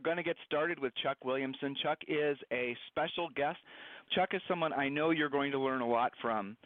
Going 0.00 0.16
to 0.16 0.22
get 0.22 0.36
started 0.46 0.78
with 0.78 0.92
Chuck 1.02 1.24
Williamson. 1.24 1.76
Chuck 1.82 1.98
is 2.08 2.36
a 2.52 2.76
special 2.88 3.28
guest. 3.36 3.58
Chuck 4.14 4.30
is 4.32 4.40
someone 4.48 4.72
I 4.72 4.88
know 4.88 5.10
you're 5.10 5.28
going 5.28 5.52
to 5.52 5.58
learn 5.58 5.80
a 5.80 5.88
lot 5.88 6.12
from. 6.20 6.56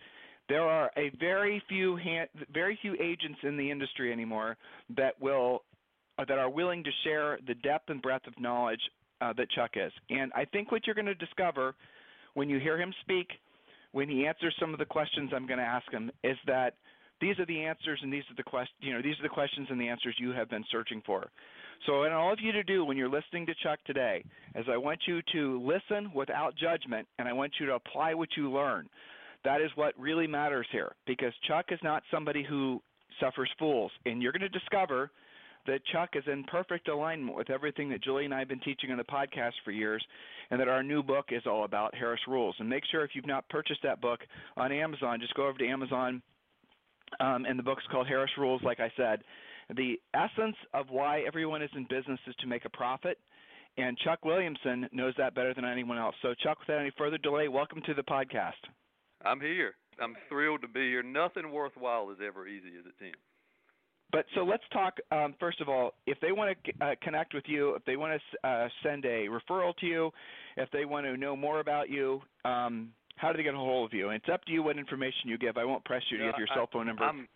There 0.49 0.63
are 0.63 0.91
a 0.97 1.11
very 1.19 1.63
few 1.69 1.97
hand, 1.97 2.29
very 2.53 2.79
few 2.83 2.95
agents 2.95 3.39
in 3.43 3.57
the 3.57 3.71
industry 3.71 4.13
anymore 4.13 4.57
that 4.97 5.21
will 5.21 5.63
uh, 6.19 6.25
that 6.27 6.39
are 6.39 6.51
willing 6.51 6.85
to 6.85 6.91
share 7.03 7.39
the 7.47 7.55
depth 7.55 7.91
and 7.91 8.01
breadth 8.01 8.27
of 8.27 8.39
knowledge 8.39 8.81
uh, 9.21 9.33
that 9.33 9.51
Chuck 9.51 9.73
is. 9.75 9.93
And 10.11 10.33
I 10.35 10.45
think 10.45 10.71
what 10.71 10.87
you're 10.87 10.95
going 10.95 11.07
to 11.07 11.15
discover 11.15 11.75
when 12.35 12.49
you 12.49 12.59
hear 12.61 12.79
him 12.81 12.93
speak, 13.01 13.29
when 13.93 14.09
he 14.09 14.27
answers 14.27 14.55
some 14.61 14.73
of 14.73 14.79
the 14.79 14.85
questions 14.85 15.31
I'm 15.35 15.47
going 15.47 15.59
to 15.59 15.65
ask 15.65 15.91
him, 15.91 16.11
is 16.23 16.37
that 16.47 16.75
these 17.21 17.39
are 17.39 17.47
the 17.47 17.63
answers 17.63 18.01
and 18.03 18.13
these 18.13 18.25
are 18.31 18.35
the 18.37 18.43
quest 18.43 18.71
you 18.81 18.93
know 18.93 19.01
these 19.01 19.19
are 19.19 19.23
the 19.23 19.29
questions 19.29 19.69
and 19.71 19.81
the 19.81 19.89
answers 19.89 20.15
you 20.19 20.33
have 20.33 20.51
been 20.51 20.65
searching 20.71 21.03
for. 21.07 21.31
So, 21.87 22.01
what 22.01 22.11
I 22.11 22.15
want 22.15 22.15
all 22.15 22.33
of 22.33 22.41
you 22.41 22.53
to 22.53 22.63
do 22.63 22.85
when 22.85 22.97
you're 22.97 23.09
listening 23.09 23.47
to 23.47 23.55
Chuck 23.63 23.79
today 23.85 24.25
is 24.55 24.67
I 24.71 24.77
want 24.77 25.01
you 25.07 25.21
to 25.33 25.61
listen 25.63 26.11
without 26.15 26.55
judgment 26.57 27.07
and 27.19 27.29
I 27.29 27.33
want 27.33 27.53
you 27.61 27.67
to 27.67 27.75
apply 27.75 28.15
what 28.15 28.29
you 28.37 28.51
learn. 28.51 28.89
That 29.45 29.61
is 29.61 29.71
what 29.75 29.99
really 29.99 30.27
matters 30.27 30.67
here 30.73 30.95
because 31.07 31.33
Chuck 31.47 31.67
is 31.71 31.79
not 31.83 32.03
somebody 32.11 32.43
who 32.43 32.81
suffers 33.21 33.51
fools. 33.59 33.93
And 34.07 34.23
you're 34.23 34.33
going 34.33 34.41
to 34.41 34.49
discover 34.49 35.11
that 35.67 35.85
Chuck 35.93 36.11
is 36.15 36.25
in 36.31 36.45
perfect 36.45 36.89
alignment 36.89 37.37
with 37.37 37.51
everything 37.51 37.89
that 37.91 38.03
Julie 38.03 38.25
and 38.25 38.35
I 38.35 38.39
have 38.41 38.49
been 38.49 38.61
teaching 38.61 38.91
on 38.91 38.99
the 38.99 39.05
podcast 39.05 39.53
for 39.65 39.71
years, 39.71 40.05
and 40.51 40.61
that 40.61 40.69
our 40.69 40.83
new 40.83 41.03
book 41.03 41.27
is 41.31 41.43
all 41.47 41.65
about 41.65 41.95
Harris 41.95 42.21
Rules. 42.29 42.55
And 42.59 42.69
make 42.69 42.85
sure 42.91 43.03
if 43.03 43.11
you've 43.15 43.27
not 43.27 43.49
purchased 43.49 43.81
that 43.83 44.01
book 44.01 44.21
on 44.57 44.73
Amazon, 44.73 45.21
just 45.21 45.35
go 45.35 45.47
over 45.47 45.59
to 45.59 45.67
Amazon, 45.67 46.23
um, 47.21 47.47
and 47.47 47.59
the 47.59 47.63
book's 47.63 47.85
called 47.91 48.07
Harris 48.07 48.31
Rules, 48.37 48.63
like 48.63 48.81
I 48.81 48.93
said. 48.97 49.21
The 49.71 50.01
essence 50.15 50.57
of 50.73 50.91
why 50.91 51.21
everyone 51.27 51.63
is 51.63 51.71
in 51.77 51.85
business 51.85 52.21
is 52.27 52.35
to 52.41 52.47
make 52.47 52.65
a 52.65 52.71
profit. 52.71 53.19
And 53.77 53.99
Chuck 53.99 54.25
Williamson 54.25 54.89
knows 54.93 55.15
that 55.19 55.35
better 55.35 55.53
than 55.55 55.65
anyone 55.65 55.99
else. 55.99 56.15
So, 56.23 56.35
Chuck, 56.43 56.59
without 56.61 56.81
any 56.81 56.93
further 56.97 57.19
delay, 57.19 57.49
welcome 57.49 57.81
to 57.87 57.95
the 57.95 58.03
podcast. 58.03 58.53
I'm 59.25 59.41
here. 59.41 59.75
I'm 60.01 60.15
thrilled 60.29 60.63
to 60.63 60.69
be 60.69 60.89
here. 60.89 61.03
Nothing 61.03 61.51
worthwhile 61.51 62.11
is 62.11 62.19
ever 62.25 62.47
easy, 62.47 62.69
is 62.69 62.87
it, 62.87 62.93
Tim? 62.99 63.15
But 64.13 64.27
so 64.37 64.45
let's 64.45 64.63
talk. 64.73 64.99
Um, 65.11 65.35
first 65.41 65.61
of 65.61 65.69
all, 65.69 65.95
if 66.07 66.21
they 66.21 66.31
want 66.31 66.57
to 66.65 66.85
uh, 66.85 66.95
connect 67.03 67.35
with 67.35 67.45
you, 67.47 67.75
if 67.75 67.85
they 67.85 67.97
want 67.97 68.21
to 68.21 68.49
uh, 68.49 68.69
send 68.83 69.05
a 69.05 69.27
referral 69.27 69.75
to 69.79 69.87
you, 69.87 70.11
if 70.57 70.71
they 70.71 70.85
want 70.85 71.07
to 71.07 71.17
know 71.17 71.35
more 71.35 71.59
about 71.59 71.91
you, 71.91 72.21
um, 72.45 72.91
how 73.17 73.33
do 73.33 73.39
they 73.39 73.43
get 73.43 73.55
a 73.55 73.57
hold 73.57 73.91
of 73.91 73.95
you? 73.97 74.11
And 74.11 74.17
it's 74.17 74.33
up 74.33 74.45
to 74.45 74.53
you 74.53 74.63
what 74.63 74.79
information 74.79 75.29
you 75.29 75.39
give. 75.39 75.57
I 75.57 75.65
won't 75.65 75.85
press 75.85 76.03
you 76.11 76.19
to 76.19 76.25
give 76.27 76.35
your 76.39 76.49
I, 76.53 76.55
cell 76.55 76.69
phone 76.73 76.87
number. 76.87 77.03
I'm, 77.03 77.27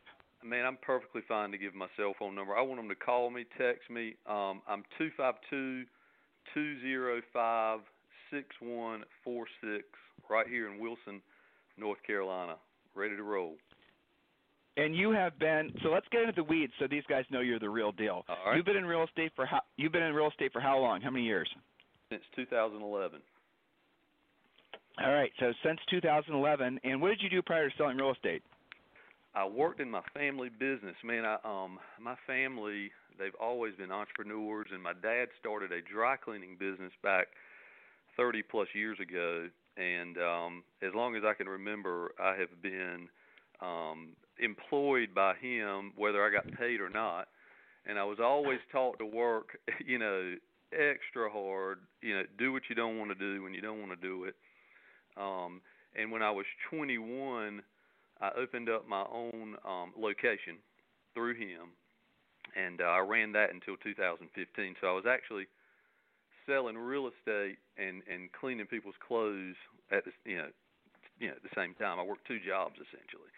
man, 0.45 0.65
I'm 0.65 0.79
perfectly 0.83 1.23
fine 1.29 1.51
to 1.53 1.59
give 1.59 1.75
my 1.75 1.87
cell 1.97 2.15
phone 2.19 2.35
number. 2.35 2.57
I 2.57 2.63
want 2.63 2.81
them 2.81 2.89
to 2.89 2.95
call 2.95 3.31
me, 3.31 3.45
text 3.59 3.91
me. 3.91 4.15
Um, 4.27 4.63
I'm 4.69 4.85
two 4.97 5.11
five 5.17 5.35
two 5.51 5.85
two 6.55 6.81
zero 6.81 7.21
five 7.33 7.81
six 8.31 8.47
one 8.61 9.03
four 9.25 9.47
six 9.61 9.85
right 10.29 10.47
here 10.47 10.71
in 10.71 10.79
Wilson, 10.79 11.21
North 11.77 11.99
Carolina, 12.07 12.57
ready 12.95 13.17
to 13.17 13.23
roll. 13.23 13.55
And 14.77 14.95
you 14.95 15.11
have 15.11 15.39
been 15.39 15.73
so. 15.83 15.89
Let's 15.89 16.07
get 16.13 16.23
into 16.23 16.35
the 16.35 16.45
weeds 16.45 16.73
so 16.79 16.87
these 16.89 17.03
guys 17.09 17.25
know 17.31 17.41
you're 17.41 17.59
the 17.59 17.69
real 17.69 17.91
deal. 17.91 18.25
All 18.29 18.37
right. 18.47 18.57
You've 18.57 18.67
been 18.67 18.77
in 18.77 18.87
real 18.87 19.05
estate 19.05 19.33
for 19.35 19.45
how? 19.45 19.61
You've 19.77 19.93
been 19.93 20.05
in 20.05 20.15
real 20.15 20.29
estate 20.29 20.53
for 20.53 20.61
how 20.61 20.79
long? 20.79 21.01
How 21.01 21.11
many 21.11 21.25
years? 21.25 21.49
Since 22.11 22.23
2011. 22.37 23.21
All 25.05 25.13
right. 25.13 25.33
So 25.41 25.53
since 25.65 25.81
2011. 25.91 26.81
And 26.85 27.03
what 27.03 27.09
did 27.09 27.21
you 27.23 27.29
do 27.29 27.43
prior 27.43 27.69
to 27.69 27.77
selling 27.77 27.97
real 27.97 28.13
estate? 28.13 28.43
I 29.35 29.47
worked 29.47 29.81
in 29.81 29.91
my 29.91 30.03
family 30.15 30.49
business. 30.49 30.97
Man, 31.05 31.25
I 31.25 31.37
um 31.45 31.79
my 32.01 32.17
family 32.27 32.91
they've 33.19 33.35
always 33.41 33.75
been 33.75 33.91
entrepreneurs 33.91 34.69
and 34.73 34.83
my 34.83 34.93
dad 34.93 35.29
started 35.41 35.73
a 35.73 35.83
dry 35.83 36.17
cleaning 36.17 36.57
business 36.59 36.93
back 37.03 37.27
30 38.17 38.43
plus 38.43 38.69
years 38.75 38.99
ago 39.01 39.49
and 39.77 40.17
um 40.19 40.63
as 40.83 40.95
long 40.95 41.17
as 41.17 41.23
I 41.27 41.35
can 41.35 41.49
remember 41.49 42.13
I 42.21 42.37
have 42.37 42.63
been 42.63 43.09
um 43.61 44.11
employed 44.39 45.15
by 45.15 45.35
him 45.35 45.93
whether 45.97 46.25
I 46.25 46.31
got 46.31 46.51
paid 46.59 46.81
or 46.81 46.89
not 46.89 47.29
and 47.87 47.99
I 47.99 48.05
was 48.05 48.19
always 48.21 48.59
taught 48.71 48.99
to 48.99 49.07
work, 49.07 49.59
you 49.87 49.99
know, 49.99 50.35
extra 50.73 51.31
hard, 51.31 51.79
you 52.03 52.15
know, 52.15 52.23
do 52.39 52.53
what 52.53 52.63
you 52.69 52.75
don't 52.75 52.99
want 52.99 53.11
to 53.11 53.15
do 53.15 53.43
when 53.43 53.55
you 53.55 53.63
don't 53.63 53.81
want 53.81 53.91
to 53.91 54.07
do 54.07 54.25
it. 54.25 54.35
Um 55.17 55.61
and 55.97 56.13
when 56.13 56.23
I 56.23 56.31
was 56.31 56.47
21 56.71 57.63
I 58.21 58.31
opened 58.37 58.69
up 58.69 58.89
my 58.89 59.05
own 59.13 59.57
um, 59.65 59.93
location 59.97 60.57
through 61.15 61.35
him, 61.35 61.75
and 62.57 62.81
uh, 62.81 62.85
I 62.85 62.99
ran 63.01 63.33
that 63.33 63.53
until 63.53 63.77
2015. 63.77 64.75
So 64.81 64.87
I 64.87 64.93
was 64.93 65.05
actually 65.09 65.47
selling 66.47 66.77
real 66.77 67.09
estate 67.09 67.59
and 67.77 68.03
and 68.11 68.33
cleaning 68.33 68.67
people's 68.67 68.97
clothes 69.07 69.57
at 69.93 70.05
the 70.05 70.13
you 70.25 70.39
know 70.39 70.49
you 71.21 71.29
know 71.29 71.35
at 71.35 71.43
the 71.43 71.55
same 71.55 71.75
time. 71.75 71.99
I 71.99 72.03
worked 72.03 72.27
two 72.27 72.41
jobs 72.41 72.75
essentially. 72.75 73.31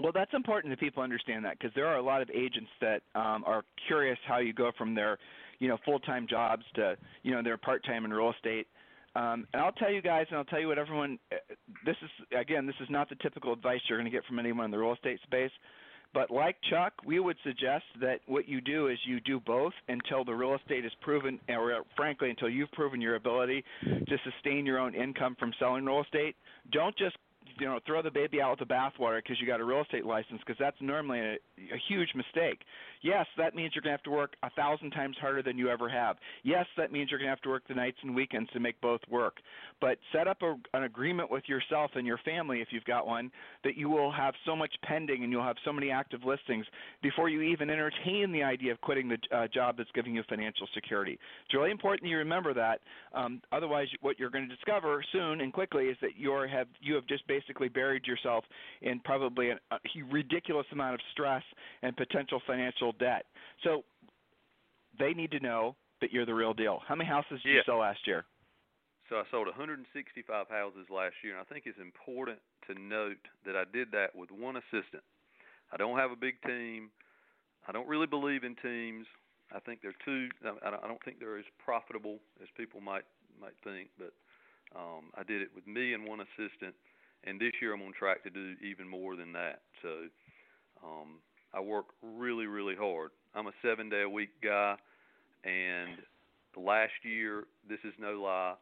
Well, 0.00 0.12
that's 0.14 0.32
important 0.32 0.70
that 0.72 0.78
people 0.78 1.02
understand 1.02 1.44
that 1.44 1.58
because 1.58 1.74
there 1.74 1.86
are 1.86 1.96
a 1.96 2.02
lot 2.02 2.22
of 2.22 2.30
agents 2.30 2.70
that 2.80 3.02
um, 3.16 3.42
are 3.44 3.64
curious 3.88 4.18
how 4.28 4.38
you 4.38 4.52
go 4.52 4.70
from 4.78 4.94
their, 4.94 5.18
you 5.58 5.66
know, 5.66 5.76
full-time 5.84 6.28
jobs 6.30 6.62
to, 6.76 6.96
you 7.24 7.32
know, 7.32 7.42
their 7.42 7.56
part-time 7.56 8.04
in 8.04 8.12
real 8.12 8.30
estate. 8.30 8.68
Um, 9.18 9.46
and 9.52 9.60
I'll 9.60 9.72
tell 9.72 9.90
you 9.90 10.00
guys, 10.00 10.26
and 10.30 10.38
I'll 10.38 10.44
tell 10.44 10.60
you 10.60 10.68
what 10.68 10.78
everyone. 10.78 11.18
uh, 11.32 11.36
This 11.84 11.96
is 12.02 12.10
again, 12.38 12.66
this 12.66 12.76
is 12.80 12.88
not 12.88 13.08
the 13.08 13.16
typical 13.16 13.52
advice 13.52 13.80
you're 13.88 13.98
going 13.98 14.10
to 14.10 14.16
get 14.16 14.24
from 14.26 14.38
anyone 14.38 14.64
in 14.66 14.70
the 14.70 14.78
real 14.78 14.92
estate 14.92 15.18
space. 15.24 15.50
But 16.14 16.30
like 16.30 16.56
Chuck, 16.70 16.94
we 17.04 17.18
would 17.20 17.36
suggest 17.44 17.84
that 18.00 18.20
what 18.26 18.48
you 18.48 18.60
do 18.62 18.88
is 18.88 18.98
you 19.04 19.20
do 19.20 19.40
both 19.40 19.74
until 19.88 20.24
the 20.24 20.32
real 20.32 20.54
estate 20.54 20.84
is 20.84 20.92
proven, 21.02 21.38
or 21.50 21.82
frankly, 21.96 22.30
until 22.30 22.48
you've 22.48 22.72
proven 22.72 23.00
your 23.00 23.16
ability 23.16 23.62
to 23.84 24.18
sustain 24.24 24.64
your 24.64 24.78
own 24.78 24.94
income 24.94 25.36
from 25.38 25.52
selling 25.58 25.84
real 25.84 26.00
estate. 26.00 26.34
Don't 26.72 26.96
just 26.96 27.16
you 27.58 27.66
know 27.66 27.78
throw 27.86 28.02
the 28.02 28.10
baby 28.10 28.40
out 28.40 28.58
with 28.58 28.68
the 28.68 28.74
bathwater 28.74 29.18
because 29.22 29.40
you 29.40 29.46
got 29.46 29.60
a 29.60 29.64
real 29.64 29.82
estate 29.82 30.04
license 30.04 30.40
because 30.44 30.58
that's 30.58 30.76
normally 30.80 31.20
a, 31.20 31.32
a 31.32 31.78
huge 31.88 32.08
mistake. 32.14 32.60
Yes, 33.02 33.26
that 33.36 33.54
means 33.54 33.72
you're 33.74 33.82
going 33.82 33.92
to 33.92 33.96
have 33.96 34.02
to 34.02 34.10
work 34.10 34.34
a 34.42 34.50
thousand 34.50 34.90
times 34.90 35.16
harder 35.20 35.42
than 35.42 35.56
you 35.56 35.68
ever 35.68 35.88
have. 35.88 36.16
Yes, 36.42 36.66
that 36.76 36.90
means 36.90 37.10
you're 37.10 37.18
going 37.18 37.28
to 37.28 37.32
have 37.32 37.40
to 37.42 37.48
work 37.48 37.62
the 37.68 37.74
nights 37.74 37.98
and 38.02 38.14
weekends 38.14 38.50
to 38.50 38.60
make 38.60 38.80
both 38.80 39.00
work. 39.08 39.36
But 39.80 39.98
set 40.12 40.26
up 40.26 40.42
a, 40.42 40.56
an 40.74 40.82
agreement 40.82 41.30
with 41.30 41.44
yourself 41.46 41.92
and 41.94 42.06
your 42.06 42.18
family 42.24 42.60
if 42.60 42.68
you've 42.70 42.84
got 42.84 43.06
one 43.06 43.30
that 43.62 43.76
you 43.76 43.88
will 43.88 44.10
have 44.10 44.34
so 44.44 44.56
much 44.56 44.72
pending 44.82 45.22
and 45.22 45.32
you'll 45.32 45.44
have 45.44 45.56
so 45.64 45.72
many 45.72 45.90
active 45.90 46.24
listings 46.24 46.66
before 47.02 47.28
you 47.28 47.42
even 47.42 47.70
entertain 47.70 48.32
the 48.32 48.42
idea 48.42 48.72
of 48.72 48.80
quitting 48.80 49.08
the 49.08 49.18
uh, 49.36 49.46
job 49.48 49.76
that's 49.76 49.90
giving 49.94 50.14
you 50.14 50.22
financial 50.28 50.66
security. 50.74 51.18
It's 51.44 51.54
really 51.54 51.70
important 51.70 52.10
you 52.10 52.18
remember 52.18 52.52
that. 52.54 52.80
Um, 53.14 53.40
otherwise, 53.52 53.86
what 54.00 54.18
you're 54.18 54.30
going 54.30 54.48
to 54.48 54.54
discover 54.54 55.04
soon 55.12 55.40
and 55.40 55.52
quickly 55.52 55.84
is 55.84 55.96
that 56.00 56.16
you 56.16 56.32
have 56.32 56.68
you 56.80 56.94
have 56.94 57.06
just 57.06 57.26
basically 57.26 57.37
buried 57.68 58.06
yourself 58.06 58.44
in 58.82 59.00
probably 59.00 59.50
a, 59.50 59.58
a 59.70 59.78
ridiculous 60.10 60.66
amount 60.72 60.94
of 60.94 61.00
stress 61.12 61.42
and 61.82 61.96
potential 61.96 62.40
financial 62.46 62.92
debt. 62.92 63.26
So 63.64 63.84
they 64.98 65.12
need 65.12 65.30
to 65.32 65.40
know 65.40 65.76
that 66.00 66.12
you're 66.12 66.26
the 66.26 66.34
real 66.34 66.54
deal. 66.54 66.80
How 66.86 66.94
many 66.94 67.08
houses 67.08 67.42
did 67.42 67.50
Yeah. 67.50 67.54
you 67.56 67.62
sell 67.66 67.78
last 67.78 68.06
year? 68.06 68.24
So 69.08 69.16
I 69.16 69.24
sold 69.30 69.46
165 69.46 70.48
houses 70.48 70.90
last 70.90 71.14
year, 71.24 71.32
and 71.32 71.40
I 71.40 71.44
think 71.44 71.64
it's 71.66 71.78
important 71.80 72.38
to 72.66 72.74
note 72.78 73.16
that 73.46 73.56
I 73.56 73.64
did 73.64 73.90
that 73.92 74.14
with 74.14 74.30
one 74.30 74.56
assistant. 74.56 75.02
I 75.72 75.76
don't 75.76 75.96
have 75.98 76.10
a 76.10 76.16
big 76.16 76.40
team. 76.42 76.90
I 77.66 77.72
don't 77.72 77.88
really 77.88 78.06
believe 78.06 78.44
in 78.44 78.54
teams. 78.56 79.06
I 79.54 79.60
think 79.60 79.80
they're 79.80 79.96
too. 80.04 80.28
I 80.44 80.70
don't 80.70 80.84
I 80.84 80.86
don't 80.86 81.02
think 81.04 81.20
they're 81.20 81.38
as 81.38 81.44
profitable 81.64 82.18
as 82.42 82.48
people 82.56 82.80
might 82.80 83.04
might 83.40 83.56
think. 83.64 83.88
But 83.98 84.12
um, 84.76 85.08
I 85.16 85.22
did 85.22 85.40
it 85.40 85.48
with 85.54 85.66
me 85.66 85.94
and 85.94 86.06
one 86.06 86.20
assistant, 86.20 86.74
and 87.24 87.40
this 87.40 87.52
year 87.60 87.74
I'm 87.74 87.82
on 87.82 87.92
track 87.92 88.22
to 88.24 88.30
do 88.30 88.54
even 88.62 88.88
more 88.88 89.16
than 89.16 89.32
that. 89.32 89.60
So 89.82 89.88
um, 90.84 91.20
I 91.54 91.60
work 91.60 91.86
really 92.02 92.46
really 92.46 92.76
hard. 92.76 93.10
I'm 93.34 93.46
a 93.46 93.52
seven 93.62 93.88
day 93.88 94.02
a 94.02 94.08
week 94.08 94.30
guy, 94.42 94.76
and 95.44 95.98
last 96.56 96.92
year, 97.02 97.44
this 97.68 97.78
is 97.84 97.92
no 97.98 98.20
lie, 98.22 98.54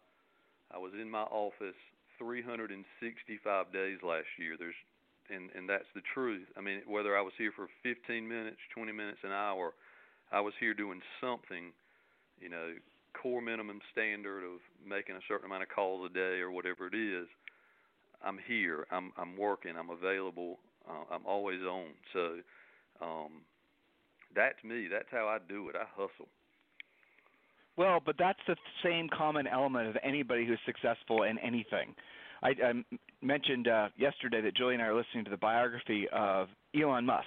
I 0.73 0.79
was 0.79 0.93
in 1.01 1.11
my 1.11 1.23
office 1.23 1.79
365 2.19 3.73
days 3.73 3.99
last 4.03 4.29
year. 4.39 4.57
There's 4.59 4.77
and 5.31 5.51
and 5.57 5.69
that's 5.69 5.89
the 5.95 6.03
truth. 6.15 6.47
I 6.57 6.61
mean, 6.61 6.83
whether 6.87 7.17
I 7.17 7.23
was 7.23 7.33
here 7.39 7.53
for 7.55 7.67
15 7.83 8.27
minutes, 8.27 8.59
20 8.75 8.93
minutes, 8.93 9.19
an 9.25 9.33
hour, 9.33 9.75
I 10.31 10.41
was 10.41 10.55
here 10.61 10.75
doing 10.75 11.01
something, 11.21 11.73
you 12.41 12.49
know, 12.49 12.75
core 13.21 13.43
minimum 13.43 13.81
standard 13.93 14.45
of 14.45 14.61
making 14.87 15.17
a 15.17 15.25
certain 15.27 15.47
amount 15.47 15.63
of 15.63 15.69
calls 15.69 16.09
a 16.09 16.13
day 16.13 16.39
or 16.39 16.51
whatever 16.51 16.87
it 16.87 16.95
is. 16.95 17.27
I'm 18.25 18.39
here. 18.47 18.87
I'm 18.91 19.13
I'm 19.17 19.37
working. 19.37 19.77
I'm 19.77 19.91
available. 19.91 20.59
Uh, 20.89 21.15
I'm 21.15 21.27
always 21.27 21.61
on. 21.63 21.87
So 22.13 22.37
um, 23.01 23.43
that's 24.35 24.63
me. 24.65 24.89
That's 24.91 25.09
how 25.11 25.27
I 25.29 25.39
do 25.49 25.69
it. 25.69 25.77
I 25.77 25.85
hustle. 25.95 26.29
Well, 27.77 28.01
but 28.05 28.17
that's 28.19 28.39
the 28.47 28.57
same 28.83 29.09
common 29.09 29.47
element 29.47 29.89
of 29.89 29.97
anybody 30.03 30.47
who's 30.47 30.61
successful 30.65 31.25
in 31.25 31.39
anything. 31.39 31.95
I, 32.43 32.49
I 32.49 32.73
mentioned 33.27 33.69
uh, 33.69 33.89
yesterday 33.97 34.41
that 34.41 34.57
Julie 34.57 34.75
and 34.75 34.83
I 34.83 34.87
are 34.87 34.95
listening 34.95 35.25
to 35.25 35.31
the 35.31 35.37
biography 35.37 36.07
of 36.13 36.49
Elon 36.81 37.05
Musk, 37.05 37.27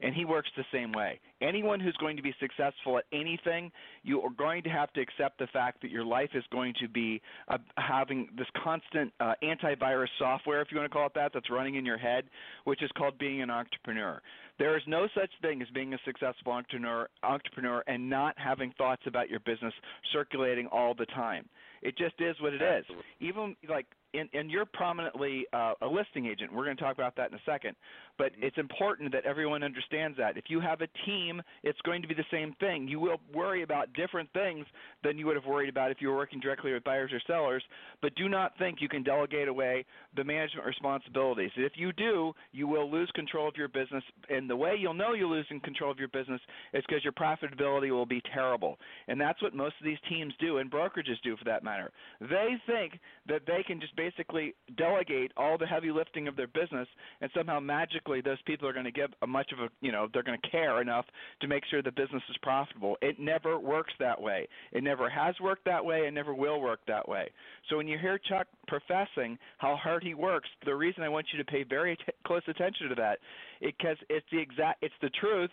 and 0.00 0.14
he 0.14 0.24
works 0.24 0.48
the 0.56 0.64
same 0.72 0.92
way. 0.92 1.18
Anyone 1.40 1.80
who's 1.80 1.96
going 1.96 2.16
to 2.16 2.22
be 2.22 2.34
successful 2.38 2.98
at 2.98 3.04
anything, 3.12 3.72
you 4.02 4.20
are 4.22 4.30
going 4.30 4.62
to 4.64 4.68
have 4.68 4.92
to 4.92 5.00
accept 5.00 5.38
the 5.38 5.46
fact 5.52 5.82
that 5.82 5.90
your 5.90 6.04
life 6.04 6.30
is 6.34 6.44
going 6.52 6.74
to 6.80 6.88
be 6.88 7.20
uh, 7.48 7.58
having 7.76 8.28
this 8.36 8.46
constant 8.62 9.12
uh, 9.20 9.34
antivirus 9.42 10.08
software, 10.18 10.60
if 10.60 10.68
you 10.70 10.78
want 10.78 10.90
to 10.90 10.96
call 10.96 11.06
it 11.06 11.12
that, 11.14 11.32
that's 11.32 11.50
running 11.50 11.76
in 11.76 11.84
your 11.84 11.98
head, 11.98 12.24
which 12.64 12.82
is 12.82 12.90
called 12.96 13.18
being 13.18 13.42
an 13.42 13.50
entrepreneur. 13.50 14.20
There 14.58 14.76
is 14.76 14.82
no 14.86 15.08
such 15.14 15.30
thing 15.40 15.62
as 15.62 15.68
being 15.72 15.94
a 15.94 15.98
successful 16.04 16.52
entrepreneur, 16.52 17.08
entrepreneur 17.22 17.84
and 17.86 18.10
not 18.10 18.34
having 18.38 18.72
thoughts 18.76 19.02
about 19.06 19.28
your 19.30 19.40
business 19.40 19.72
circulating 20.12 20.66
all 20.66 20.94
the 20.94 21.06
time. 21.06 21.48
It 21.80 21.96
just 21.96 22.14
is 22.18 22.34
what 22.40 22.54
it 22.54 22.62
is. 22.62 22.84
Even 23.20 23.54
like 23.68 23.86
and, 24.14 24.28
and 24.32 24.50
you're 24.50 24.64
prominently 24.64 25.46
uh, 25.52 25.74
a 25.82 25.86
listing 25.86 26.26
agent. 26.26 26.52
We're 26.52 26.64
going 26.64 26.76
to 26.76 26.82
talk 26.82 26.94
about 26.94 27.16
that 27.16 27.30
in 27.30 27.34
a 27.36 27.40
second. 27.44 27.76
But 28.16 28.32
mm-hmm. 28.32 28.44
it's 28.44 28.58
important 28.58 29.12
that 29.12 29.24
everyone 29.24 29.62
understands 29.62 30.16
that. 30.18 30.36
If 30.36 30.44
you 30.48 30.60
have 30.60 30.80
a 30.80 30.88
team, 31.06 31.42
it's 31.62 31.80
going 31.82 32.02
to 32.02 32.08
be 32.08 32.14
the 32.14 32.24
same 32.30 32.54
thing. 32.60 32.88
You 32.88 33.00
will 33.00 33.20
worry 33.34 33.62
about 33.62 33.92
different 33.92 34.28
things 34.32 34.66
than 35.04 35.18
you 35.18 35.26
would 35.26 35.36
have 35.36 35.46
worried 35.46 35.68
about 35.68 35.90
if 35.90 35.98
you 36.00 36.08
were 36.08 36.16
working 36.16 36.40
directly 36.40 36.72
with 36.72 36.84
buyers 36.84 37.10
or 37.12 37.20
sellers. 37.26 37.62
But 38.02 38.14
do 38.14 38.28
not 38.28 38.52
think 38.58 38.78
you 38.80 38.88
can 38.88 39.02
delegate 39.02 39.48
away 39.48 39.84
the 40.16 40.24
management 40.24 40.66
responsibilities. 40.66 41.50
If 41.56 41.72
you 41.76 41.92
do, 41.92 42.32
you 42.52 42.66
will 42.66 42.90
lose 42.90 43.10
control 43.14 43.48
of 43.48 43.56
your 43.56 43.68
business. 43.68 44.04
And 44.28 44.48
the 44.48 44.56
way 44.56 44.76
you'll 44.78 44.94
know 44.94 45.12
you're 45.12 45.28
losing 45.28 45.60
control 45.60 45.90
of 45.90 45.98
your 45.98 46.08
business 46.08 46.40
is 46.72 46.82
because 46.88 47.04
your 47.04 47.12
profitability 47.12 47.90
will 47.90 48.06
be 48.06 48.22
terrible. 48.32 48.78
And 49.06 49.20
that's 49.20 49.42
what 49.42 49.54
most 49.54 49.74
of 49.80 49.84
these 49.84 49.98
teams 50.08 50.32
do, 50.40 50.58
and 50.58 50.70
brokerages 50.70 51.20
do 51.22 51.36
for 51.36 51.44
that 51.44 51.62
matter. 51.62 51.90
They 52.20 52.56
think 52.66 52.98
that 53.26 53.42
they 53.46 53.62
can 53.66 53.80
just 53.80 53.94
basically 53.98 54.54
delegate 54.76 55.32
all 55.36 55.58
the 55.58 55.66
heavy 55.66 55.90
lifting 55.90 56.28
of 56.28 56.36
their 56.36 56.46
business, 56.46 56.86
and 57.20 57.30
somehow 57.36 57.58
magically 57.58 58.20
those 58.20 58.40
people 58.46 58.68
are 58.68 58.72
going 58.72 58.84
to 58.84 58.92
give 58.92 59.10
a 59.22 59.26
much 59.26 59.50
of 59.52 59.58
a 59.58 59.68
you 59.80 59.90
know 59.90 60.08
they're 60.14 60.22
going 60.22 60.38
to 60.40 60.50
care 60.50 60.80
enough 60.80 61.04
to 61.40 61.48
make 61.48 61.64
sure 61.68 61.82
the 61.82 61.90
business 61.90 62.22
is 62.30 62.36
profitable. 62.40 62.96
It 63.02 63.18
never 63.18 63.58
works 63.58 63.92
that 63.98 64.20
way. 64.20 64.48
It 64.72 64.84
never 64.84 65.10
has 65.10 65.34
worked 65.42 65.64
that 65.64 65.84
way, 65.84 66.06
and 66.06 66.14
never 66.14 66.32
will 66.32 66.60
work 66.60 66.80
that 66.86 67.08
way. 67.08 67.28
So 67.68 67.76
when 67.76 67.88
you 67.88 67.98
hear 67.98 68.18
Chuck 68.18 68.46
professing 68.68 69.36
how 69.58 69.76
hard 69.76 70.04
he 70.04 70.14
works, 70.14 70.48
the 70.64 70.74
reason 70.74 71.02
I 71.02 71.08
want 71.08 71.26
you 71.32 71.38
to 71.38 71.50
pay 71.50 71.64
very 71.64 71.96
t- 71.96 72.04
close 72.24 72.42
attention 72.46 72.88
to 72.90 72.94
that, 72.94 73.18
because 73.60 73.96
it's 74.08 74.26
the 74.30 74.38
exact 74.38 74.82
it's 74.82 74.94
the 75.02 75.10
truth 75.20 75.50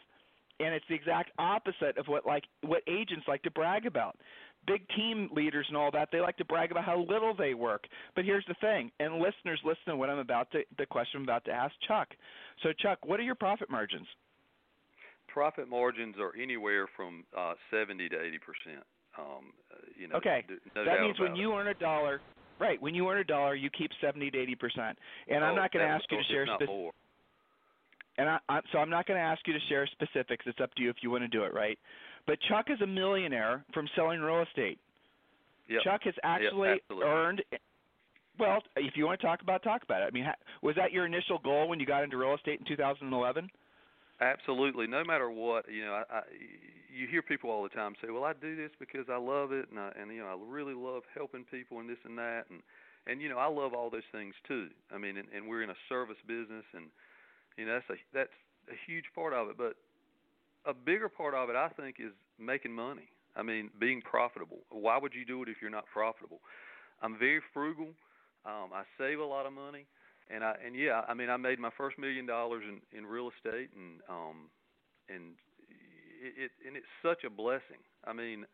and 0.59 0.73
it's 0.73 0.85
the 0.89 0.95
exact 0.95 1.31
opposite 1.37 1.97
of 1.97 2.07
what 2.07 2.25
like 2.25 2.43
what 2.61 2.81
agents 2.87 3.25
like 3.27 3.43
to 3.43 3.51
brag 3.51 3.85
about 3.85 4.15
big 4.67 4.87
team 4.95 5.29
leaders 5.33 5.65
and 5.67 5.77
all 5.77 5.91
that, 5.91 6.09
they 6.11 6.19
like 6.19 6.37
to 6.37 6.45
brag 6.45 6.71
about 6.71 6.85
how 6.85 7.05
little 7.07 7.35
they 7.35 7.53
work. 7.53 7.85
But 8.15 8.25
here's 8.25 8.45
the 8.47 8.55
thing, 8.61 8.91
and 8.99 9.15
listeners, 9.15 9.59
listen 9.63 9.83
to 9.87 9.95
what 9.95 10.09
I'm 10.09 10.19
about 10.19 10.51
to 10.51 10.61
the 10.77 10.85
question 10.85 11.19
I'm 11.19 11.23
about 11.23 11.45
to 11.45 11.51
ask 11.51 11.73
Chuck. 11.87 12.09
So, 12.63 12.69
Chuck, 12.73 12.99
what 13.05 13.19
are 13.19 13.23
your 13.23 13.35
profit 13.35 13.69
margins? 13.69 14.07
Profit 15.27 15.67
margins 15.67 16.15
are 16.19 16.33
anywhere 16.41 16.87
from 16.95 17.25
uh, 17.37 17.53
70 17.71 18.09
to 18.09 18.21
80 18.21 18.39
percent. 18.39 18.85
Um, 19.17 19.53
uh, 19.71 19.77
you 19.97 20.07
know, 20.07 20.15
okay, 20.17 20.43
no 20.75 20.85
that 20.85 20.99
means 21.01 21.19
when 21.19 21.31
it. 21.31 21.37
you 21.37 21.53
earn 21.53 21.67
a 21.67 21.73
dollar, 21.73 22.21
right? 22.59 22.81
When 22.81 22.93
you 22.93 23.09
earn 23.09 23.19
a 23.19 23.23
dollar, 23.23 23.55
you 23.55 23.69
keep 23.69 23.91
70 24.01 24.31
to 24.31 24.39
80 24.39 24.55
percent. 24.55 24.97
And 25.29 25.43
I'm 25.43 25.55
not 25.55 25.71
going 25.71 25.85
to 25.85 25.91
ask 25.91 26.03
you 26.11 26.17
to 26.17 26.23
share 26.25 26.45
specifics. 26.47 26.95
And 28.17 28.29
I, 28.29 28.39
I, 28.47 28.59
so 28.71 28.77
I'm 28.77 28.89
not 28.89 29.07
going 29.07 29.17
to 29.17 29.23
ask 29.23 29.45
you 29.45 29.53
to 29.53 29.59
share 29.67 29.87
specifics. 29.87 30.45
It's 30.47 30.59
up 30.61 30.73
to 30.75 30.81
you 30.81 30.89
if 30.89 30.97
you 31.01 31.11
want 31.11 31.23
to 31.23 31.27
do 31.27 31.43
it, 31.43 31.53
right? 31.53 31.77
But 32.25 32.39
Chuck 32.49 32.67
is 32.69 32.79
a 32.81 32.87
millionaire 32.87 33.63
from 33.73 33.87
selling 33.95 34.21
real 34.21 34.43
estate. 34.43 34.79
Yep. 35.69 35.81
Chuck 35.83 36.01
has 36.03 36.13
actually 36.23 36.79
yep, 36.89 36.99
earned. 37.03 37.43
Well, 38.39 38.59
if 38.75 38.95
you 38.95 39.05
want 39.05 39.19
to 39.19 39.25
talk 39.25 39.41
about, 39.41 39.61
it, 39.61 39.63
talk 39.63 39.83
about 39.83 40.01
it. 40.01 40.05
I 40.05 40.11
mean, 40.11 40.25
was 40.61 40.75
that 40.75 40.91
your 40.91 41.05
initial 41.05 41.39
goal 41.39 41.67
when 41.67 41.79
you 41.79 41.85
got 41.85 42.03
into 42.03 42.17
real 42.17 42.35
estate 42.35 42.59
in 42.59 42.65
2011? 42.65 43.49
Absolutely. 44.21 44.87
No 44.87 45.03
matter 45.03 45.29
what, 45.29 45.65
you 45.71 45.83
know, 45.83 45.93
I, 45.93 46.17
I, 46.17 46.21
you 46.93 47.07
hear 47.07 47.21
people 47.21 47.49
all 47.49 47.63
the 47.63 47.69
time 47.69 47.95
say, 48.01 48.09
"Well, 48.11 48.23
I 48.23 48.31
do 48.31 48.55
this 48.55 48.71
because 48.79 49.05
I 49.11 49.17
love 49.17 49.51
it, 49.51 49.67
and 49.69 49.79
I, 49.79 49.91
and 49.99 50.11
you 50.11 50.19
know, 50.19 50.27
I 50.27 50.37
really 50.47 50.73
love 50.73 51.03
helping 51.13 51.43
people 51.43 51.79
and 51.79 51.89
this 51.89 51.97
and 52.05 52.17
that." 52.17 52.43
And 52.49 52.61
and 53.07 53.21
you 53.21 53.27
know, 53.27 53.37
I 53.37 53.47
love 53.47 53.73
all 53.73 53.89
those 53.89 54.07
things 54.11 54.33
too. 54.47 54.69
I 54.93 54.97
mean, 54.97 55.17
and, 55.17 55.27
and 55.35 55.47
we're 55.47 55.63
in 55.63 55.69
a 55.69 55.79
service 55.89 56.17
business, 56.27 56.63
and 56.73 56.85
you 57.57 57.65
know, 57.65 57.73
that's 57.73 57.89
a 57.89 58.03
that's 58.13 58.37
a 58.69 58.77
huge 58.85 59.05
part 59.13 59.33
of 59.33 59.49
it. 59.49 59.57
But 59.57 59.75
a 60.65 60.73
bigger 60.73 61.09
part 61.09 61.33
of 61.33 61.49
it, 61.49 61.55
I 61.55 61.69
think, 61.69 61.97
is 61.99 62.11
making 62.39 62.73
money. 62.73 63.09
I 63.35 63.43
mean, 63.43 63.69
being 63.79 64.01
profitable. 64.01 64.59
Why 64.69 64.97
would 64.97 65.13
you 65.13 65.25
do 65.25 65.43
it 65.43 65.49
if 65.49 65.57
you're 65.61 65.69
not 65.69 65.85
profitable? 65.91 66.39
I'm 67.01 67.19
very 67.19 67.41
frugal. 67.53 67.89
Um, 68.45 68.69
I 68.73 68.83
save 68.97 69.19
a 69.19 69.25
lot 69.25 69.45
of 69.45 69.53
money, 69.53 69.85
and 70.29 70.43
I 70.43 70.55
and 70.65 70.75
yeah, 70.75 71.01
I 71.07 71.13
mean, 71.13 71.29
I 71.29 71.37
made 71.37 71.59
my 71.59 71.71
first 71.77 71.97
million 71.97 72.25
dollars 72.25 72.63
in 72.67 72.79
in 72.97 73.05
real 73.05 73.29
estate, 73.35 73.69
and 73.75 74.01
um, 74.09 74.49
and 75.09 75.33
it, 76.21 76.45
it 76.45 76.51
and 76.65 76.77
it's 76.77 76.85
such 77.01 77.23
a 77.23 77.29
blessing. 77.29 77.81
I 78.05 78.13
mean, 78.13 78.45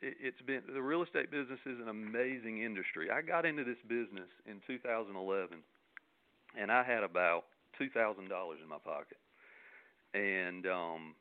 it, 0.00 0.14
it's 0.20 0.42
been 0.46 0.62
the 0.72 0.82
real 0.82 1.02
estate 1.02 1.30
business 1.30 1.60
is 1.66 1.80
an 1.80 1.88
amazing 1.88 2.62
industry. 2.62 3.10
I 3.10 3.22
got 3.22 3.46
into 3.46 3.64
this 3.64 3.80
business 3.88 4.28
in 4.46 4.60
2011, 4.66 5.58
and 6.58 6.70
I 6.70 6.84
had 6.84 7.02
about 7.02 7.44
two 7.78 7.88
thousand 7.90 8.28
dollars 8.28 8.58
in 8.62 8.68
my 8.68 8.78
pocket, 8.78 9.18
and 10.14 10.66
um, 10.66 11.14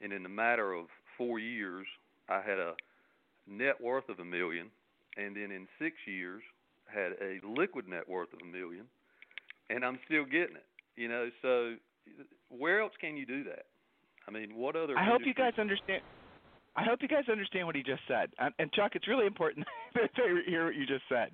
and 0.00 0.12
in 0.12 0.24
a 0.26 0.28
matter 0.28 0.72
of 0.72 0.86
four 1.16 1.38
years, 1.38 1.86
I 2.28 2.40
had 2.40 2.58
a 2.58 2.74
net 3.46 3.80
worth 3.80 4.08
of 4.08 4.18
a 4.18 4.24
million, 4.24 4.70
and 5.16 5.36
then 5.36 5.50
in 5.50 5.66
six 5.78 5.96
years 6.06 6.42
had 6.86 7.12
a 7.20 7.40
liquid 7.46 7.88
net 7.88 8.08
worth 8.08 8.32
of 8.32 8.40
a 8.42 8.46
million, 8.46 8.86
and 9.70 9.84
I'm 9.84 9.98
still 10.06 10.24
getting 10.24 10.56
it. 10.56 10.66
You 10.96 11.08
know, 11.08 11.28
so 11.42 11.74
where 12.48 12.80
else 12.80 12.92
can 13.00 13.16
you 13.16 13.26
do 13.26 13.44
that? 13.44 13.66
I 14.28 14.30
mean, 14.30 14.54
what 14.54 14.76
other? 14.76 14.96
I 14.96 15.04
hope 15.04 15.22
you 15.24 15.34
guys 15.34 15.52
understand. 15.58 16.02
I 16.76 16.82
hope 16.82 17.00
you 17.02 17.08
guys 17.08 17.24
understand 17.30 17.66
what 17.66 17.76
he 17.76 17.82
just 17.82 18.02
said. 18.08 18.30
And 18.58 18.72
Chuck, 18.72 18.92
it's 18.94 19.06
really 19.06 19.26
important 19.26 19.66
to 19.94 20.40
hear 20.46 20.66
what 20.66 20.74
you 20.74 20.86
just 20.86 21.04
said. 21.08 21.30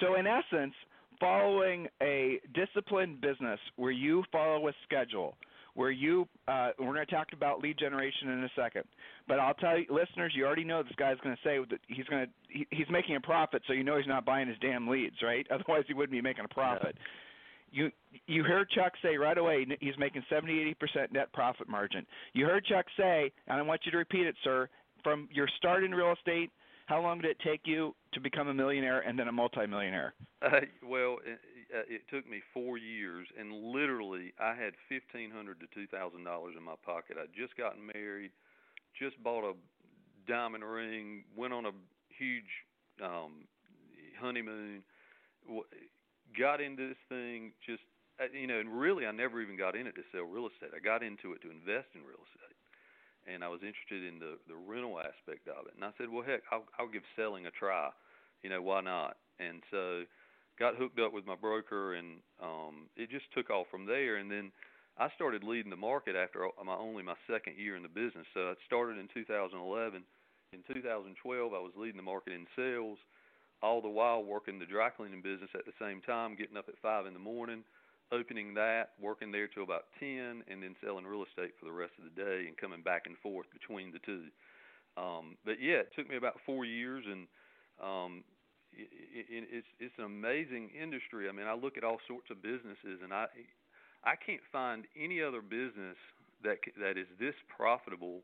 So, 0.00 0.14
in 0.14 0.26
essence, 0.26 0.74
following 1.20 1.88
a 2.02 2.40
disciplined 2.54 3.20
business 3.20 3.58
where 3.76 3.90
you 3.90 4.24
follow 4.30 4.68
a 4.68 4.72
schedule, 4.84 5.36
where 5.74 5.90
you 5.90 6.26
uh, 6.48 6.70
we're 6.78 6.94
going 6.94 7.06
to 7.06 7.14
talk 7.14 7.28
about 7.32 7.60
lead 7.60 7.78
generation 7.78 8.30
in 8.30 8.44
a 8.44 8.50
second. 8.56 8.84
But 9.26 9.38
I'll 9.38 9.54
tell 9.54 9.78
you, 9.78 9.86
listeners, 9.90 10.32
you 10.34 10.46
already 10.46 10.64
know 10.64 10.82
this 10.82 10.92
guy's 10.96 11.18
going 11.22 11.36
to 11.36 11.42
say 11.42 11.58
that 11.70 11.80
he's 11.86 12.06
going 12.06 12.26
to 12.26 12.32
he, 12.48 12.66
he's 12.70 12.88
making 12.90 13.16
a 13.16 13.20
profit, 13.20 13.62
so 13.66 13.72
you 13.72 13.84
know 13.84 13.96
he's 13.96 14.06
not 14.06 14.24
buying 14.24 14.48
his 14.48 14.56
damn 14.60 14.88
leads, 14.88 15.16
right? 15.22 15.46
Otherwise, 15.52 15.84
he 15.86 15.94
wouldn't 15.94 16.12
be 16.12 16.22
making 16.22 16.44
a 16.44 16.54
profit. 16.54 16.96
Yeah. 16.96 17.02
You 17.70 17.90
you 18.26 18.44
heard 18.44 18.70
Chuck 18.70 18.92
say 19.02 19.16
right 19.16 19.36
away 19.36 19.66
he's 19.80 19.98
making 19.98 20.22
70 20.30 20.58
80 20.58 20.74
percent 20.74 21.12
net 21.12 21.32
profit 21.32 21.68
margin. 21.68 22.06
You 22.32 22.46
heard 22.46 22.64
Chuck 22.64 22.86
say, 22.96 23.30
and 23.46 23.58
I 23.58 23.62
want 23.62 23.82
you 23.84 23.92
to 23.92 23.98
repeat 23.98 24.26
it, 24.26 24.34
sir. 24.42 24.68
From 25.04 25.28
your 25.30 25.46
start 25.58 25.84
in 25.84 25.94
real 25.94 26.12
estate, 26.12 26.50
how 26.86 27.02
long 27.02 27.20
did 27.20 27.30
it 27.30 27.36
take 27.44 27.60
you 27.64 27.94
to 28.14 28.20
become 28.20 28.48
a 28.48 28.54
millionaire 28.54 29.00
and 29.00 29.18
then 29.18 29.28
a 29.28 29.32
multimillionaire? 29.32 30.14
Uh, 30.42 30.60
well, 30.86 31.18
uh, 31.26 31.82
it 31.88 32.02
took 32.10 32.28
me 32.28 32.40
four 32.54 32.78
years, 32.78 33.26
and 33.38 33.52
literally, 33.72 34.32
I 34.40 34.54
had 34.54 34.74
fifteen 34.88 35.30
hundred 35.30 35.60
to 35.60 35.66
two 35.74 35.86
thousand 35.86 36.24
dollars 36.24 36.54
in 36.56 36.62
my 36.62 36.74
pocket. 36.84 37.16
I'd 37.20 37.34
just 37.36 37.56
gotten 37.56 37.82
married, 37.94 38.30
just 38.98 39.22
bought 39.22 39.44
a 39.44 39.54
diamond 40.28 40.64
ring, 40.64 41.24
went 41.36 41.52
on 41.52 41.66
a 41.66 41.72
huge 42.18 42.50
um, 43.02 43.46
honeymoon, 44.20 44.82
got 46.38 46.60
into 46.60 46.88
this 46.88 47.00
thing 47.08 47.52
just 47.64 47.82
uh, 48.20 48.26
you 48.34 48.46
know, 48.46 48.58
and 48.58 48.68
really, 48.68 49.06
I 49.06 49.12
never 49.12 49.40
even 49.40 49.56
got 49.56 49.76
in 49.76 49.86
it 49.86 49.94
to 49.94 50.02
sell 50.10 50.24
real 50.26 50.48
estate. 50.50 50.74
I 50.74 50.82
got 50.82 51.02
into 51.06 51.32
it 51.34 51.42
to 51.42 51.50
invest 51.54 51.94
in 51.94 52.02
real 52.02 52.18
estate, 52.26 52.58
and 53.26 53.44
I 53.44 53.48
was 53.48 53.60
interested 53.62 54.04
in 54.04 54.18
the 54.18 54.38
the 54.48 54.56
rental 54.56 54.98
aspect 55.00 55.48
of 55.48 55.66
it. 55.66 55.74
And 55.76 55.84
I 55.84 55.92
said, 55.98 56.08
well, 56.10 56.24
heck, 56.26 56.42
I'll 56.52 56.66
I'll 56.78 56.90
give 56.90 57.02
selling 57.16 57.46
a 57.46 57.52
try. 57.52 57.90
You 58.42 58.50
know, 58.50 58.62
why 58.62 58.80
not? 58.82 59.16
And 59.40 59.62
so 59.70 60.02
got 60.58 60.76
hooked 60.76 60.98
up 61.00 61.12
with 61.12 61.26
my 61.26 61.36
broker, 61.36 61.94
and 61.94 62.18
um, 62.42 62.88
it 62.96 63.10
just 63.10 63.26
took 63.34 63.50
off 63.50 63.66
from 63.70 63.86
there. 63.86 64.16
And 64.16 64.30
then 64.30 64.50
I 64.98 65.08
started 65.14 65.44
leading 65.44 65.70
the 65.70 65.76
market 65.76 66.16
after 66.16 66.48
my 66.64 66.74
only 66.74 67.02
my 67.02 67.14
second 67.30 67.56
year 67.56 67.76
in 67.76 67.82
the 67.82 67.88
business. 67.88 68.26
So 68.34 68.50
I 68.50 68.54
started 68.66 68.98
in 68.98 69.08
2011. 69.14 70.02
In 70.52 70.74
2012, 70.74 71.52
I 71.52 71.58
was 71.58 71.72
leading 71.76 71.98
the 71.98 72.02
market 72.02 72.32
in 72.32 72.46
sales, 72.56 72.98
all 73.62 73.82
the 73.82 73.88
while 73.88 74.24
working 74.24 74.58
the 74.58 74.66
dry 74.66 74.88
cleaning 74.88 75.20
business 75.20 75.50
at 75.54 75.66
the 75.66 75.76
same 75.78 76.00
time, 76.00 76.36
getting 76.36 76.56
up 76.56 76.68
at 76.68 76.80
five 76.80 77.06
in 77.06 77.12
the 77.12 77.20
morning, 77.20 77.62
opening 78.12 78.54
that, 78.54 78.96
working 78.98 79.30
there 79.30 79.46
till 79.46 79.62
about 79.62 79.84
10, 80.00 80.42
and 80.48 80.62
then 80.62 80.74
selling 80.82 81.04
real 81.04 81.24
estate 81.28 81.52
for 81.60 81.66
the 81.66 81.72
rest 81.72 81.92
of 81.98 82.04
the 82.04 82.16
day 82.16 82.46
and 82.48 82.56
coming 82.56 82.82
back 82.82 83.02
and 83.04 83.18
forth 83.18 83.46
between 83.52 83.92
the 83.92 83.98
two. 84.00 84.32
Um, 84.96 85.36
but 85.44 85.60
yeah, 85.60 85.84
it 85.84 85.92
took 85.94 86.08
me 86.08 86.16
about 86.16 86.40
four 86.46 86.64
years, 86.64 87.04
and 87.06 87.28
um, 87.78 88.24
it's 88.78 89.66
it's 89.80 89.94
an 89.98 90.04
amazing 90.04 90.70
industry. 90.80 91.28
I 91.28 91.32
mean, 91.32 91.46
I 91.46 91.54
look 91.54 91.76
at 91.76 91.84
all 91.84 91.98
sorts 92.06 92.30
of 92.30 92.42
businesses, 92.42 93.00
and 93.02 93.12
I 93.12 93.26
I 94.04 94.14
can't 94.14 94.40
find 94.52 94.84
any 94.96 95.22
other 95.22 95.42
business 95.42 95.96
that 96.44 96.58
that 96.80 96.96
is 96.96 97.06
this 97.18 97.34
profitable, 97.54 98.20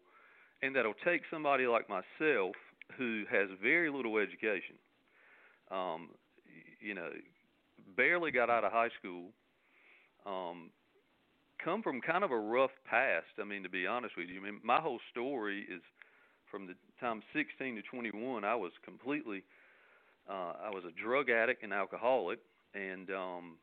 and 0.62 0.74
that'll 0.76 0.94
take 1.04 1.22
somebody 1.30 1.66
like 1.66 1.88
myself 1.88 2.54
who 2.96 3.24
has 3.30 3.48
very 3.62 3.90
little 3.90 4.18
education. 4.18 4.76
Um, 5.70 6.10
you 6.80 6.94
know, 6.94 7.10
barely 7.96 8.30
got 8.30 8.50
out 8.50 8.64
of 8.64 8.72
high 8.72 8.90
school. 9.00 9.30
Um, 10.26 10.70
come 11.62 11.82
from 11.82 12.00
kind 12.00 12.24
of 12.24 12.30
a 12.30 12.38
rough 12.38 12.70
past. 12.88 13.40
I 13.40 13.44
mean, 13.44 13.62
to 13.62 13.68
be 13.68 13.86
honest 13.86 14.16
with 14.16 14.28
you, 14.28 14.40
I 14.40 14.44
mean, 14.44 14.60
my 14.62 14.80
whole 14.80 15.00
story 15.10 15.66
is 15.70 15.80
from 16.50 16.66
the 16.66 16.74
time 17.00 17.22
16 17.32 17.76
to 17.76 17.82
21. 17.82 18.44
I 18.44 18.54
was 18.54 18.72
completely, 18.84 19.42
uh, 20.28 20.52
I 20.64 20.70
was 20.70 20.84
a 20.84 21.02
drug 21.02 21.30
addict 21.30 21.62
and 21.62 21.72
alcoholic, 21.72 22.38
and 22.74 23.10
um, 23.10 23.56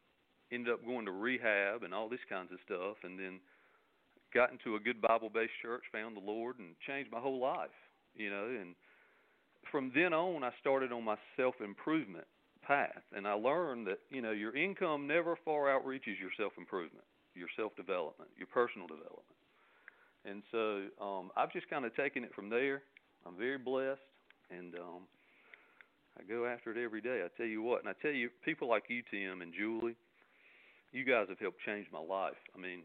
ended 0.52 0.74
up 0.74 0.86
going 0.86 1.06
to 1.06 1.12
rehab 1.12 1.84
and 1.84 1.94
all 1.94 2.10
these 2.10 2.20
kinds 2.30 2.52
of 2.52 2.60
stuff, 2.66 2.98
and 3.04 3.18
then 3.20 3.40
got 4.34 4.52
into 4.52 4.76
a 4.76 4.80
good 4.80 5.02
Bible-based 5.02 5.52
church, 5.62 5.84
found 5.92 6.16
the 6.16 6.22
Lord, 6.22 6.60
and 6.60 6.76
changed 6.88 7.12
my 7.12 7.20
whole 7.20 7.40
life. 7.40 7.70
You 8.16 8.30
know, 8.30 8.46
and 8.60 8.76
from 9.72 9.92
then 9.96 10.14
on, 10.14 10.44
I 10.44 10.52
started 10.60 10.92
on 10.92 11.04
my 11.04 11.16
self-improvement 11.38 12.28
path, 12.66 13.04
and 13.16 13.28
I 13.28 13.34
learned 13.34 13.88
that 13.88 14.00
you 14.10 14.22
know 14.22 14.32
your 14.32 14.56
income 14.56 15.08
never 15.08 15.38
far 15.44 15.66
outreaches 15.68 16.20
your 16.20 16.32
self-improvement, 16.38 17.06
your 17.36 17.48
self-development, 17.56 18.30
your 18.38 18.48
personal 18.48 18.88
development. 18.88 19.26
And 20.24 20.44
so 20.52 21.04
um, 21.04 21.32
I've 21.36 21.52
just 21.52 21.70
kind 21.70 21.86
of 21.86 21.96
taken 21.96 22.24
it 22.24 22.32
from 22.36 22.50
there. 22.50 22.84
I'm 23.26 23.36
very 23.38 23.58
blessed, 23.58 24.02
and 24.52 24.76
um, 24.76 25.02
I 26.20 26.24
go 26.24 26.46
after 26.46 26.72
it 26.72 26.84
every 26.84 27.02
day. 27.02 27.24
I 27.24 27.30
tell 27.38 27.46
you 27.46 27.62
what, 27.62 27.80
and 27.80 27.90
I 27.90 27.94
tell 28.02 28.12
you, 28.12 28.30
people 28.44 28.68
like 28.68 28.84
you, 28.90 29.02
Tim 29.10 29.42
and 29.42 29.54
Julie, 29.58 29.96
you 30.92 31.06
guys 31.06 31.28
have 31.30 31.40
helped 31.40 31.60
change 31.66 31.88
my 31.92 32.00
life. 32.00 32.40
I 32.56 32.60
mean, 32.60 32.82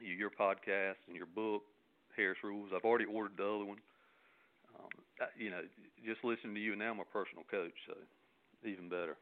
you, 0.00 0.14
your 0.14 0.30
podcast 0.30 1.00
and 1.08 1.16
your 1.16 1.26
book, 1.26 1.62
Harris 2.16 2.38
Rules. 2.42 2.70
I've 2.74 2.84
already 2.84 3.06
ordered 3.06 3.36
the 3.36 3.44
other 3.44 3.64
one. 3.64 3.78
Um, 4.78 4.88
you 5.38 5.50
know, 5.50 5.62
just 6.04 6.22
listening 6.24 6.54
to 6.54 6.60
you 6.60 6.72
and 6.72 6.80
now 6.80 6.92
I'm 6.92 7.00
a 7.00 7.04
personal 7.04 7.44
coach, 7.50 7.72
so 7.86 7.94
even 8.68 8.88
better. 8.88 9.16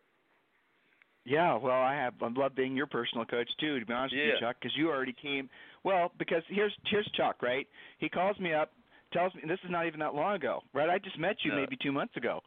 Yeah, 1.24 1.56
well, 1.56 1.80
I 1.80 1.94
have. 1.94 2.14
I 2.20 2.28
love 2.28 2.54
being 2.54 2.76
your 2.76 2.86
personal 2.86 3.24
coach 3.24 3.48
too. 3.58 3.80
To 3.80 3.86
be 3.86 3.92
honest 3.92 4.14
yeah. 4.14 4.24
with 4.24 4.34
you, 4.34 4.46
Chuck, 4.46 4.56
because 4.60 4.76
you 4.76 4.90
already 4.90 5.14
came. 5.20 5.48
Well, 5.82 6.12
because 6.18 6.42
here's 6.48 6.72
here's 6.86 7.08
Chuck, 7.16 7.42
right? 7.42 7.66
He 7.98 8.10
calls 8.10 8.38
me 8.38 8.52
up, 8.52 8.72
tells 9.12 9.34
me 9.34 9.40
this 9.48 9.58
is 9.64 9.70
not 9.70 9.86
even 9.86 10.00
that 10.00 10.14
long 10.14 10.34
ago, 10.34 10.60
right? 10.74 10.90
I 10.90 10.98
just 10.98 11.18
met 11.18 11.36
you 11.42 11.52
no. 11.52 11.56
maybe 11.56 11.78
two 11.82 11.92
months 11.92 12.16
ago. 12.16 12.40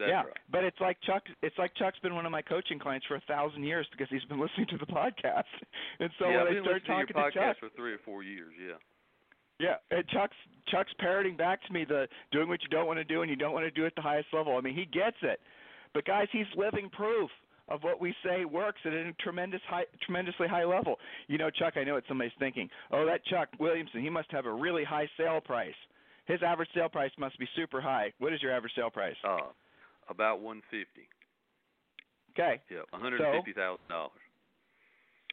Yeah, 0.00 0.22
but 0.50 0.64
it's 0.64 0.80
like 0.80 0.96
Chuck. 1.06 1.22
It's 1.42 1.56
like 1.58 1.74
Chuck's 1.76 1.98
been 2.00 2.14
one 2.14 2.26
of 2.26 2.32
my 2.32 2.42
coaching 2.42 2.78
clients 2.78 3.06
for 3.06 3.16
a 3.16 3.22
thousand 3.28 3.62
years 3.64 3.86
because 3.92 4.08
he's 4.10 4.24
been 4.24 4.40
listening 4.44 4.66
to 4.70 4.78
the 4.78 4.86
podcast. 4.86 5.44
And 6.00 6.10
so 6.18 6.28
yeah, 6.28 6.44
when 6.44 6.56
I've 6.56 6.58
I 6.58 6.62
start 6.62 6.82
listening 6.82 6.86
talking 6.86 7.14
to 7.14 7.20
your 7.20 7.30
to 7.30 7.38
podcast 7.38 7.48
Chuck, 7.54 7.56
for 7.60 7.68
three 7.76 7.92
or 7.92 8.00
four 8.04 8.22
years. 8.22 8.52
Yeah. 8.58 8.74
Yeah, 9.60 9.76
and 9.96 10.06
Chuck's 10.08 10.36
Chuck's 10.68 10.92
parroting 10.98 11.36
back 11.36 11.64
to 11.66 11.72
me 11.72 11.84
the 11.84 12.08
doing 12.32 12.48
what 12.48 12.60
you 12.62 12.68
don't 12.68 12.86
want 12.86 12.98
to 12.98 13.04
do 13.04 13.22
and 13.22 13.30
you 13.30 13.36
don't 13.36 13.52
want 13.52 13.64
to 13.64 13.70
do 13.70 13.86
at 13.86 13.94
the 13.94 14.02
highest 14.02 14.28
level. 14.32 14.56
I 14.56 14.60
mean, 14.60 14.74
he 14.74 14.84
gets 14.84 15.16
it. 15.22 15.38
But 15.92 16.04
guys, 16.04 16.26
he's 16.32 16.46
living 16.56 16.90
proof 16.90 17.30
of 17.68 17.82
what 17.82 18.00
we 18.00 18.14
say 18.24 18.44
works 18.44 18.80
at 18.84 18.92
a 18.92 19.12
tremendous 19.20 19.60
high, 19.68 19.84
tremendously 20.02 20.48
high 20.48 20.64
level. 20.64 20.96
You 21.28 21.38
know, 21.38 21.50
Chuck, 21.50 21.74
I 21.76 21.84
know 21.84 21.94
what 21.94 22.04
somebody's 22.08 22.32
thinking. 22.38 22.68
Oh, 22.90 23.06
that 23.06 23.24
Chuck 23.26 23.48
Williamson, 23.60 24.02
he 24.02 24.10
must 24.10 24.30
have 24.32 24.46
a 24.46 24.52
really 24.52 24.84
high 24.84 25.08
sale 25.16 25.40
price. 25.40 25.74
His 26.26 26.40
average 26.44 26.68
sale 26.74 26.88
price 26.88 27.12
must 27.18 27.38
be 27.38 27.46
super 27.54 27.80
high. 27.80 28.12
What 28.18 28.32
is 28.32 28.42
your 28.42 28.52
average 28.52 28.72
sale 28.74 28.90
price? 28.90 29.16
Uh, 29.22 29.38
about 30.08 30.40
150. 30.40 31.08
Okay. 32.32 32.60
Yeah, 32.70 32.82
150 32.90 33.52
thousand 33.52 33.88
dollars. 33.88 34.12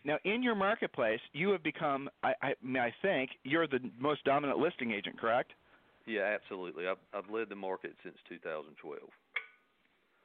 Now, 0.04 0.18
in 0.25 0.42
your 0.42 0.56
marketplace, 0.56 1.20
you 1.32 1.50
have 1.51 1.62
become, 1.62 2.10
I, 2.24 2.34
I, 2.42 2.54
I 2.80 2.94
think, 3.04 3.32
you're 3.44 3.68
the 3.68 3.80
most 4.00 4.24
dominant 4.24 4.58
listing 4.58 4.92
agent, 4.92 5.20
correct? 5.20 5.51
Yeah, 6.08 6.22
absolutely. 6.22 6.88
I've, 6.88 6.98
I've 7.13 7.30
led 7.30 7.50
the 7.50 7.56
market 7.56 7.94
since 8.04 8.16
2012. 8.28 9.00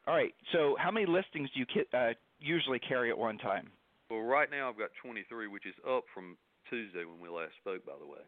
All 0.06 0.14
right. 0.14 0.34
So, 0.52 0.76
how 0.78 0.90
many 0.90 1.04
listings 1.04 1.50
do 1.52 1.60
you 1.60 1.84
uh, 1.92 2.12
usually 2.40 2.78
carry 2.78 3.10
at 3.10 3.18
one 3.18 3.36
time? 3.38 3.70
Well, 4.10 4.20
right 4.20 4.50
now 4.50 4.70
I've 4.70 4.78
got 4.78 4.90
23, 5.02 5.48
which 5.48 5.66
is 5.66 5.74
up 5.86 6.04
from 6.14 6.38
Tuesday 6.70 7.04
when 7.04 7.20
we 7.20 7.28
last 7.28 7.52
spoke, 7.60 7.84
by 7.84 7.98
the 8.00 8.06
way. 8.06 8.22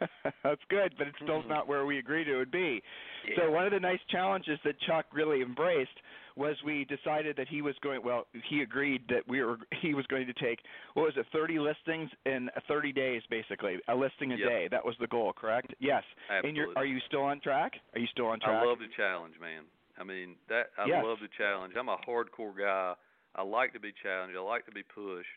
That's 0.42 0.60
good, 0.68 0.94
but 0.98 1.06
it's 1.06 1.16
still 1.22 1.40
mm-hmm. 1.40 1.48
not 1.48 1.68
where 1.68 1.86
we 1.86 1.98
agreed 1.98 2.28
it 2.28 2.36
would 2.36 2.50
be. 2.50 2.82
Yeah. 3.28 3.36
So 3.36 3.50
one 3.50 3.66
of 3.66 3.72
the 3.72 3.80
nice 3.80 4.00
challenges 4.10 4.58
that 4.64 4.74
Chuck 4.86 5.06
really 5.12 5.42
embraced 5.42 5.98
was 6.36 6.56
we 6.64 6.84
decided 6.84 7.36
that 7.36 7.48
he 7.48 7.62
was 7.62 7.74
going 7.82 8.00
well 8.04 8.26
he 8.48 8.62
agreed 8.62 9.02
that 9.08 9.26
we 9.28 9.42
were 9.42 9.58
he 9.82 9.94
was 9.94 10.06
going 10.06 10.26
to 10.26 10.32
take 10.34 10.58
what 10.94 11.04
was 11.04 11.14
it 11.16 11.26
30 11.32 11.58
listings 11.58 12.10
in 12.26 12.50
30 12.66 12.92
days 12.92 13.22
basically 13.30 13.78
a 13.88 13.94
listing 13.94 14.32
a 14.32 14.36
yep. 14.36 14.48
day 14.48 14.68
that 14.70 14.84
was 14.84 14.94
the 15.00 15.06
goal 15.06 15.32
correct 15.32 15.74
yes 15.78 16.02
Absolutely. 16.28 16.48
and 16.48 16.56
you're 16.56 16.68
are 16.76 16.86
you 16.86 16.98
still 17.06 17.22
on 17.22 17.40
track 17.40 17.72
are 17.94 18.00
you 18.00 18.08
still 18.10 18.26
on 18.26 18.40
track 18.40 18.62
I 18.62 18.66
love 18.66 18.78
the 18.78 18.90
challenge 18.96 19.34
man 19.40 19.62
I 19.98 20.04
mean 20.04 20.34
that 20.48 20.70
I 20.76 20.86
yes. 20.86 21.04
love 21.04 21.18
the 21.22 21.28
challenge 21.38 21.74
I'm 21.78 21.88
a 21.88 21.98
hardcore 21.98 22.56
guy 22.58 22.94
I 23.36 23.42
like 23.42 23.72
to 23.74 23.80
be 23.80 23.92
challenged 24.02 24.36
I 24.36 24.40
like 24.40 24.66
to 24.66 24.72
be 24.72 24.82
pushed 24.82 25.28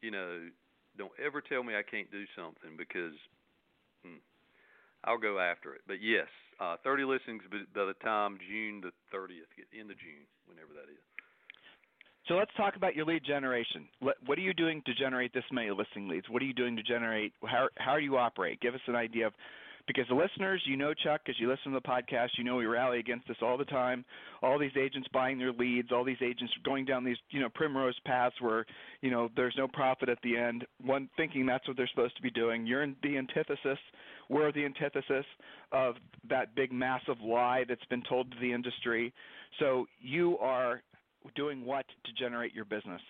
you 0.00 0.10
know 0.10 0.48
don't 0.96 1.12
ever 1.24 1.40
tell 1.40 1.62
me 1.62 1.74
I 1.74 1.82
can't 1.82 2.10
do 2.10 2.24
something 2.36 2.76
because 2.76 3.14
I'll 5.04 5.18
go 5.18 5.38
after 5.38 5.74
it 5.74 5.82
but 5.86 6.02
yes 6.02 6.28
uh, 6.62 6.76
30 6.84 7.04
listings 7.04 7.42
by 7.50 7.84
the 7.84 7.94
time 8.04 8.38
June 8.48 8.80
the 8.80 8.92
30th, 9.10 9.50
end 9.78 9.90
of 9.90 9.98
June, 9.98 10.22
whenever 10.46 10.70
that 10.74 10.86
is. 10.86 11.02
So 12.28 12.34
let's 12.34 12.52
talk 12.56 12.76
about 12.76 12.94
your 12.94 13.04
lead 13.04 13.24
generation. 13.26 13.88
What 13.98 14.38
are 14.38 14.42
you 14.42 14.54
doing 14.54 14.80
to 14.86 14.94
generate 14.94 15.34
this 15.34 15.44
many 15.50 15.70
listing 15.70 16.08
leads? 16.08 16.28
What 16.30 16.40
are 16.40 16.44
you 16.44 16.54
doing 16.54 16.76
to 16.76 16.82
generate? 16.82 17.32
How 17.44 17.66
how 17.78 17.96
do 17.96 18.02
you 18.02 18.16
operate? 18.16 18.60
Give 18.60 18.74
us 18.74 18.80
an 18.86 18.94
idea 18.94 19.26
of 19.26 19.32
because 19.86 20.04
the 20.08 20.14
listeners, 20.14 20.62
you 20.66 20.76
know 20.76 20.94
Chuck, 20.94 21.22
because 21.24 21.40
you 21.40 21.48
listen 21.48 21.72
to 21.72 21.80
the 21.80 21.88
podcast, 21.88 22.30
you 22.36 22.44
know 22.44 22.56
we 22.56 22.66
rally 22.66 22.98
against 22.98 23.28
this 23.28 23.36
all 23.42 23.56
the 23.56 23.64
time. 23.64 24.04
All 24.42 24.58
these 24.58 24.76
agents 24.78 25.08
buying 25.12 25.38
their 25.38 25.52
leads, 25.52 25.92
all 25.92 26.04
these 26.04 26.22
agents 26.22 26.52
going 26.64 26.84
down 26.84 27.04
these 27.04 27.16
you 27.30 27.40
know 27.40 27.48
primrose 27.48 27.98
paths 28.04 28.34
where 28.40 28.64
you 29.00 29.10
know 29.10 29.28
there's 29.36 29.54
no 29.56 29.68
profit 29.68 30.08
at 30.08 30.18
the 30.22 30.36
end. 30.36 30.66
One 30.82 31.08
thinking 31.16 31.46
that's 31.46 31.66
what 31.66 31.76
they're 31.76 31.88
supposed 31.88 32.16
to 32.16 32.22
be 32.22 32.30
doing. 32.30 32.66
You're 32.66 32.82
in 32.82 32.96
the 33.02 33.16
antithesis. 33.16 33.78
We're 34.28 34.52
the 34.52 34.64
antithesis 34.64 35.26
of 35.72 35.96
that 36.28 36.54
big 36.54 36.72
massive 36.72 37.20
lie 37.20 37.64
that's 37.68 37.84
been 37.86 38.02
told 38.08 38.30
to 38.30 38.36
the 38.40 38.52
industry. 38.52 39.12
So 39.58 39.86
you 40.00 40.38
are 40.38 40.82
doing 41.34 41.64
what 41.64 41.86
to 42.04 42.12
generate 42.12 42.54
your 42.54 42.64
business? 42.64 43.00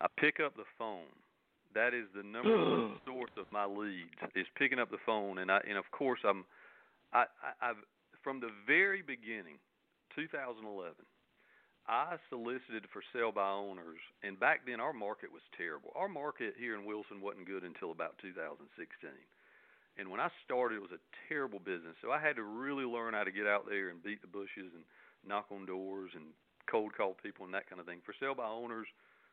I 0.00 0.06
pick 0.18 0.40
up 0.44 0.56
the 0.56 0.64
phone 0.78 1.04
that 1.76 1.92
is 1.92 2.08
the 2.16 2.24
number 2.24 2.56
one 2.56 2.96
source 3.06 3.36
of 3.36 3.44
my 3.52 3.68
leads 3.68 4.16
is 4.34 4.48
picking 4.56 4.80
up 4.80 4.90
the 4.90 5.02
phone, 5.04 5.38
and 5.38 5.52
I 5.52 5.60
and 5.68 5.76
of 5.76 5.84
course 5.92 6.20
I'm, 6.24 6.44
I, 7.12 7.28
I 7.44 7.70
I've 7.70 7.82
from 8.24 8.40
the 8.40 8.50
very 8.66 9.02
beginning, 9.04 9.60
2011. 10.16 10.96
I 11.86 12.18
solicited 12.26 12.90
for 12.90 12.98
sale 13.14 13.30
by 13.30 13.46
owners, 13.46 14.02
and 14.26 14.34
back 14.34 14.66
then 14.66 14.82
our 14.82 14.92
market 14.92 15.30
was 15.30 15.46
terrible. 15.54 15.94
Our 15.94 16.10
market 16.10 16.58
here 16.58 16.74
in 16.74 16.82
Wilson 16.82 17.22
wasn't 17.22 17.46
good 17.46 17.62
until 17.62 17.94
about 17.94 18.18
2016. 18.18 18.66
And 19.94 20.10
when 20.10 20.18
I 20.18 20.26
started, 20.42 20.82
it 20.82 20.82
was 20.82 20.90
a 20.90 21.06
terrible 21.30 21.62
business. 21.62 21.94
So 22.02 22.10
I 22.10 22.18
had 22.18 22.34
to 22.36 22.42
really 22.42 22.82
learn 22.84 23.14
how 23.14 23.22
to 23.22 23.30
get 23.30 23.46
out 23.46 23.70
there 23.70 23.88
and 23.88 24.02
beat 24.02 24.20
the 24.20 24.26
bushes 24.26 24.74
and 24.74 24.82
knock 25.22 25.46
on 25.54 25.64
doors 25.64 26.10
and 26.18 26.34
cold 26.66 26.90
call 26.90 27.14
people 27.22 27.46
and 27.46 27.54
that 27.54 27.70
kind 27.70 27.78
of 27.78 27.86
thing. 27.86 28.02
For 28.04 28.18
sale 28.18 28.34
by 28.34 28.50
owners, 28.50 28.90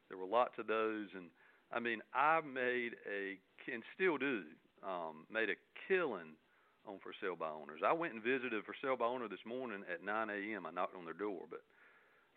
there 0.08 0.22
were 0.22 0.30
lots 0.30 0.54
of 0.62 0.68
those, 0.68 1.10
and 1.18 1.34
I 1.74 1.80
mean, 1.80 2.02
I 2.14 2.40
made 2.42 2.94
a 3.10 3.38
and 3.72 3.84
still 3.96 4.18
do 4.18 4.44
um, 4.84 5.26
made 5.32 5.50
a 5.50 5.58
killing 5.88 6.36
on 6.86 7.00
for 7.00 7.16
sale 7.24 7.40
by 7.40 7.50
owners. 7.50 7.80
I 7.80 7.96
went 7.96 8.14
and 8.14 8.22
visited 8.22 8.54
a 8.54 8.62
for 8.62 8.76
sale 8.84 9.00
by 9.00 9.08
owner 9.08 9.28
this 9.32 9.44
morning 9.48 9.88
at 9.88 10.04
9 10.04 10.30
a.m. 10.30 10.68
I 10.68 10.72
knocked 10.72 10.96
on 10.96 11.06
their 11.08 11.16
door, 11.16 11.48
but 11.50 11.64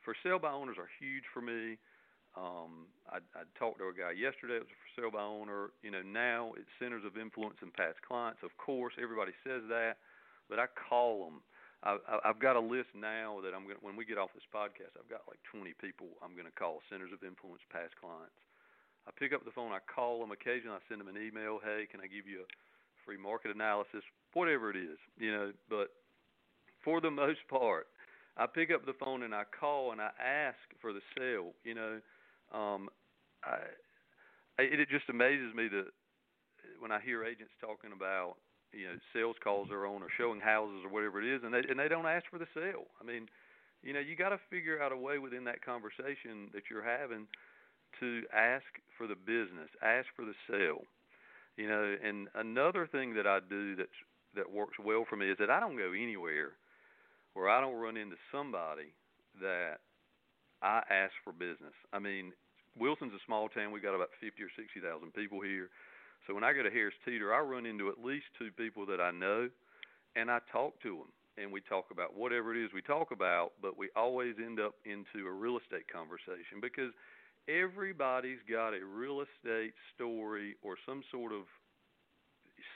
for 0.07 0.14
sale 0.23 0.38
by 0.38 0.55
owners 0.55 0.78
are 0.78 0.88
huge 1.02 1.26
for 1.35 1.43
me. 1.43 1.76
Um, 2.38 2.87
I, 3.11 3.19
I 3.35 3.43
talked 3.59 3.83
to 3.83 3.90
a 3.90 3.97
guy 3.97 4.14
yesterday. 4.14 4.61
It 4.61 4.69
was 4.69 4.71
a 4.71 4.78
for 4.78 4.93
sale 4.95 5.12
by 5.12 5.25
owner. 5.25 5.75
You 5.83 5.90
know, 5.90 6.05
now 6.07 6.55
it's 6.55 6.71
centers 6.78 7.02
of 7.02 7.19
influence 7.19 7.59
and 7.61 7.75
past 7.75 7.99
clients. 8.07 8.40
Of 8.47 8.55
course, 8.57 8.95
everybody 9.02 9.35
says 9.43 9.66
that, 9.69 9.99
but 10.47 10.62
I 10.62 10.71
call 10.71 11.26
them. 11.26 11.43
I, 11.83 11.99
I've 12.25 12.40
got 12.40 12.57
a 12.57 12.62
list 12.62 12.95
now 12.95 13.43
that 13.43 13.52
I'm 13.52 13.66
going. 13.66 13.83
When 13.83 13.99
we 13.99 14.07
get 14.07 14.16
off 14.16 14.31
this 14.33 14.47
podcast, 14.55 14.95
I've 14.95 15.11
got 15.11 15.26
like 15.26 15.43
20 15.50 15.75
people 15.83 16.07
I'm 16.23 16.38
going 16.38 16.49
to 16.49 16.55
call 16.55 16.81
centers 16.88 17.11
of 17.11 17.26
influence, 17.26 17.64
past 17.73 17.97
clients. 17.99 18.37
I 19.06 19.10
pick 19.18 19.32
up 19.32 19.44
the 19.44 19.52
phone, 19.52 19.72
I 19.72 19.78
call 19.92 20.20
them 20.20 20.32
occasionally, 20.32 20.76
I 20.76 20.82
send 20.88 21.00
them 21.00 21.08
an 21.08 21.20
email, 21.20 21.60
hey, 21.62 21.86
can 21.90 22.00
I 22.00 22.06
give 22.06 22.26
you 22.26 22.42
a 22.42 22.48
free 23.04 23.16
market 23.16 23.54
analysis, 23.54 24.02
whatever 24.34 24.70
it 24.70 24.76
is, 24.76 24.98
you 25.18 25.30
know, 25.30 25.52
but 25.70 25.90
for 26.82 27.00
the 27.00 27.10
most 27.25 27.40
part, 27.48 27.86
I 28.36 28.46
pick 28.46 28.70
up 28.70 28.84
the 28.84 28.92
phone 28.92 29.22
and 29.22 29.34
I 29.34 29.42
call 29.58 29.92
and 29.92 30.00
I 30.00 30.10
ask 30.20 30.58
for 30.80 30.92
the 30.92 31.00
sale, 31.16 31.52
you 31.64 31.75
know. 31.75 32.00
Um 32.52 32.88
I 33.44 33.58
it, 34.58 34.80
it 34.80 34.88
just 34.88 35.08
amazes 35.08 35.54
me 35.54 35.68
that 35.68 35.88
when 36.80 36.90
I 36.92 37.00
hear 37.00 37.25
agents 37.25 37.52
talking 37.60 37.92
about 37.92 38.36
you 38.72 38.88
know 38.88 38.96
sales 39.12 39.36
calls 39.42 39.68
they're 39.70 39.86
on 39.86 40.02
or 40.02 40.08
showing 40.18 40.40
houses 40.40 40.82
or 40.84 40.90
whatever 40.90 41.20
it 41.22 41.28
is, 41.28 41.42
and 41.44 41.52
they 41.52 41.62
and 41.68 41.78
they 41.78 41.88
don't 41.88 42.06
ask 42.06 42.25
for 42.30 42.38
the 42.38 42.48
sale. 42.54 42.84
I 43.00 43.04
mean, 43.04 43.28
you 43.82 43.92
know, 43.92 44.00
you 44.00 44.16
got 44.16 44.30
to 44.30 44.40
figure 44.50 44.82
out 44.82 44.92
a 44.92 44.96
way 44.96 45.18
within 45.18 45.44
that 45.44 45.64
conversation 45.64 46.50
that 46.52 46.64
you're 46.70 46.84
having 46.84 47.26
to 48.00 48.23
ask 48.33 48.65
for 48.97 49.07
the 49.07 49.15
business, 49.15 49.69
ask 49.83 50.07
for 50.17 50.25
the 50.25 50.35
sale. 50.50 50.83
You 51.57 51.69
know, 51.69 51.97
and 52.05 52.29
another 52.35 52.87
thing 52.87 53.15
that 53.15 53.26
I 53.26 53.41
do 53.41 53.76
that's 53.76 53.97
that 54.35 54.53
works 54.53 54.76
well 54.83 55.05
for 55.09 55.17
me 55.17 55.31
is 55.31 55.38
that 55.38 55.50
I 55.50 55.61
don't 55.61 55.76
go 55.76 55.93
anywhere 55.93 56.53
where 57.33 57.49
I 57.49 57.61
don't 57.61 57.76
run 57.76 57.97
into 57.97 58.17
somebody 58.33 58.93
that 59.41 59.81
I 60.62 60.81
ask 60.88 61.12
for 61.25 61.33
business. 61.33 61.73
I 61.93 61.99
mean, 61.99 62.33
Wilson's 62.79 63.12
a 63.12 63.25
small 63.26 63.49
town. 63.49 63.73
We've 63.73 63.83
got 63.83 63.95
about 63.95 64.11
fifty 64.21 64.43
or 64.43 64.53
sixty 64.57 64.81
thousand 64.81 65.12
people 65.12 65.41
here. 65.41 65.69
So 66.26 66.35
when 66.35 66.45
I 66.45 66.53
go 66.53 66.62
to 66.62 66.71
Harris 66.71 66.95
Teeter, 67.05 67.33
I 67.33 67.41
run 67.41 67.67
into 67.67 67.88
at 67.88 68.03
least 68.03 68.26
two 68.38 68.50
people 68.50 68.85
that 68.87 69.00
I 69.00 69.11
know, 69.11 69.49
and 70.17 70.31
I 70.31 70.41
talk 70.50 70.81
to 70.83 70.97
them, 70.97 71.12
and 71.38 71.53
we 71.53 71.61
talk 71.61 71.87
about 71.93 72.17
whatever 72.17 72.55
it 72.55 72.65
is 72.65 72.73
we 72.73 72.83
talk 72.83 73.12
about. 73.12 73.53
But 73.61 73.79
we 73.79 73.91
always 73.97 74.35
end 74.38 74.61
up 74.61 74.75
into 74.85 75.26
a 75.26 75.33
real 75.33 75.59
estate 75.59 75.88
conversation 75.93 76.61
because 76.61 76.93
everybody's 77.49 78.43
got 78.50 78.75
a 78.75 78.85
real 78.85 79.23
estate 79.23 79.75
story 79.95 80.57
or 80.62 80.76
some 80.87 81.03
sort 81.11 81.33
of 81.33 81.43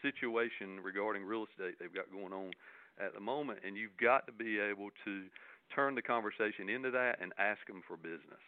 situation 0.03 0.81
regarding 0.83 1.25
real 1.25 1.47
estate 1.50 1.77
they've 1.79 1.95
got 1.95 2.11
going 2.11 2.33
on 2.33 2.50
at 2.99 3.15
the 3.15 3.21
moment, 3.21 3.61
and 3.67 3.77
you've 3.77 3.97
got 4.00 4.27
to 4.27 4.33
be 4.33 4.59
able 4.59 4.91
to 5.05 5.25
turn 5.75 5.95
the 5.95 6.03
conversation 6.03 6.69
into 6.69 6.91
that 6.91 7.17
and 7.21 7.33
ask 7.39 7.65
them 7.67 7.83
for 7.87 7.97
business. 7.97 8.43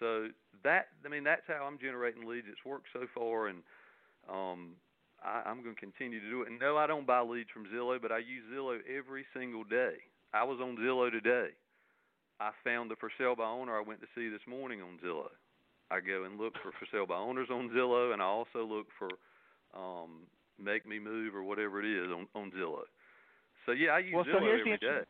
So 0.00 0.28
that 0.64 0.88
I 1.04 1.08
mean 1.08 1.24
that's 1.24 1.46
how 1.46 1.64
I'm 1.64 1.78
generating 1.78 2.28
leads. 2.28 2.46
It's 2.50 2.64
worked 2.64 2.88
so 2.92 3.06
far, 3.14 3.48
and 3.48 3.62
um, 4.28 4.76
I, 5.24 5.42
I'm 5.48 5.62
going 5.62 5.74
to 5.74 5.80
continue 5.80 6.20
to 6.20 6.30
do 6.30 6.42
it. 6.42 6.48
And 6.50 6.60
no, 6.60 6.76
I 6.76 6.86
don't 6.86 7.06
buy 7.06 7.20
leads 7.20 7.50
from 7.50 7.66
Zillow, 7.66 8.00
but 8.00 8.12
I 8.12 8.18
use 8.18 8.44
Zillow 8.52 8.78
every 8.84 9.24
single 9.34 9.64
day. 9.64 9.96
I 10.34 10.44
was 10.44 10.58
on 10.60 10.76
Zillow 10.76 11.10
today. 11.10 11.48
I 12.40 12.50
found 12.64 12.90
the 12.90 12.96
for 12.96 13.10
sale 13.16 13.34
by 13.34 13.44
owner 13.44 13.78
I 13.78 13.82
went 13.82 14.00
to 14.00 14.06
see 14.14 14.28
this 14.28 14.44
morning 14.46 14.82
on 14.82 14.98
Zillow. 15.02 15.32
I 15.90 16.00
go 16.00 16.24
and 16.24 16.38
look 16.38 16.54
for 16.62 16.72
for 16.72 16.86
sale 16.90 17.06
by 17.06 17.16
owners 17.16 17.48
on 17.50 17.70
Zillow, 17.70 18.12
and 18.12 18.20
I 18.20 18.24
also 18.24 18.64
look 18.64 18.86
for 18.98 19.08
um, 19.78 20.22
make 20.62 20.86
me 20.86 20.98
move 20.98 21.34
or 21.34 21.42
whatever 21.42 21.82
it 21.82 21.86
is 21.86 22.10
on, 22.10 22.26
on 22.34 22.50
Zillow. 22.50 22.82
So 23.66 23.72
yeah, 23.72 23.90
I 23.90 23.98
use 24.00 24.12
well, 24.14 24.24
Zillow 24.24 24.38
so 24.38 24.44
here's 24.44 24.60
every 24.60 24.72
the 24.72 24.78
day. 24.78 25.00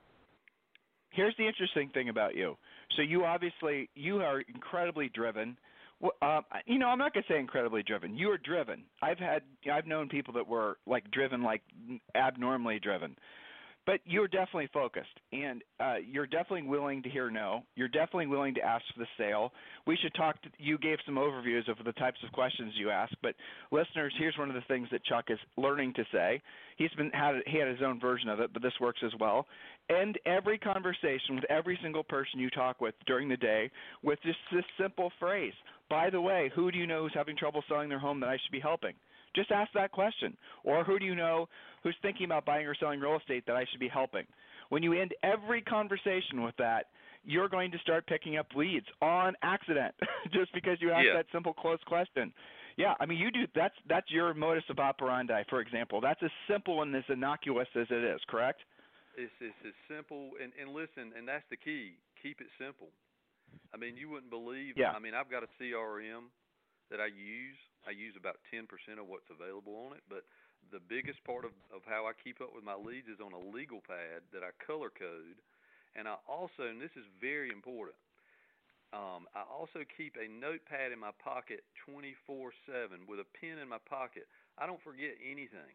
Here's 1.10 1.34
the 1.38 1.46
interesting 1.46 1.88
thing 1.90 2.08
about 2.08 2.34
you. 2.34 2.56
So 2.96 3.02
you 3.02 3.24
obviously 3.24 3.88
you 3.94 4.18
are 4.18 4.40
incredibly 4.40 5.08
driven. 5.08 5.56
Well, 6.00 6.12
uh, 6.20 6.42
you 6.66 6.78
know, 6.78 6.88
I'm 6.88 6.98
not 6.98 7.14
gonna 7.14 7.24
say 7.28 7.38
incredibly 7.38 7.82
driven. 7.82 8.16
You 8.16 8.30
are 8.30 8.38
driven. 8.38 8.82
I've 9.02 9.18
had 9.18 9.42
I've 9.72 9.86
known 9.86 10.08
people 10.08 10.34
that 10.34 10.46
were 10.46 10.76
like 10.86 11.10
driven, 11.10 11.42
like 11.42 11.62
abnormally 12.14 12.78
driven 12.78 13.16
but 13.86 14.00
you're 14.04 14.28
definitely 14.28 14.68
focused 14.74 15.08
and 15.32 15.62
uh, 15.78 15.94
you're 16.04 16.26
definitely 16.26 16.62
willing 16.62 17.02
to 17.04 17.08
hear 17.08 17.30
no. 17.30 17.62
You're 17.76 17.88
definitely 17.88 18.26
willing 18.26 18.54
to 18.56 18.60
ask 18.60 18.84
for 18.92 18.98
the 18.98 19.06
sale. 19.16 19.52
We 19.86 19.96
should 20.02 20.14
talk 20.14 20.42
to, 20.42 20.48
you 20.58 20.76
gave 20.76 20.98
some 21.06 21.14
overviews 21.14 21.68
of 21.70 21.82
the 21.84 21.92
types 21.92 22.18
of 22.24 22.32
questions 22.32 22.72
you 22.76 22.90
ask 22.90 23.14
but 23.22 23.34
listeners 23.70 24.12
here's 24.18 24.36
one 24.36 24.48
of 24.48 24.54
the 24.54 24.64
things 24.68 24.88
that 24.90 25.04
chuck 25.04 25.26
is 25.28 25.38
learning 25.56 25.94
to 25.94 26.04
say. 26.12 26.42
He's 26.76 26.90
been 26.96 27.10
had 27.10 27.36
he 27.46 27.58
had 27.58 27.68
his 27.68 27.82
own 27.84 28.00
version 28.00 28.28
of 28.28 28.40
it 28.40 28.52
but 28.52 28.62
this 28.62 28.74
works 28.80 29.00
as 29.04 29.12
well. 29.20 29.46
End 29.88 30.18
every 30.26 30.58
conversation 30.58 31.36
with 31.36 31.44
every 31.48 31.78
single 31.82 32.02
person 32.02 32.40
you 32.40 32.50
talk 32.50 32.80
with 32.80 32.94
during 33.06 33.28
the 33.28 33.36
day 33.36 33.70
with 34.02 34.18
just 34.22 34.38
this 34.52 34.64
simple 34.80 35.12
phrase. 35.20 35.54
By 35.88 36.10
the 36.10 36.20
way 36.20 36.50
who 36.54 36.72
do 36.72 36.78
you 36.78 36.86
know 36.86 37.04
who's 37.04 37.14
having 37.14 37.36
trouble 37.36 37.62
selling 37.68 37.88
their 37.88 38.00
home 38.00 38.18
that 38.20 38.28
i 38.28 38.36
should 38.42 38.52
be 38.52 38.60
helping 38.60 38.94
just 39.36 39.52
ask 39.52 39.70
that 39.74 39.92
question. 39.92 40.36
Or 40.64 40.82
who 40.82 40.98
do 40.98 41.04
you 41.04 41.14
know 41.14 41.48
who's 41.82 41.96
thinking 42.02 42.24
about 42.26 42.44
buying 42.44 42.66
or 42.66 42.74
selling 42.74 42.98
real 42.98 43.16
estate 43.16 43.44
that 43.46 43.54
I 43.54 43.64
should 43.70 43.80
be 43.80 43.88
helping? 43.88 44.24
When 44.70 44.82
you 44.82 44.94
end 44.94 45.12
every 45.22 45.62
conversation 45.62 46.42
with 46.42 46.56
that, 46.58 46.86
you're 47.24 47.48
going 47.48 47.70
to 47.72 47.78
start 47.78 48.06
picking 48.06 48.36
up 48.36 48.46
leads 48.56 48.86
on 49.00 49.34
accident 49.42 49.94
just 50.32 50.52
because 50.54 50.78
you 50.80 50.90
asked 50.90 51.06
yeah. 51.06 51.14
that 51.14 51.26
simple 51.32 51.52
closed 51.52 51.84
question. 51.84 52.32
Yeah, 52.76 52.94
I 53.00 53.06
mean 53.06 53.18
you 53.18 53.30
do 53.30 53.46
that's 53.54 53.74
that's 53.88 54.10
your 54.10 54.34
modus 54.34 54.64
operandi, 54.76 55.42
for 55.48 55.60
example. 55.60 56.00
That's 56.00 56.20
as 56.22 56.30
simple 56.48 56.82
and 56.82 56.94
as 56.94 57.04
innocuous 57.08 57.68
as 57.74 57.86
it 57.90 58.04
is, 58.04 58.20
correct? 58.28 58.60
It's 59.16 59.32
it's 59.40 59.56
as 59.64 59.72
simple 59.88 60.32
and, 60.42 60.52
and 60.60 60.74
listen, 60.74 61.16
and 61.16 61.26
that's 61.26 61.44
the 61.48 61.56
key. 61.56 61.96
Keep 62.22 62.40
it 62.40 62.48
simple. 62.58 62.88
I 63.72 63.78
mean, 63.78 63.96
you 63.96 64.10
wouldn't 64.10 64.30
believe. 64.30 64.74
Yeah. 64.76 64.92
I 64.92 64.98
mean, 64.98 65.14
I've 65.14 65.30
got 65.30 65.42
a 65.42 65.48
CRM 65.60 66.28
that 66.90 67.00
I 67.00 67.06
use. 67.06 67.56
I 67.86 67.94
use 67.94 68.18
about 68.18 68.42
10% 68.50 68.66
of 68.98 69.06
what's 69.06 69.30
available 69.30 69.74
on 69.86 69.94
it, 69.94 70.02
but 70.10 70.26
the 70.74 70.82
biggest 70.82 71.22
part 71.22 71.46
of, 71.46 71.54
of 71.70 71.86
how 71.86 72.10
I 72.10 72.12
keep 72.18 72.42
up 72.42 72.50
with 72.50 72.66
my 72.66 72.74
leads 72.74 73.06
is 73.06 73.22
on 73.22 73.30
a 73.30 73.38
legal 73.38 73.78
pad 73.78 74.26
that 74.34 74.42
I 74.42 74.50
color 74.58 74.90
code. 74.90 75.38
And 75.94 76.10
I 76.10 76.18
also, 76.26 76.66
and 76.66 76.82
this 76.82 76.92
is 76.98 77.06
very 77.22 77.48
important, 77.54 77.96
um, 78.94 79.26
I 79.34 79.42
also 79.46 79.82
keep 79.96 80.14
a 80.18 80.26
notepad 80.30 80.90
in 80.90 80.98
my 80.98 81.14
pocket 81.22 81.66
24 81.86 82.52
7 82.66 83.06
with 83.06 83.18
a 83.18 83.28
pen 83.38 83.58
in 83.58 83.66
my 83.70 83.82
pocket. 83.82 84.26
I 84.58 84.66
don't 84.66 84.82
forget 84.82 85.18
anything. 85.22 85.74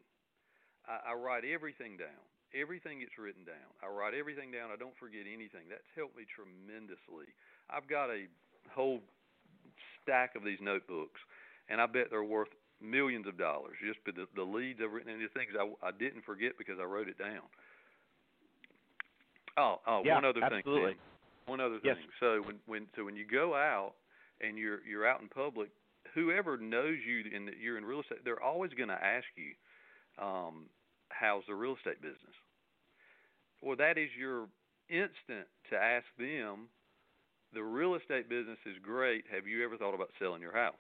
I, 0.88 1.12
I 1.12 1.13
write 1.15 1.43
everything 1.43 1.95
down. 2.00 2.24
Everything 2.52 3.00
gets 3.00 3.15
written 3.15 3.47
down. 3.47 3.71
I 3.80 3.88
write 3.88 4.12
everything 4.12 4.52
down. 4.52 4.71
I 4.71 4.80
don't 4.80 4.95
forget 5.00 5.24
anything. 5.24 5.71
That's 5.71 5.88
helped 5.95 6.19
me 6.19 6.28
tremendously. 6.28 7.32
I've 7.71 7.88
got 7.88 8.12
a 8.12 8.28
whole 8.71 9.00
stack 10.04 10.36
of 10.36 10.43
these 10.43 10.60
notebooks, 10.60 11.19
and 11.72 11.80
I 11.80 11.86
bet 11.86 12.08
they're 12.12 12.24
worth 12.24 12.50
millions 12.82 13.28
of 13.28 13.38
dollars 13.38 13.78
just 13.84 14.00
for 14.04 14.12
the, 14.12 14.28
the 14.36 14.44
leads 14.44 14.80
I've 14.84 14.92
written 14.92 15.12
and 15.12 15.22
the 15.22 15.30
things 15.30 15.52
I, 15.58 15.88
I 15.88 15.92
didn't 15.92 16.26
forget 16.26 16.58
because 16.58 16.76
I 16.82 16.84
wrote 16.84 17.08
it 17.08 17.18
down. 17.18 17.48
Oh, 19.58 19.80
oh, 19.88 20.02
yeah, 20.04 20.16
one 20.16 20.26
other 20.26 20.44
absolutely. 20.44 20.92
thing. 20.92 21.00
One 21.46 21.60
other 21.60 21.80
yes. 21.84 21.98
thing. 21.98 22.08
So 22.20 22.42
when 22.46 22.56
when 22.66 22.88
so 22.96 23.06
when 23.06 23.16
you 23.16 23.26
go 23.26 23.56
out 23.56 23.94
and 24.40 24.58
you're 24.58 24.84
you're 24.86 25.08
out 25.08 25.22
in 25.22 25.28
public, 25.28 25.70
whoever 26.14 26.58
knows 26.58 26.98
you 27.06 27.24
and 27.36 27.48
that 27.48 27.58
you're 27.62 27.78
in 27.78 27.86
real 27.86 28.02
estate, 28.02 28.20
they're 28.24 28.42
always 28.42 28.72
going 28.74 28.90
to 28.90 29.04
ask 29.04 29.26
you, 29.36 30.24
um, 30.24 30.66
"How's 31.10 31.44
the 31.48 31.56
real 31.56 31.76
estate 31.76 32.02
business?" 32.02 32.36
Well, 33.62 33.76
that 33.78 33.98
is 33.98 34.10
your 34.18 34.48
instant 34.90 35.48
to 35.70 35.76
ask 35.76 36.06
them 36.18 36.70
the 37.54 37.64
real 37.64 37.96
estate 37.96 38.30
business 38.30 38.58
is 38.66 38.78
great. 38.82 39.26
Have 39.32 39.48
you 39.48 39.64
ever 39.66 39.78
thought 39.78 39.94
about 39.94 40.12
selling 40.20 40.42
your 40.42 40.56
house? 40.56 40.80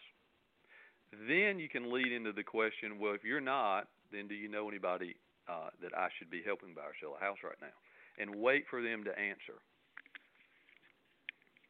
Then 1.27 1.59
you 1.59 1.67
can 1.67 1.91
lead 1.91 2.11
into 2.11 2.31
the 2.31 2.43
question, 2.43 2.99
well, 2.99 3.13
if 3.13 3.23
you're 3.23 3.41
not, 3.41 3.87
then 4.11 4.27
do 4.27 4.35
you 4.35 4.49
know 4.49 4.67
anybody 4.69 5.15
uh, 5.49 5.69
that 5.81 5.93
I 5.97 6.07
should 6.17 6.29
be 6.29 6.41
helping 6.45 6.73
buy 6.73 6.81
or 6.81 6.95
sell 7.01 7.17
a 7.19 7.23
house 7.23 7.37
right 7.43 7.55
now? 7.61 7.75
And 8.17 8.35
wait 8.35 8.65
for 8.69 8.81
them 8.81 9.03
to 9.03 9.11
answer. 9.11 9.59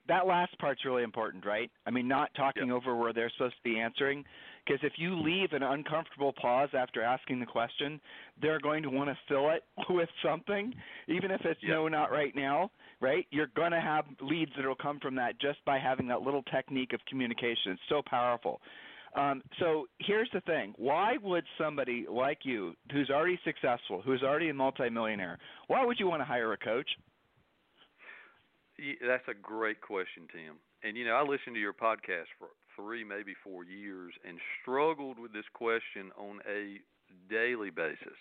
That 0.07 0.27
last 0.27 0.57
part's 0.59 0.83
really 0.83 1.03
important, 1.03 1.45
right? 1.45 1.71
I 1.85 1.91
mean, 1.91 2.07
not 2.07 2.31
talking 2.35 2.67
yep. 2.67 2.75
over 2.75 2.95
where 2.95 3.13
they're 3.13 3.31
supposed 3.37 3.55
to 3.55 3.69
be 3.69 3.79
answering. 3.79 4.25
Because 4.65 4.79
if 4.83 4.93
you 4.97 5.19
leave 5.19 5.53
an 5.53 5.63
uncomfortable 5.63 6.33
pause 6.39 6.69
after 6.77 7.01
asking 7.01 7.39
the 7.39 7.45
question, 7.45 7.99
they're 8.41 8.59
going 8.59 8.83
to 8.83 8.89
want 8.89 9.09
to 9.09 9.17
fill 9.27 9.49
it 9.51 9.63
with 9.89 10.09
something, 10.23 10.73
even 11.07 11.31
if 11.31 11.41
it's 11.45 11.61
yep. 11.63 11.71
no, 11.71 11.87
not 11.87 12.11
right 12.11 12.35
now, 12.35 12.71
right? 12.99 13.25
You're 13.31 13.51
going 13.55 13.71
to 13.71 13.81
have 13.81 14.05
leads 14.21 14.51
that 14.57 14.65
will 14.65 14.75
come 14.75 14.99
from 14.99 15.15
that 15.15 15.39
just 15.39 15.63
by 15.65 15.79
having 15.79 16.07
that 16.09 16.21
little 16.21 16.43
technique 16.43 16.93
of 16.93 16.99
communication. 17.07 17.71
It's 17.71 17.81
so 17.89 18.01
powerful. 18.07 18.61
Um, 19.13 19.41
so 19.59 19.87
here's 19.99 20.29
the 20.33 20.41
thing: 20.41 20.73
Why 20.77 21.17
would 21.21 21.43
somebody 21.57 22.05
like 22.09 22.39
you, 22.43 22.73
who's 22.91 23.09
already 23.09 23.39
successful, 23.43 24.01
who's 24.03 24.23
already 24.23 24.49
a 24.49 24.53
multimillionaire, 24.53 25.37
why 25.67 25.85
would 25.85 25.99
you 25.99 26.07
want 26.07 26.21
to 26.21 26.25
hire 26.25 26.53
a 26.53 26.57
coach? 26.57 26.89
That's 29.05 29.27
a 29.27 29.33
great 29.33 29.81
question, 29.81 30.27
Tim. 30.31 30.55
And 30.83 30.97
you 30.97 31.05
know, 31.05 31.15
I 31.15 31.21
listened 31.21 31.55
to 31.55 31.59
your 31.59 31.73
podcast 31.73 32.31
for 32.39 32.47
three, 32.75 33.03
maybe 33.03 33.33
four 33.43 33.63
years, 33.63 34.13
and 34.27 34.39
struggled 34.61 35.19
with 35.19 35.33
this 35.33 35.45
question 35.53 36.11
on 36.17 36.39
a 36.49 36.77
daily 37.29 37.69
basis. 37.69 38.17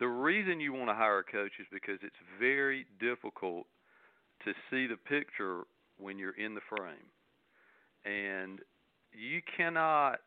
The 0.00 0.06
reason 0.06 0.60
you 0.60 0.72
want 0.72 0.88
to 0.90 0.94
hire 0.94 1.18
a 1.18 1.24
coach 1.24 1.52
is 1.60 1.66
because 1.72 1.98
it's 2.02 2.14
very 2.38 2.86
difficult 3.00 3.66
to 4.44 4.52
see 4.70 4.86
the 4.86 4.96
picture 4.96 5.62
when 5.98 6.18
you're 6.18 6.38
in 6.38 6.54
the 6.54 6.60
frame. 6.68 7.10
And 8.04 8.60
you 9.14 9.40
cannot 9.56 10.20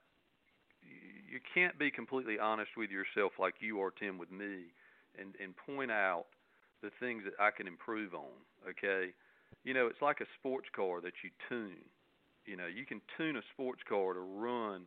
you 1.29 1.39
can't 1.53 1.77
be 1.77 1.91
completely 1.91 2.39
honest 2.39 2.71
with 2.77 2.89
yourself 2.89 3.33
like 3.39 3.55
you 3.59 3.81
are 3.81 3.91
Tim 3.91 4.17
with 4.17 4.31
me 4.31 4.71
and 5.19 5.35
and 5.43 5.55
point 5.55 5.91
out 5.91 6.25
the 6.81 6.89
things 6.99 7.23
that 7.25 7.33
I 7.39 7.49
can 7.51 7.67
improve 7.67 8.13
on, 8.13 8.37
okay? 8.69 9.11
You 9.63 9.73
know, 9.73 9.87
it's 9.87 10.01
like 10.01 10.21
a 10.21 10.29
sports 10.39 10.67
car 10.75 11.01
that 11.01 11.13
you 11.23 11.31
tune. 11.49 11.81
You 12.45 12.55
know, 12.55 12.67
you 12.67 12.85
can 12.85 13.01
tune 13.17 13.35
a 13.35 13.41
sports 13.53 13.81
car 13.87 14.13
to 14.13 14.19
run 14.19 14.83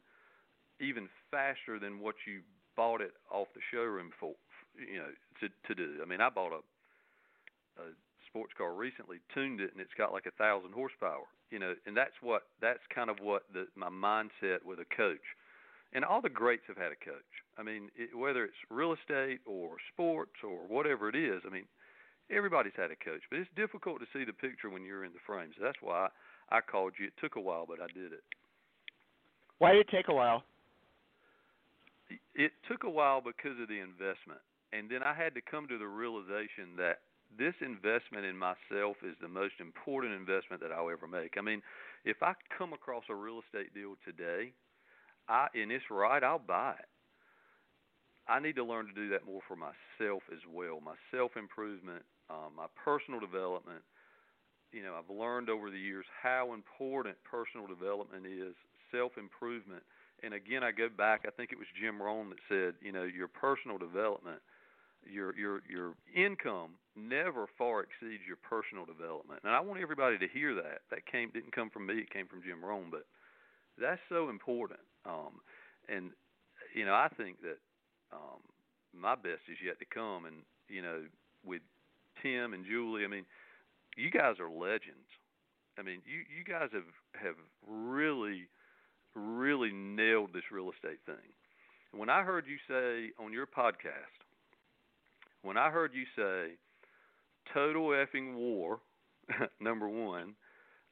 even 0.80 1.08
faster 1.30 1.78
than 1.78 2.00
what 2.00 2.14
you 2.26 2.40
bought 2.76 3.00
it 3.00 3.12
off 3.30 3.48
the 3.54 3.60
showroom 3.70 4.10
for, 4.18 4.34
you 4.78 4.98
know, 4.98 5.10
to 5.40 5.48
to 5.68 5.74
do. 5.74 6.00
I 6.02 6.06
mean, 6.06 6.20
I 6.20 6.30
bought 6.30 6.52
a 6.52 6.56
a 6.56 6.62
sports 8.31 8.53
car 8.57 8.73
recently, 8.73 9.19
tuned 9.35 9.61
it, 9.61 9.71
and 9.73 9.81
it's 9.81 9.95
got 9.99 10.12
like 10.12 10.27
a 10.27 10.35
thousand 10.38 10.73
horsepower. 10.73 11.27
You 11.51 11.59
know, 11.59 11.75
and 11.87 11.97
that's 11.97 12.14
what 12.23 12.43
that's 12.61 12.83
kind 12.95 13.11
of 13.11 13.19
what 13.21 13.43
the 13.53 13.66
my 13.75 13.90
mindset 13.90 14.64
with 14.64 14.79
a 14.79 14.88
coach. 14.97 15.25
And 15.93 16.05
all 16.05 16.23
the 16.23 16.31
greats 16.31 16.62
have 16.69 16.77
had 16.77 16.93
a 16.95 17.05
coach. 17.05 17.33
I 17.59 17.64
mean, 17.64 17.90
it, 17.99 18.16
whether 18.16 18.45
it's 18.45 18.62
real 18.71 18.95
estate 18.95 19.40
or 19.45 19.75
sports 19.93 20.38
or 20.45 20.62
whatever 20.69 21.09
it 21.09 21.16
is, 21.16 21.43
I 21.45 21.51
mean, 21.51 21.66
everybody's 22.31 22.79
had 22.79 22.93
a 22.93 22.97
coach. 22.97 23.23
But 23.29 23.40
it's 23.40 23.51
difficult 23.57 23.99
to 23.99 24.07
see 24.12 24.25
the 24.25 24.33
picture 24.33 24.71
when 24.71 24.85
you're 24.85 25.05
in 25.05 25.12
the 25.12 25.25
frame. 25.27 25.51
So 25.59 25.64
that's 25.64 25.83
why 25.83 26.07
I, 26.51 26.59
I 26.59 26.61
called 26.61 26.93
you. 26.97 27.07
It 27.07 27.19
took 27.21 27.35
a 27.35 27.40
while, 27.40 27.66
but 27.66 27.83
I 27.83 27.90
did 27.93 28.12
it. 28.12 28.23
Why 29.59 29.73
did 29.73 29.81
it 29.81 29.90
take 29.90 30.07
a 30.07 30.14
while? 30.14 30.45
It 32.37 32.53
took 32.71 32.85
a 32.85 32.90
while 32.90 33.21
because 33.21 33.59
of 33.61 33.66
the 33.66 33.83
investment 33.83 34.40
and 34.73 34.90
then 34.90 35.03
I 35.03 35.14
had 35.14 35.35
to 35.35 35.40
come 35.43 35.66
to 35.69 35.79
the 35.79 35.87
realization 35.87 36.79
that 36.79 37.03
this 37.38 37.55
investment 37.61 38.27
in 38.27 38.37
myself 38.37 38.97
is 39.03 39.16
the 39.21 39.29
most 39.29 39.55
important 39.61 40.14
investment 40.14 40.62
that 40.62 40.73
I'll 40.73 40.90
ever 40.90 41.07
make. 41.07 41.35
I 41.38 41.43
mean, 41.43 41.62
if 42.05 42.23
I 42.23 42.35
come 42.57 42.73
across 42.73 43.05
a 43.09 43.14
real 43.14 43.40
estate 43.47 43.75
deal 43.75 43.95
today, 44.05 44.53
I 45.29 45.49
and 45.55 45.71
it's 45.71 45.85
right, 45.90 46.23
I'll 46.23 46.38
buy 46.38 46.75
it. 46.79 46.88
I 48.29 48.40
need 48.40 48.57
to 48.57 48.64
learn 48.64 48.87
to 48.87 48.93
do 48.93 49.09
that 49.11 49.27
more 49.27 49.40
for 49.47 49.57
myself 49.57 50.23
as 50.33 50.40
well. 50.49 50.81
My 50.85 50.95
self 51.11 51.37
improvement, 51.37 52.03
um, 52.29 52.55
my 52.57 52.66
personal 52.85 53.21
development. 53.21 53.83
You 54.73 54.85
know, 54.85 54.95
I've 54.95 55.11
learned 55.11 55.51
over 55.51 55.69
the 55.69 55.79
years 55.79 56.07
how 56.23 56.55
important 56.55 57.16
personal 57.29 57.66
development 57.66 58.25
is, 58.27 58.55
self 58.93 59.19
improvement. 59.19 59.83
And 60.23 60.35
again, 60.35 60.62
I 60.62 60.71
go 60.71 60.88
back. 60.88 61.25
I 61.27 61.31
think 61.31 61.51
it 61.51 61.59
was 61.59 61.66
Jim 61.81 62.01
Rohn 62.01 62.31
that 62.31 62.38
said, 62.49 62.75
you 62.81 62.93
know, 62.93 63.05
your 63.05 63.27
personal 63.27 63.79
development 63.79 64.38
your 65.08 65.36
your 65.36 65.62
your 65.68 65.94
income 66.14 66.72
never 66.96 67.46
far 67.58 67.80
exceeds 67.80 68.22
your 68.26 68.36
personal 68.36 68.84
development. 68.84 69.40
And 69.44 69.52
I 69.52 69.60
want 69.60 69.80
everybody 69.80 70.18
to 70.18 70.28
hear 70.28 70.54
that. 70.54 70.82
That 70.90 71.06
came 71.06 71.30
didn't 71.30 71.54
come 71.54 71.70
from 71.70 71.86
me, 71.86 71.98
it 71.98 72.10
came 72.10 72.26
from 72.26 72.42
Jim 72.42 72.64
Rohn, 72.64 72.88
but 72.90 73.06
that's 73.80 74.00
so 74.08 74.28
important. 74.28 74.80
Um 75.06 75.40
and 75.88 76.10
you 76.74 76.84
know, 76.84 76.94
I 76.94 77.08
think 77.16 77.40
that 77.42 77.58
um 78.12 78.40
my 78.92 79.14
best 79.14 79.46
is 79.50 79.58
yet 79.64 79.78
to 79.78 79.86
come 79.86 80.24
and 80.26 80.42
you 80.68 80.82
know, 80.82 81.02
with 81.44 81.62
Tim 82.22 82.52
and 82.52 82.64
Julie, 82.64 83.04
I 83.04 83.08
mean, 83.08 83.24
you 83.96 84.10
guys 84.10 84.36
are 84.38 84.50
legends. 84.50 85.08
I 85.78 85.82
mean, 85.82 86.02
you 86.04 86.22
you 86.28 86.44
guys 86.44 86.68
have 86.72 86.90
have 87.14 87.36
really 87.66 88.48
really 89.14 89.72
nailed 89.72 90.32
this 90.32 90.44
real 90.52 90.70
estate 90.70 91.00
thing. 91.06 91.34
When 91.92 92.08
I 92.08 92.22
heard 92.22 92.44
you 92.46 92.56
say 92.68 93.12
on 93.18 93.32
your 93.32 93.46
podcast 93.46 94.20
when 95.42 95.57
I 95.57 95.70
heard 95.70 95.92
you 95.94 96.05
say 96.16 96.55
total 97.55 97.88
effing 97.88 98.35
war, 98.35 98.81
number 99.61 99.88
one, 99.88 100.35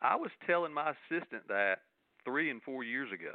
I 0.00 0.16
was 0.16 0.30
telling 0.46 0.72
my 0.72 0.92
assistant 0.92 1.48
that 1.48 1.78
three 2.24 2.50
and 2.50 2.62
four 2.62 2.84
years 2.84 3.10
ago. 3.12 3.34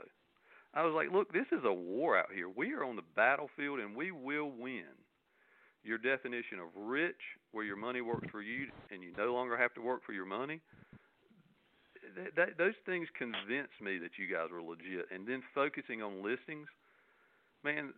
I 0.73 0.83
was 0.83 0.93
like, 0.95 1.11
look, 1.11 1.31
this 1.31 1.45
is 1.51 1.63
a 1.65 1.73
war 1.73 2.17
out 2.17 2.29
here. 2.33 2.49
We 2.49 2.73
are 2.73 2.83
on 2.83 2.95
the 2.95 3.03
battlefield 3.15 3.79
and 3.79 3.95
we 3.95 4.11
will 4.11 4.51
win. 4.51 4.89
Your 5.83 5.97
definition 5.97 6.59
of 6.59 6.69
rich, 6.75 7.19
where 7.51 7.65
your 7.65 7.75
money 7.75 8.01
works 8.01 8.27
for 8.31 8.41
you 8.41 8.67
and 8.89 9.03
you 9.03 9.11
no 9.17 9.33
longer 9.33 9.57
have 9.57 9.73
to 9.75 9.81
work 9.81 10.01
for 10.05 10.13
your 10.13 10.25
money, 10.25 10.61
that, 12.15 12.35
that, 12.35 12.57
those 12.57 12.73
things 12.85 13.07
convinced 13.17 13.77
me 13.81 13.99
that 13.99 14.17
you 14.17 14.33
guys 14.33 14.47
were 14.51 14.63
legit. 14.63 15.05
And 15.13 15.27
then 15.27 15.43
focusing 15.53 16.01
on 16.01 16.23
listings, 16.23 16.67
man, 17.63 17.93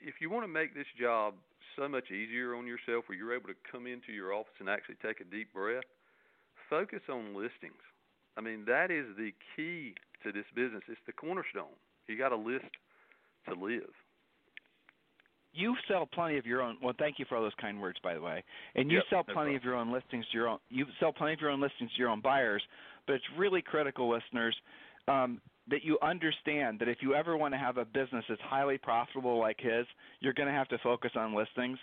if 0.00 0.14
you 0.20 0.30
want 0.30 0.44
to 0.44 0.48
make 0.48 0.74
this 0.74 0.86
job 0.98 1.34
so 1.76 1.88
much 1.88 2.10
easier 2.10 2.54
on 2.54 2.66
yourself 2.66 3.04
where 3.08 3.16
you're 3.16 3.34
able 3.34 3.48
to 3.48 3.58
come 3.70 3.86
into 3.86 4.12
your 4.12 4.32
office 4.32 4.54
and 4.60 4.68
actually 4.68 4.96
take 5.02 5.20
a 5.20 5.24
deep 5.24 5.52
breath, 5.52 5.84
focus 6.68 7.00
on 7.08 7.34
listings. 7.34 7.82
I 8.36 8.40
mean, 8.40 8.64
that 8.66 8.90
is 8.90 9.06
the 9.16 9.32
key 9.56 9.94
to 10.24 10.32
this 10.32 10.46
business. 10.54 10.82
It's 10.88 11.00
the 11.06 11.12
cornerstone. 11.12 11.76
You 12.06 12.16
got 12.18 12.32
a 12.32 12.36
list 12.36 12.70
to 13.48 13.54
live. 13.54 13.92
You 15.54 15.76
sell 15.86 16.08
plenty 16.10 16.38
of 16.38 16.46
your 16.46 16.62
own. 16.62 16.78
Well, 16.82 16.94
thank 16.98 17.18
you 17.18 17.26
for 17.28 17.36
all 17.36 17.42
those 17.42 17.52
kind 17.60 17.80
words, 17.80 17.98
by 18.02 18.14
the 18.14 18.22
way. 18.22 18.42
And 18.74 18.90
you 18.90 18.98
yep, 18.98 19.04
sell 19.10 19.22
plenty 19.22 19.54
of 19.54 19.62
your 19.62 19.74
own 19.74 19.92
listings 19.92 20.24
to 20.32 20.38
your 20.38 20.48
own. 20.48 20.58
You 20.70 20.86
sell 20.98 21.12
plenty 21.12 21.34
of 21.34 21.40
your 21.40 21.50
own 21.50 21.60
listings 21.60 21.90
to 21.92 21.98
your 21.98 22.08
own 22.08 22.22
buyers. 22.22 22.62
But 23.06 23.14
it's 23.14 23.24
really 23.36 23.60
critical, 23.60 24.08
listeners, 24.08 24.56
um, 25.08 25.40
that 25.70 25.84
you 25.84 25.98
understand 26.02 26.78
that 26.80 26.88
if 26.88 26.98
you 27.00 27.14
ever 27.14 27.36
want 27.36 27.54
to 27.54 27.58
have 27.58 27.76
a 27.76 27.84
business 27.84 28.24
that's 28.28 28.40
highly 28.42 28.78
profitable 28.78 29.38
like 29.38 29.60
his, 29.60 29.86
you're 30.20 30.32
going 30.32 30.48
to 30.48 30.54
have 30.54 30.68
to 30.68 30.78
focus 30.78 31.12
on 31.16 31.34
listings. 31.34 31.78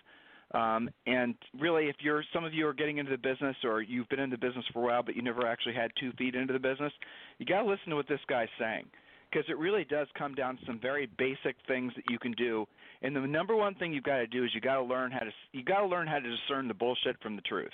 Um, 0.53 0.89
and 1.05 1.35
really, 1.59 1.89
if 1.89 1.97
you're 1.99 2.23
some 2.33 2.43
of 2.43 2.53
you 2.53 2.67
are 2.67 2.73
getting 2.73 2.97
into 2.97 3.11
the 3.11 3.17
business 3.17 3.55
or 3.63 3.81
you've 3.81 4.09
been 4.09 4.19
in 4.19 4.31
the 4.31 4.37
business 4.37 4.65
for 4.73 4.79
a 4.79 4.85
while 4.85 5.03
but 5.03 5.15
you 5.15 5.21
never 5.21 5.45
actually 5.47 5.75
had 5.75 5.91
two 5.99 6.11
feet 6.13 6.35
into 6.35 6.53
the 6.53 6.59
business, 6.59 6.91
you 7.37 7.45
got 7.45 7.61
to 7.61 7.69
listen 7.69 7.89
to 7.89 7.95
what 7.95 8.07
this 8.07 8.19
guy's 8.27 8.49
saying 8.59 8.85
because 9.31 9.47
it 9.47 9.57
really 9.57 9.83
does 9.83 10.07
come 10.17 10.33
down 10.33 10.57
to 10.57 10.65
some 10.65 10.79
very 10.79 11.07
basic 11.17 11.55
things 11.67 11.93
that 11.95 12.05
you 12.09 12.17
can 12.17 12.31
do. 12.31 12.65
And 13.01 13.15
the 13.15 13.21
number 13.21 13.55
one 13.55 13.75
thing 13.75 13.93
you've 13.93 14.03
got 14.03 14.17
to 14.17 14.27
do 14.27 14.43
is 14.43 14.49
you 14.53 14.61
got 14.61 14.75
to 14.75 14.83
learn 14.83 15.11
how 15.11 15.19
to 15.19 15.31
you 15.51 15.63
got 15.63 15.81
to 15.81 15.87
learn 15.87 16.07
how 16.07 16.19
to 16.19 16.29
discern 16.29 16.67
the 16.67 16.73
bullshit 16.73 17.21
from 17.21 17.35
the 17.35 17.41
truth. 17.43 17.71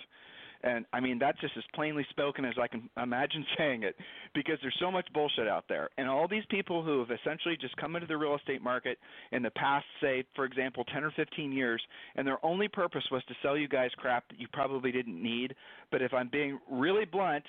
And 0.64 0.86
I 0.94 1.00
mean, 1.00 1.20
that's 1.20 1.40
just 1.40 1.54
as 1.58 1.64
plainly 1.74 2.06
spoken 2.10 2.46
as 2.46 2.56
I 2.62 2.68
can 2.68 2.90
imagine 3.02 3.46
saying 3.58 3.84
it 3.84 3.96
because 4.34 4.58
there's 4.62 4.76
so 4.80 4.92
much 4.92 5.08
bullshit 5.14 5.48
out 5.48 5.66
there. 5.70 5.90
And 5.98 6.10
all 6.10 6.28
these 6.28 6.46
people 6.50 6.84
who 6.84 7.00
have 7.00 7.12
essentially 7.12 7.58
just 7.60 7.76
come 7.78 7.96
into 7.96 8.08
the 8.08 8.18
real 8.18 8.36
estate 8.36 8.62
market 8.62 8.98
in 9.32 9.44
the 9.44 9.52
past, 9.52 9.86
say, 10.02 10.24
for 10.36 10.46
example, 10.46 10.84
10 10.94 11.04
or 11.04 11.12
15 11.12 11.52
years, 11.52 11.82
and 12.16 12.28
their 12.28 12.44
only 12.46 12.68
purpose 12.68 13.04
was 13.12 13.24
to 13.26 13.34
sell 13.42 13.58
you 13.58 13.68
guys 13.68 13.92
crap 13.98 14.28
that 14.30 14.40
you 14.40 14.48
probably 14.54 14.92
didn't 14.92 15.22
need. 15.22 15.56
But 15.92 16.02
if 16.02 16.14
I'm 16.14 16.30
being 16.30 16.60
really 16.70 17.06
blunt, 17.06 17.44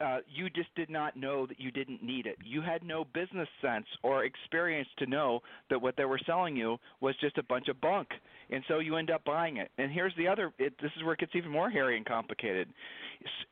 uh, 0.00 0.18
you 0.32 0.48
just 0.50 0.74
did 0.74 0.90
not 0.90 1.16
know 1.16 1.46
that 1.46 1.60
you 1.60 1.70
didn't 1.70 2.02
need 2.02 2.26
it. 2.26 2.36
You 2.44 2.60
had 2.62 2.82
no 2.82 3.04
business 3.04 3.48
sense 3.60 3.86
or 4.02 4.24
experience 4.24 4.88
to 4.98 5.06
know 5.06 5.40
that 5.70 5.80
what 5.80 5.96
they 5.96 6.04
were 6.04 6.20
selling 6.26 6.56
you 6.56 6.78
was 7.00 7.14
just 7.20 7.38
a 7.38 7.42
bunch 7.42 7.68
of 7.68 7.80
bunk, 7.80 8.08
and 8.50 8.62
so 8.68 8.78
you 8.78 8.96
end 8.96 9.10
up 9.10 9.24
buying 9.24 9.58
it. 9.58 9.70
And 9.78 9.90
here's 9.90 10.14
the 10.16 10.28
other: 10.28 10.52
it, 10.58 10.74
this 10.80 10.90
is 10.96 11.04
where 11.04 11.14
it 11.14 11.20
gets 11.20 11.32
even 11.34 11.50
more 11.50 11.70
hairy 11.70 11.96
and 11.96 12.06
complicated. 12.06 12.68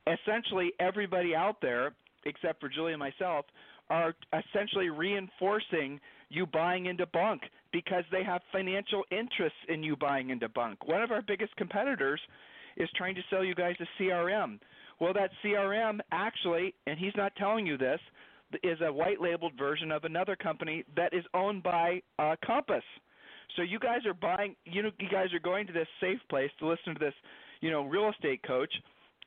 Essentially, 0.07 0.73
everybody 0.81 1.35
out 1.35 1.57
there, 1.61 1.93
except 2.25 2.61
for 2.61 2.69
Julie 2.69 2.93
and 2.93 3.01
myself, 3.01 3.45
are 3.89 4.15
essentially 4.33 4.89
reinforcing 4.89 6.01
you 6.29 6.47
buying 6.47 6.87
into 6.87 7.07
bunk 7.07 7.43
because 7.73 8.05
they 8.13 8.23
have 8.23 8.41
financial 8.53 9.03
interests 9.11 9.59
in 9.69 9.83
you 9.83 9.97
buying 9.97 10.31
into 10.31 10.49
bunk. 10.49 10.87
One 10.87 11.03
of 11.03 11.11
our 11.11 11.23
biggest 11.23 11.55
competitors 11.57 12.21
is 12.77 12.89
trying 12.97 13.15
to 13.17 13.23
sell 13.31 13.45
you 13.45 13.55
guys 13.55 13.75
a 13.81 14.03
CRM 14.03 14.59
well, 15.01 15.13
that 15.15 15.31
CRM 15.45 15.99
actually, 16.13 16.75
and 16.87 16.99
he's 16.99 17.13
not 17.17 17.35
telling 17.37 17.67
you 17.67 17.79
this, 17.79 18.01
is 18.63 18.79
a 18.83 18.93
white 18.93 19.21
labeled 19.21 19.53
version 19.59 19.93
of 19.93 20.05
another 20.05 20.37
company 20.37 20.85
that 20.97 21.15
is 21.15 21.25
owned 21.35 21.63
by 21.63 22.03
uh, 22.19 22.37
Compass. 22.45 22.85
So 23.57 23.63
you 23.63 23.79
guys 23.79 24.01
are 24.07 24.15
buying, 24.15 24.55
you 24.65 24.83
know, 24.83 24.91
you 24.99 25.09
guys 25.09 25.33
are 25.35 25.41
going 25.41 25.67
to 25.67 25.73
this 25.73 25.89
safe 26.01 26.19
place 26.29 26.51
to 26.59 26.69
listen 26.69 26.95
to 26.95 27.01
this, 27.01 27.15
you 27.61 27.71
know, 27.71 27.85
real 27.85 28.11
estate 28.11 28.43
coach, 28.47 28.73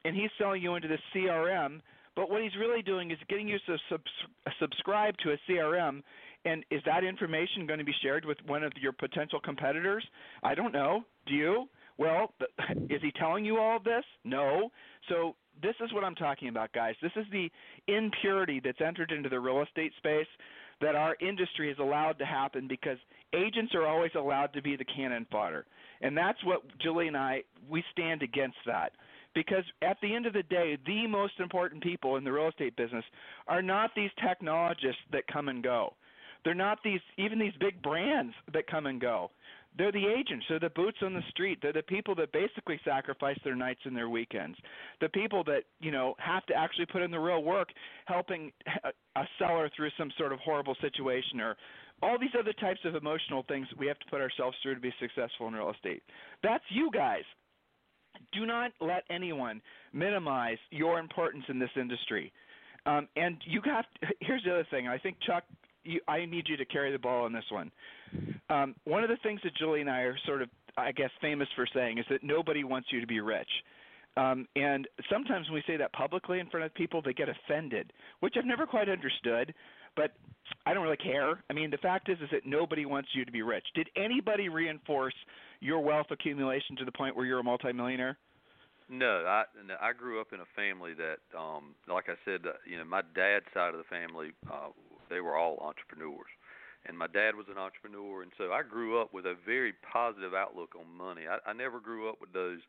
and 0.06 0.16
he's 0.16 0.30
selling 0.38 0.62
you 0.62 0.76
into 0.76 0.88
this 0.88 1.00
CRM. 1.16 1.82
But 2.16 2.30
what 2.30 2.44
he's 2.44 2.56
really 2.60 2.82
doing 2.82 3.12
is 3.12 3.18
getting 3.28 3.48
you 3.48 3.58
to 3.66 3.78
sub- 3.90 4.02
subscribe 4.60 5.16
to 5.24 5.32
a 5.32 5.38
CRM. 5.50 6.04
And 6.46 6.64
is 6.70 6.82
that 6.86 7.04
information 7.04 7.66
going 7.66 7.80
to 7.80 7.86
be 7.86 7.96
shared 8.02 8.26
with 8.26 8.38
one 8.46 8.64
of 8.64 8.74
your 8.80 8.92
potential 8.92 9.40
competitors? 9.40 10.06
I 10.44 10.56
don't 10.56 10.74
know. 10.74 11.04
Do 11.26 11.34
you? 11.34 11.68
Well, 11.98 12.34
is 12.90 13.02
he 13.02 13.12
telling 13.12 13.46
you 13.46 13.58
all 13.58 13.78
of 13.78 13.84
this? 13.84 14.04
No. 14.24 14.72
So 15.10 15.36
this 15.62 15.76
is 15.84 15.94
what 15.94 16.04
I'm 16.04 16.16
talking 16.16 16.50
about, 16.50 16.72
guys. 16.74 16.96
This 17.02 17.12
is 17.16 17.26
the 17.32 17.50
impurity 17.88 18.62
that's 18.64 18.82
entered 18.82 19.12
into 19.12 19.30
the 19.30 19.40
real 19.40 19.62
estate 19.62 19.94
space 19.98 20.28
that 20.82 20.96
our 20.96 21.16
industry 21.22 21.70
has 21.70 21.78
allowed 21.80 22.18
to 22.20 22.26
happen 22.26 22.68
because 22.68 22.98
agents 23.34 23.74
are 23.76 23.88
always 23.88 24.12
allowed 24.16 24.54
to 24.54 24.62
be 24.62 24.76
the 24.76 24.86
cannon 24.86 25.26
fodder. 25.32 25.66
And 26.02 26.18
that's 26.18 26.44
what 26.44 26.62
Julie 26.80 27.08
and 27.08 27.18
I 27.18 27.44
we 27.70 27.84
stand 27.92 28.22
against 28.22 28.58
that. 28.66 28.92
Because 29.36 29.64
at 29.82 29.98
the 30.02 30.14
end 30.14 30.28
of 30.28 30.34
the 30.34 30.44
day, 30.44 30.78
the 30.86 31.08
most 31.08 31.40
important 31.40 31.82
people 31.82 32.18
in 32.18 32.24
the 32.24 32.32
real 32.32 32.50
estate 32.50 32.76
business 32.76 33.06
are 33.48 33.64
not 33.64 33.92
these 33.96 34.12
technologists 34.24 35.02
that 35.12 35.26
come 35.32 35.50
and 35.50 35.64
go. 35.64 35.94
They're 36.44 36.54
not 36.54 36.80
these 36.84 37.00
even 37.18 37.40
these 37.40 37.54
big 37.60 37.82
brands 37.82 38.34
that 38.54 38.68
come 38.68 38.86
and 38.86 39.00
go. 39.00 39.32
They're 39.78 39.92
the 39.92 40.06
agents. 40.08 40.46
They're 40.48 40.60
the 40.60 40.70
boots 40.70 40.98
on 41.02 41.14
the 41.14 41.24
street. 41.30 41.60
They're 41.62 41.74
the 41.74 41.82
people 41.84 42.14
that 42.16 42.32
basically 42.32 42.80
sacrifice 42.86 43.38
their 43.44 43.56
nights 43.56 43.82
and 43.86 43.96
their 43.96 44.10
weekends. 44.10 44.58
The 45.02 45.10
people 45.10 45.44
that 45.46 45.64
you 45.80 45.92
know 45.92 46.16
have 46.20 46.46
to 46.48 46.54
actually 46.54 46.86
put 46.86 47.02
in 47.02 47.12
the 47.12 47.20
real 47.20 47.44
work, 47.44 47.70
helping 48.06 48.52
a 49.16 49.24
seller 49.40 49.70
through 49.76 49.90
some 49.98 50.12
sort 50.18 50.32
of 50.32 50.40
horrible 50.40 50.76
situation, 50.82 51.42
or 51.42 51.56
all 52.02 52.20
these 52.20 52.36
other 52.38 52.54
types 52.54 52.80
of 52.86 52.96
emotional 52.96 53.44
things 53.48 53.68
we 53.78 53.88
have 53.88 54.00
to 54.00 54.06
put 54.10 54.22
ourselves 54.22 54.56
through 54.62 54.76
to 54.76 54.82
be 54.82 54.94
successful 55.00 55.48
in 55.48 55.54
real 55.54 55.72
estate. 55.72 56.04
That's 56.44 56.64
you 56.70 56.90
guys. 56.92 57.24
Do 58.32 58.46
not 58.46 58.72
let 58.80 59.04
anyone 59.10 59.60
minimize 59.92 60.60
your 60.70 61.00
importance 61.00 61.46
in 61.50 61.58
this 61.58 61.72
industry. 61.76 62.32
Um, 62.86 63.08
and 63.16 63.38
you 63.46 63.62
have. 63.66 63.86
To, 64.02 64.08
here's 64.20 64.44
the 64.44 64.52
other 64.52 64.68
thing. 64.70 64.88
I 64.88 64.98
think 64.98 65.18
Chuck 65.26 65.44
you, 65.84 66.00
I 66.08 66.26
need 66.26 66.48
you 66.48 66.58
to 66.58 66.66
carry 66.66 66.92
the 66.92 67.00
ball 67.00 67.26
on 67.26 67.34
this 67.34 67.46
one. 67.50 67.72
Um, 68.50 68.76
one 68.86 69.04
of 69.04 69.10
the 69.10 69.18
things 69.24 69.42
that 69.44 69.56
Julie 69.56 69.82
and 69.82 69.90
I 69.90 70.02
are 70.02 70.18
sort 70.26 70.42
of, 70.42 70.50
I 70.78 70.92
guess, 70.92 71.10
famous 71.22 71.48
for 71.56 71.68
saying 71.74 71.98
is 71.98 72.06
that 72.10 72.24
nobody 72.24 72.64
wants 72.64 72.90
you 72.92 73.02
to 73.02 73.08
be 73.08 73.20
rich. 73.20 73.50
Um, 74.16 74.48
and 74.56 74.88
sometimes 75.12 75.48
when 75.48 75.56
we 75.56 75.64
say 75.66 75.78
that 75.78 75.92
publicly 75.94 76.40
in 76.40 76.48
front 76.50 76.66
of 76.66 76.74
people, 76.76 77.02
they 77.02 77.14
get 77.14 77.30
offended, 77.30 77.92
which 78.20 78.36
I've 78.38 78.46
never 78.46 78.68
quite 78.68 78.90
understood. 78.90 79.54
But 79.96 80.12
I 80.66 80.74
don't 80.74 80.84
really 80.84 80.98
care. 80.98 81.44
I 81.50 81.54
mean, 81.54 81.70
the 81.72 81.78
fact 81.78 82.10
is, 82.10 82.18
is 82.20 82.30
that 82.32 82.46
nobody 82.46 82.86
wants 82.86 83.10
you 83.14 83.26
to 83.26 83.32
be 83.32 83.42
rich. 83.42 83.66
Did 83.76 83.90
anybody 83.96 84.50
reinforce 84.50 85.14
your 85.60 85.80
wealth 85.80 86.08
accumulation 86.12 86.76
to 86.78 86.86
the 86.86 86.92
point 86.92 87.16
where 87.16 87.26
you're 87.26 87.40
a 87.40 87.44
multimillionaire? 87.44 88.18
No, 88.90 89.24
I 89.26 89.44
no, 89.66 89.76
I 89.82 89.94
grew 89.94 90.20
up 90.20 90.34
in 90.34 90.42
a 90.42 90.50
family 90.56 90.94
that, 90.94 91.38
um, 91.38 91.74
like 91.88 92.06
I 92.10 92.16
said, 92.26 92.42
uh, 92.46 92.54
you 92.70 92.78
know, 92.78 92.86
my 92.86 93.02
dad's 93.16 93.46
side 93.54 93.74
of 93.74 93.78
the 93.78 93.90
family, 93.90 94.34
uh, 94.52 94.70
they 95.10 95.22
were 95.22 95.38
all 95.38 95.58
entrepreneurs, 95.62 96.32
and 96.86 96.98
my 96.98 97.08
dad 97.08 97.36
was 97.36 97.48
an 97.50 97.58
entrepreneur, 97.58 98.22
and 98.24 98.32
so 98.38 98.52
I 98.52 98.62
grew 98.64 99.00
up 99.02 99.14
with 99.14 99.26
a 99.26 99.36
very 99.46 99.74
positive 99.92 100.34
outlook 100.34 100.76
on 100.80 100.86
money. 100.96 101.24
I, 101.30 101.50
I 101.50 101.54
never 101.54 101.80
grew 101.80 102.10
up 102.10 102.20
with 102.20 102.34
those, 102.34 102.60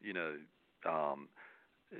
you 0.00 0.12
know, 0.12 0.34
um, 0.88 1.28
uh, 1.92 1.98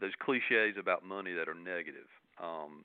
those 0.00 0.12
cliches 0.20 0.76
about 0.78 1.04
money 1.04 1.32
that 1.32 1.48
are 1.48 1.54
negative. 1.54 2.08
Um, 2.42 2.84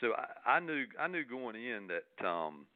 so 0.00 0.12
I, 0.14 0.56
I 0.56 0.60
knew 0.60 0.84
I 0.98 1.08
knew 1.08 1.24
going 1.24 1.56
in 1.56 1.88
that 1.88 2.26
um, 2.26 2.66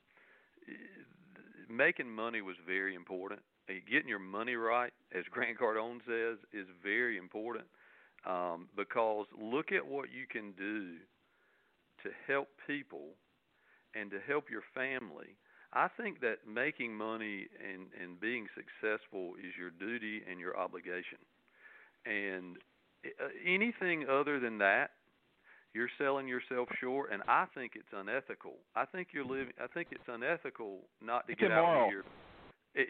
making 1.68 2.11
money 2.11 2.42
was 2.42 2.57
very 2.66 2.94
important. 2.94 3.40
Getting 3.90 4.09
your 4.09 4.18
money 4.18 4.57
right, 4.57 4.92
as 5.16 5.25
Grant 5.31 5.59
Cardone 5.59 6.01
says, 6.07 6.38
is 6.53 6.66
very 6.83 7.16
important 7.16 7.64
um, 8.27 8.68
because 8.77 9.27
look 9.40 9.72
at 9.72 9.87
what 9.87 10.09
you 10.12 10.27
can 10.31 10.53
do 10.53 10.96
to 12.02 12.10
help 12.26 12.48
people 12.66 13.10
and 13.94 14.10
to 14.10 14.18
help 14.26 14.50
your 14.50 14.62
family. 14.74 15.36
I 15.72 15.88
think 15.96 16.20
that 16.20 16.46
making 16.46 16.94
money 16.94 17.46
and, 17.60 17.86
and 18.00 18.20
being 18.20 18.46
successful 18.54 19.34
is 19.38 19.52
your 19.58 19.70
duty 19.70 20.22
and 20.30 20.38
your 20.38 20.58
obligation. 20.58 21.18
And 22.04 22.56
uh, 23.04 23.28
anything 23.46 24.06
other 24.08 24.38
than 24.38 24.58
that 24.58 24.90
you're 25.74 25.88
selling 25.96 26.28
yourself 26.28 26.68
short, 26.80 27.12
and 27.12 27.22
I 27.28 27.46
think 27.54 27.72
it's 27.76 27.88
unethical. 27.96 28.56
I 28.76 28.84
think 28.84 29.08
you're 29.12 29.24
living. 29.24 29.54
I 29.62 29.66
think 29.68 29.88
it's 29.90 30.04
unethical 30.06 30.80
not 31.00 31.26
to 31.26 31.32
it's 31.32 31.40
get 31.40 31.50
immoral. 31.50 31.82
out 31.82 31.86
of 31.86 31.90
here. 31.90 32.04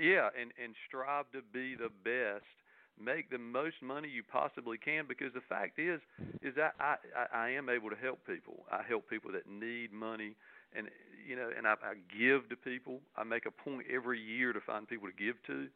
Yeah, 0.01 0.29
and 0.40 0.51
and 0.62 0.75
strive 0.88 1.31
to 1.33 1.42
be 1.53 1.77
the 1.77 1.90
best. 2.03 2.46
Make 3.03 3.31
the 3.31 3.38
most 3.38 3.77
money 3.83 4.09
you 4.09 4.23
possibly 4.23 4.79
can 4.79 5.07
because 5.09 5.33
the 5.35 5.41
fact 5.49 5.79
is, 5.79 6.01
is 6.43 6.55
that 6.57 6.75
I 6.79 6.97
I, 7.17 7.47
I 7.47 7.51
am 7.51 7.69
able 7.69 7.91
to 7.91 7.97
help 7.97 8.27
people. 8.27 8.65
I 8.71 8.83
help 8.88 9.09
people 9.09 9.33
that 9.33 9.47
need 9.49 9.93
money, 9.93 10.37
and 10.75 10.88
you 11.27 11.37
know, 11.37 11.51
and 11.57 11.67
I, 11.67 11.73
I 11.73 11.95
give 12.17 12.49
to 12.51 12.57
people. 12.57 13.01
I 13.17 13.25
make 13.25 13.47
a 13.47 13.51
point 13.51 13.87
every 13.93 14.21
year 14.21 14.53
to 14.53 14.61
find 14.61 14.87
people 14.87 15.09
to 15.09 15.25
give 15.25 15.37
to, 15.47 15.67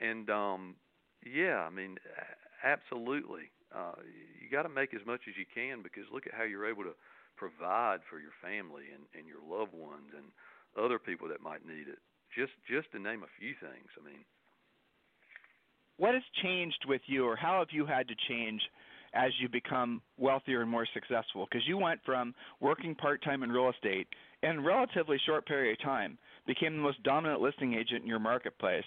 and 0.00 0.30
um, 0.30 0.76
yeah, 1.24 1.58
I 1.58 1.70
mean, 1.70 1.98
absolutely 2.64 3.50
uh, 3.74 3.96
you 4.40 4.48
got 4.50 4.62
to 4.62 4.68
make 4.68 4.94
as 4.94 5.04
much 5.06 5.24
as 5.28 5.34
you 5.36 5.48
can 5.48 5.82
because 5.82 6.04
look 6.12 6.26
at 6.26 6.34
how 6.34 6.44
you're 6.44 6.68
able 6.68 6.84
to 6.84 6.96
provide 7.36 8.04
for 8.08 8.20
your 8.20 8.36
family 8.44 8.92
and, 8.92 9.08
and 9.16 9.24
your 9.24 9.40
loved 9.40 9.72
ones 9.72 10.12
and 10.12 10.28
other 10.76 10.98
people 10.98 11.28
that 11.28 11.40
might 11.40 11.64
need 11.64 11.88
it. 11.88 11.98
Just 12.32 12.52
just 12.64 12.88
to 12.92 12.98
name 12.98 13.24
a 13.24 13.32
few 13.40 13.52
things. 13.60 13.88
I 13.96 14.04
mean, 14.04 14.24
what 16.02 16.14
has 16.14 16.22
changed 16.42 16.84
with 16.88 17.00
you, 17.06 17.24
or 17.24 17.36
how 17.36 17.60
have 17.60 17.68
you 17.70 17.86
had 17.86 18.08
to 18.08 18.14
change 18.28 18.60
as 19.14 19.30
you 19.40 19.48
become 19.48 20.02
wealthier 20.18 20.60
and 20.60 20.68
more 20.68 20.84
successful? 20.92 21.46
Because 21.48 21.64
you 21.64 21.78
went 21.78 22.00
from 22.04 22.34
working 22.58 22.96
part 22.96 23.22
time 23.22 23.44
in 23.44 23.52
real 23.52 23.70
estate 23.70 24.08
in 24.42 24.58
a 24.58 24.60
relatively 24.60 25.16
short 25.24 25.46
period 25.46 25.78
of 25.78 25.84
time, 25.84 26.18
became 26.44 26.74
the 26.74 26.82
most 26.82 27.00
dominant 27.04 27.40
listing 27.40 27.74
agent 27.74 28.02
in 28.02 28.08
your 28.08 28.18
marketplace. 28.18 28.82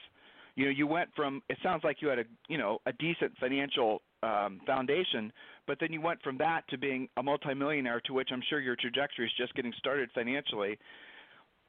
You 0.56 0.66
know, 0.66 0.72
you 0.72 0.88
went 0.88 1.10
from 1.16 1.42
it 1.48 1.58
sounds 1.64 1.86
like 1.86 2.02
you 2.02 2.10
had 2.10 2.20
a 2.20 2.26
you 2.50 2.58
know 2.58 2.80
a 2.86 2.92
decent 2.92 3.32
financial 3.40 4.02
um, 4.22 4.60
foundation, 4.68 5.32
but 5.68 5.78
then 5.80 5.94
you 5.94 6.02
went 6.02 6.22
from 6.22 6.38
that 6.40 6.68
to 6.68 6.78
being 6.78 7.08
a 7.16 7.24
multimillionaire, 7.24 8.02
to 8.08 8.14
which 8.14 8.28
I'm 8.34 8.44
sure 8.50 8.60
your 8.60 8.76
trajectory 8.76 9.28
is 9.28 9.32
just 9.38 9.56
getting 9.56 9.72
started 9.80 10.10
financially. 10.14 10.78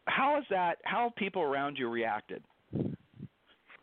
How 0.06 0.38
is 0.38 0.44
that? 0.50 0.78
How 0.82 1.04
have 1.04 1.14
people 1.14 1.42
around 1.42 1.76
you 1.78 1.88
reacted? 1.88 2.42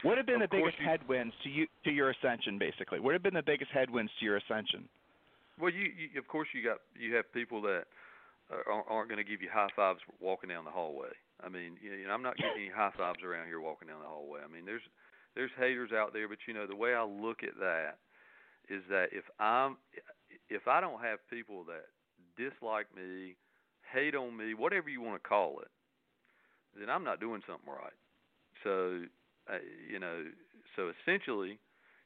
What 0.04 0.18
have 0.18 0.28
been 0.28 0.42
of 0.42 0.50
the 0.50 0.58
biggest 0.58 0.78
you, 0.80 0.86
headwinds 0.86 1.34
to 1.44 1.50
you 1.50 1.68
to 1.86 1.92
your 1.92 2.12
ascension? 2.12 2.60
Basically, 2.60 3.00
what 3.00 3.14
have 3.14 3.24
been 3.24 3.34
the 3.34 3.44
biggest 3.44 3.72
headwinds 3.72 4.12
to 4.20 4.26
your 4.26 4.38
ascension? 4.38 4.88
Well, 5.60 5.72
you, 5.72 5.92
you 5.96 6.20
of 6.20 6.28
course 6.28 6.48
you 6.54 6.64
got 6.64 6.80
you 7.00 7.16
have 7.16 7.32
people 7.34 7.62
that 7.64 7.86
aren't, 8.68 8.86
aren't 8.90 9.10
going 9.10 9.24
to 9.24 9.30
give 9.30 9.42
you 9.42 9.50
high 9.52 9.70
fives 9.76 10.00
walking 10.20 10.50
down 10.50 10.66
the 10.66 10.72
hallway. 10.72 11.16
I 11.44 11.50
mean, 11.50 11.78
you 11.82 11.92
know, 12.08 12.14
I'm 12.14 12.24
not 12.24 12.38
getting 12.38 12.68
any 12.68 12.70
high 12.70 12.92
fives 12.98 13.24
around 13.24 13.48
here 13.48 13.60
walking 13.60 13.88
down 13.88 14.00
the 14.02 14.08
hallway. 14.08 14.42
I 14.44 14.52
mean, 14.52 14.66
there's 14.66 14.84
there's 15.36 15.52
haters 15.58 15.92
out 15.92 16.14
there, 16.14 16.28
but 16.28 16.38
you 16.48 16.54
know 16.54 16.68
the 16.68 16.76
way 16.76 16.94
I 16.94 17.04
look 17.04 17.44
at 17.44 17.58
that 17.60 17.98
is 18.70 18.84
that 18.90 19.08
if 19.12 19.24
I'm 19.40 19.78
if 20.50 20.68
I 20.68 20.82
don't 20.82 21.02
have 21.02 21.20
people 21.30 21.66
that 21.66 21.88
dislike 22.38 22.88
me, 22.96 23.36
hate 23.92 24.16
on 24.16 24.36
me, 24.36 24.54
whatever 24.54 24.90
you 24.90 25.02
want 25.02 25.22
to 25.22 25.28
call 25.28 25.60
it, 25.62 25.72
then 26.80 26.90
I'm 26.90 27.04
not 27.04 27.20
doing 27.20 27.42
something 27.48 27.70
right. 27.70 27.94
So, 28.64 29.04
uh, 29.52 29.58
you 29.90 30.00
know, 30.00 30.24
so 30.76 30.92
essentially, 31.02 31.60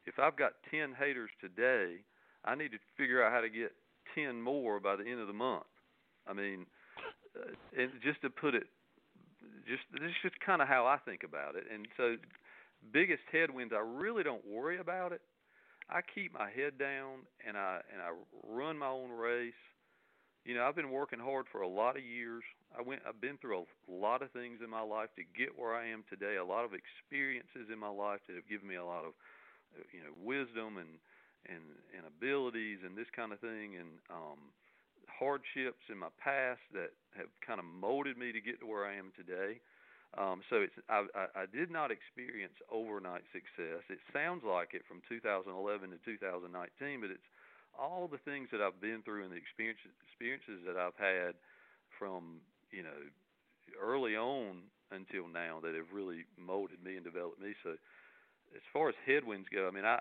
if 0.05 0.19
I've 0.19 0.37
got 0.37 0.53
10 0.71 0.93
haters 0.97 1.29
today, 1.41 1.97
I 2.45 2.55
need 2.55 2.71
to 2.71 2.79
figure 2.97 3.23
out 3.23 3.31
how 3.31 3.41
to 3.41 3.49
get 3.49 3.71
10 4.15 4.41
more 4.41 4.79
by 4.79 4.95
the 4.95 5.03
end 5.03 5.19
of 5.19 5.27
the 5.27 5.33
month. 5.33 5.65
I 6.27 6.33
mean, 6.33 6.65
uh, 7.35 7.81
and 7.81 7.91
just 8.03 8.21
to 8.21 8.29
put 8.29 8.55
it, 8.55 8.67
just 9.67 9.83
this 9.91 10.09
is 10.09 10.15
just 10.23 10.39
kind 10.45 10.61
of 10.61 10.67
how 10.67 10.85
I 10.85 10.97
think 10.97 11.23
about 11.23 11.55
it. 11.55 11.63
And 11.73 11.87
so, 11.97 12.15
biggest 12.91 13.23
headwinds, 13.31 13.73
I 13.75 13.79
really 13.79 14.23
don't 14.23 14.45
worry 14.47 14.79
about 14.79 15.11
it 15.11 15.21
I 15.89 16.01
keep 16.01 16.33
my 16.33 16.49
head 16.51 16.77
down 16.77 17.23
and 17.47 17.57
I 17.57 17.79
and 17.91 18.01
I 18.01 18.11
run 18.43 18.77
my 18.77 18.87
own 18.87 19.09
race. 19.09 19.53
You 20.47 20.55
know, 20.55 20.63
I've 20.63 20.79
been 20.79 20.95
working 20.95 21.19
hard 21.19 21.43
for 21.51 21.59
a 21.59 21.67
lot 21.67 21.99
of 21.99 22.07
years. 22.07 22.39
I 22.71 22.79
went 22.79 23.03
I've 23.03 23.19
been 23.19 23.35
through 23.35 23.67
a 23.67 23.91
lot 23.91 24.23
of 24.23 24.31
things 24.31 24.63
in 24.63 24.71
my 24.71 24.79
life 24.79 25.11
to 25.19 25.23
get 25.35 25.51
where 25.59 25.75
I 25.75 25.91
am 25.91 26.07
today, 26.07 26.39
a 26.39 26.47
lot 26.47 26.63
of 26.63 26.71
experiences 26.71 27.67
in 27.67 27.75
my 27.75 27.91
life 27.91 28.23
that 28.31 28.39
have 28.39 28.47
given 28.47 28.63
me 28.63 28.79
a 28.79 28.87
lot 28.87 29.03
of 29.03 29.11
you 29.91 29.99
know, 29.99 30.15
wisdom 30.15 30.79
and 30.79 31.03
and 31.51 31.67
and 31.91 32.07
abilities 32.07 32.79
and 32.87 32.95
this 32.95 33.11
kind 33.11 33.35
of 33.35 33.43
thing 33.43 33.75
and 33.75 33.99
um 34.07 34.55
hardships 35.11 35.83
in 35.91 35.99
my 35.99 36.11
past 36.15 36.63
that 36.71 36.95
have 37.19 37.27
kind 37.43 37.59
of 37.59 37.67
molded 37.67 38.15
me 38.15 38.31
to 38.31 38.39
get 38.39 38.63
to 38.63 38.67
where 38.71 38.87
I 38.87 38.95
am 38.95 39.11
today. 39.19 39.59
Um, 40.15 40.39
so 40.47 40.63
it's 40.63 40.79
I, 40.87 41.03
I, 41.11 41.43
I 41.43 41.45
did 41.51 41.67
not 41.67 41.91
experience 41.91 42.55
overnight 42.71 43.27
success. 43.35 43.83
It 43.91 43.99
sounds 44.15 44.47
like 44.47 44.71
it 44.71 44.87
from 44.87 45.03
2011 45.11 45.51
to 45.91 45.99
2019, 46.07 47.03
but 47.03 47.11
it's 47.11 47.27
all 47.79 48.07
the 48.09 48.21
things 48.25 48.49
that 48.51 48.61
I've 48.61 48.81
been 48.81 49.01
through 49.03 49.23
and 49.23 49.31
the 49.31 49.37
experiences 49.37 49.93
experiences 50.09 50.65
that 50.65 50.77
I've 50.77 50.97
had 50.97 51.35
from 51.99 52.41
you 52.71 52.83
know 52.83 52.99
early 53.81 54.15
on 54.15 54.63
until 54.91 55.27
now 55.27 55.59
that 55.61 55.75
have 55.75 55.91
really 55.93 56.25
molded 56.37 56.83
me 56.83 56.95
and 56.95 57.03
developed 57.03 57.41
me. 57.41 57.53
So 57.63 57.71
as 58.55 58.63
far 58.71 58.89
as 58.89 58.95
headwinds 59.05 59.47
go, 59.53 59.67
I 59.67 59.71
mean 59.71 59.85
I 59.85 59.99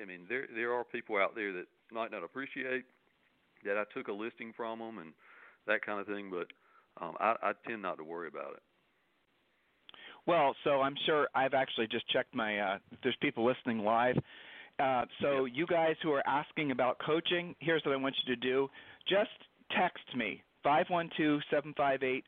I 0.00 0.04
mean 0.04 0.26
there 0.28 0.46
there 0.54 0.72
are 0.72 0.84
people 0.84 1.16
out 1.16 1.34
there 1.34 1.52
that 1.52 1.66
might 1.92 2.10
not 2.10 2.24
appreciate 2.24 2.84
that 3.64 3.78
I 3.78 3.84
took 3.94 4.08
a 4.08 4.12
listing 4.12 4.52
from 4.56 4.78
them 4.78 4.98
and 4.98 5.12
that 5.66 5.84
kind 5.84 6.00
of 6.00 6.06
thing, 6.06 6.30
but 6.30 6.48
um, 7.02 7.14
I, 7.18 7.34
I 7.42 7.52
tend 7.66 7.82
not 7.82 7.96
to 7.96 8.04
worry 8.04 8.28
about 8.28 8.52
it. 8.52 8.62
Well, 10.26 10.54
so 10.64 10.80
I'm 10.80 10.94
sure 11.06 11.28
I've 11.34 11.54
actually 11.54 11.86
just 11.86 12.08
checked 12.08 12.34
my. 12.34 12.58
Uh, 12.58 12.78
there's 13.02 13.16
people 13.20 13.46
listening 13.46 13.80
live. 13.80 14.16
Uh, 14.78 15.04
so 15.20 15.44
you 15.44 15.66
guys 15.66 15.94
who 16.02 16.12
are 16.12 16.26
asking 16.26 16.70
about 16.72 16.98
coaching, 17.04 17.54
here's 17.60 17.84
what 17.84 17.92
I 17.92 17.96
want 17.96 18.16
you 18.24 18.34
to 18.34 18.40
do. 18.40 18.68
Just 19.08 19.30
text 19.76 20.04
me 20.16 20.42
512-758-0206. 20.64 22.22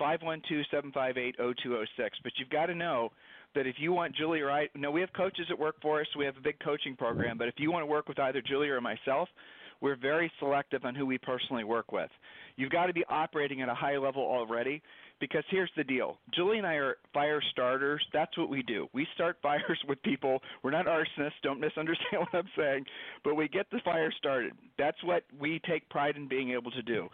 512-758-0206. 0.00 1.86
But 2.22 2.32
you've 2.36 2.50
got 2.50 2.66
to 2.66 2.74
know 2.74 3.10
that 3.54 3.66
if 3.66 3.76
you 3.78 3.92
want 3.92 4.14
Julie 4.14 4.40
or 4.40 4.50
I, 4.50 4.68
no, 4.74 4.90
we 4.90 5.00
have 5.00 5.12
coaches 5.14 5.46
that 5.48 5.58
work 5.58 5.76
for 5.80 6.00
us. 6.00 6.06
We 6.16 6.24
have 6.24 6.36
a 6.36 6.40
big 6.40 6.58
coaching 6.60 6.94
program. 6.96 7.38
But 7.38 7.48
if 7.48 7.54
you 7.58 7.72
want 7.72 7.82
to 7.82 7.86
work 7.86 8.08
with 8.08 8.18
either 8.18 8.42
Julie 8.42 8.68
or 8.68 8.80
myself, 8.80 9.28
we're 9.80 9.96
very 9.96 10.30
selective 10.38 10.84
on 10.84 10.94
who 10.94 11.06
we 11.06 11.18
personally 11.18 11.64
work 11.64 11.92
with. 11.92 12.10
You've 12.56 12.70
got 12.70 12.86
to 12.86 12.92
be 12.92 13.04
operating 13.08 13.62
at 13.62 13.68
a 13.68 13.74
high 13.74 13.96
level 13.96 14.22
already 14.22 14.82
because 15.20 15.44
here's 15.50 15.70
the 15.76 15.84
deal. 15.84 16.18
Julie 16.34 16.58
and 16.58 16.66
I 16.66 16.74
are 16.74 16.96
fire 17.12 17.40
starters. 17.52 18.04
That's 18.12 18.36
what 18.38 18.48
we 18.48 18.62
do. 18.62 18.88
We 18.92 19.06
start 19.14 19.36
fires 19.42 19.78
with 19.88 20.02
people. 20.02 20.40
We're 20.62 20.70
not 20.70 20.86
arsonists. 20.86 21.40
Don't 21.42 21.60
misunderstand 21.60 22.06
what 22.32 22.34
I'm 22.34 22.50
saying. 22.56 22.84
But 23.24 23.36
we 23.36 23.48
get 23.48 23.66
the 23.70 23.80
fire 23.84 24.12
started. 24.16 24.52
That's 24.76 25.02
what 25.04 25.24
we 25.38 25.60
take 25.68 25.88
pride 25.88 26.16
in 26.16 26.28
being 26.28 26.50
able 26.50 26.70
to 26.72 26.82
do. 26.82 27.08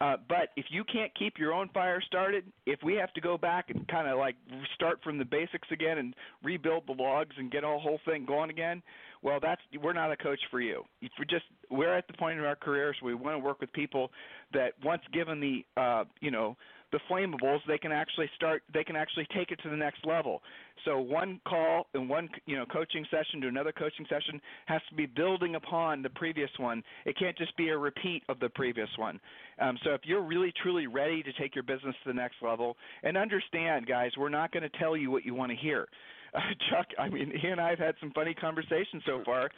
Uh, 0.00 0.16
but 0.28 0.48
if 0.56 0.66
you 0.70 0.82
can't 0.84 1.12
keep 1.14 1.38
your 1.38 1.52
own 1.52 1.68
fire 1.74 2.00
started, 2.00 2.44
if 2.64 2.78
we 2.82 2.94
have 2.94 3.12
to 3.12 3.20
go 3.20 3.36
back 3.36 3.66
and 3.68 3.86
kind 3.88 4.08
of 4.08 4.18
like 4.18 4.34
start 4.74 4.98
from 5.04 5.18
the 5.18 5.24
basics 5.24 5.68
again 5.70 5.98
and 5.98 6.14
rebuild 6.42 6.84
the 6.86 6.92
logs 6.92 7.36
and 7.38 7.50
get 7.50 7.64
a 7.64 7.66
whole 7.66 8.00
thing 8.06 8.24
going 8.24 8.48
again, 8.48 8.82
well, 9.22 9.38
that's 9.40 9.60
we're 9.82 9.92
not 9.92 10.10
a 10.10 10.16
coach 10.16 10.40
for 10.50 10.60
you. 10.60 10.84
If 11.02 11.12
we're 11.18 11.26
just 11.26 11.44
we're 11.70 11.94
at 11.94 12.06
the 12.06 12.14
point 12.14 12.38
in 12.38 12.44
our 12.46 12.56
careers 12.56 12.96
where 13.00 13.14
we 13.14 13.22
want 13.22 13.36
to 13.36 13.44
work 13.44 13.60
with 13.60 13.70
people 13.74 14.10
that 14.54 14.72
once 14.82 15.02
given 15.12 15.38
the 15.40 15.64
uh, 15.76 16.04
you 16.20 16.30
know 16.30 16.56
the 16.92 17.00
flammables, 17.10 17.60
they 17.66 17.78
can 17.78 17.92
actually 17.92 18.28
start. 18.36 18.62
They 18.72 18.84
can 18.84 18.96
actually 18.96 19.26
take 19.34 19.50
it 19.50 19.60
to 19.62 19.70
the 19.70 19.76
next 19.76 20.04
level. 20.04 20.42
So 20.84 20.98
one 20.98 21.40
call 21.46 21.86
and 21.94 22.08
one 22.08 22.28
you 22.46 22.56
know 22.56 22.64
coaching 22.66 23.06
session 23.10 23.40
to 23.42 23.48
another 23.48 23.72
coaching 23.72 24.06
session 24.08 24.40
has 24.66 24.80
to 24.88 24.94
be 24.94 25.06
building 25.06 25.54
upon 25.54 26.02
the 26.02 26.10
previous 26.10 26.50
one. 26.58 26.82
It 27.04 27.18
can't 27.18 27.36
just 27.36 27.56
be 27.56 27.68
a 27.68 27.76
repeat 27.78 28.22
of 28.28 28.40
the 28.40 28.48
previous 28.48 28.88
one. 28.96 29.20
Um, 29.60 29.78
so 29.84 29.90
if 29.90 30.02
you're 30.04 30.22
really 30.22 30.52
truly 30.62 30.86
ready 30.86 31.22
to 31.22 31.32
take 31.34 31.54
your 31.54 31.64
business 31.64 31.94
to 32.04 32.08
the 32.08 32.14
next 32.14 32.36
level, 32.42 32.76
and 33.02 33.16
understand, 33.16 33.86
guys, 33.86 34.10
we're 34.16 34.28
not 34.28 34.52
going 34.52 34.62
to 34.62 34.78
tell 34.78 34.96
you 34.96 35.10
what 35.10 35.24
you 35.24 35.34
want 35.34 35.50
to 35.50 35.56
hear. 35.56 35.88
Uh, 36.32 36.38
Chuck, 36.70 36.86
I 36.96 37.08
mean, 37.08 37.32
he 37.42 37.48
and 37.48 37.60
I 37.60 37.70
have 37.70 37.80
had 37.80 37.96
some 37.98 38.12
funny 38.12 38.34
conversations 38.34 39.02
so 39.04 39.20
far 39.24 39.50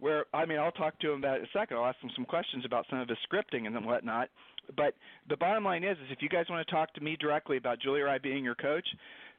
where 0.00 0.26
I 0.34 0.44
mean 0.44 0.58
I'll 0.58 0.72
talk 0.72 0.98
to 1.00 1.12
him 1.12 1.18
about 1.18 1.36
it 1.36 1.40
in 1.40 1.44
a 1.44 1.58
second. 1.58 1.76
I'll 1.76 1.86
ask 1.86 1.98
him 2.00 2.10
some 2.14 2.24
questions 2.24 2.64
about 2.64 2.86
some 2.90 2.98
of 2.98 3.08
his 3.08 3.18
scripting 3.30 3.66
and 3.66 3.86
whatnot. 3.86 4.28
But 4.76 4.94
the 5.28 5.36
bottom 5.36 5.64
line 5.64 5.84
is, 5.84 5.96
is 5.98 6.06
if 6.10 6.22
you 6.22 6.28
guys 6.28 6.46
want 6.48 6.66
to 6.66 6.72
talk 6.72 6.92
to 6.94 7.00
me 7.00 7.16
directly 7.18 7.56
about 7.56 7.80
Julie 7.80 8.00
or 8.00 8.08
I 8.08 8.18
being 8.18 8.44
your 8.44 8.54
coach, 8.54 8.86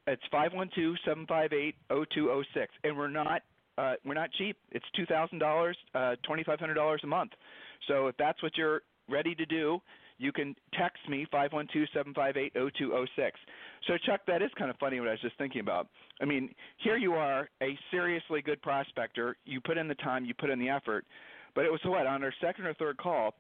it's 0.08 0.22
five 0.32 0.54
one 0.54 0.70
two 0.76 0.96
seven 1.06 1.26
five 1.26 1.54
eight 1.54 1.76
zero 1.88 2.06
two 2.14 2.26
zero 2.26 2.44
six, 2.54 2.74
and 2.84 2.96
we're 2.98 3.10
not 3.10 3.42
uh, 3.78 3.96
we're 4.06 4.14
not 4.14 4.32
cheap. 4.38 4.58
It's 4.72 4.86
two 4.96 5.06
thousand 5.06 5.40
dollars, 5.40 5.78
uh, 5.94 6.16
twenty 6.24 6.44
five 6.44 6.60
hundred 6.60 6.76
dollars 6.76 7.02
a 7.04 7.08
month. 7.08 7.32
So 7.88 8.08
if 8.08 8.18
that's 8.18 8.42
what 8.44 8.58
you're 8.58 8.82
ready 9.10 9.36
to 9.36 9.46
do, 9.46 9.80
you 10.18 10.32
can 10.32 10.56
text 10.78 11.00
me 11.10 11.26
five 11.32 11.54
one 11.54 11.68
two 11.74 11.86
seven 11.94 12.14
five 12.14 12.38
eight 12.38 12.54
zero 12.54 12.70
two 12.78 12.90
zero 12.90 13.06
six. 13.16 13.40
So 13.88 13.98
Chuck, 14.06 14.22
that 14.28 14.42
is 14.42 14.52
kind 14.58 14.70
of 14.70 14.78
funny 14.78 15.00
what 15.00 15.10
I 15.10 15.12
was 15.12 15.22
just 15.22 15.38
thinking 15.38 15.62
about. 15.62 15.88
I 16.22 16.26
mean, 16.26 16.54
here 16.78 16.98
you 16.98 17.14
are, 17.14 17.50
a 17.62 17.78
seriously 17.92 18.42
good 18.42 18.62
prospector. 18.62 19.38
You 19.46 19.60
put 19.60 19.78
in 19.78 19.88
the 19.88 19.96
time, 19.96 20.24
you 20.26 20.34
put 20.34 20.50
in 20.50 20.60
the 20.60 20.70
effort, 20.70 21.06
but 21.56 21.66
it 21.66 21.72
was 21.72 21.82
what 21.84 22.08
on 22.08 22.24
our 22.24 22.34
second 22.42 22.66
or 22.66 22.74
third 22.76 22.98
call 22.98 23.34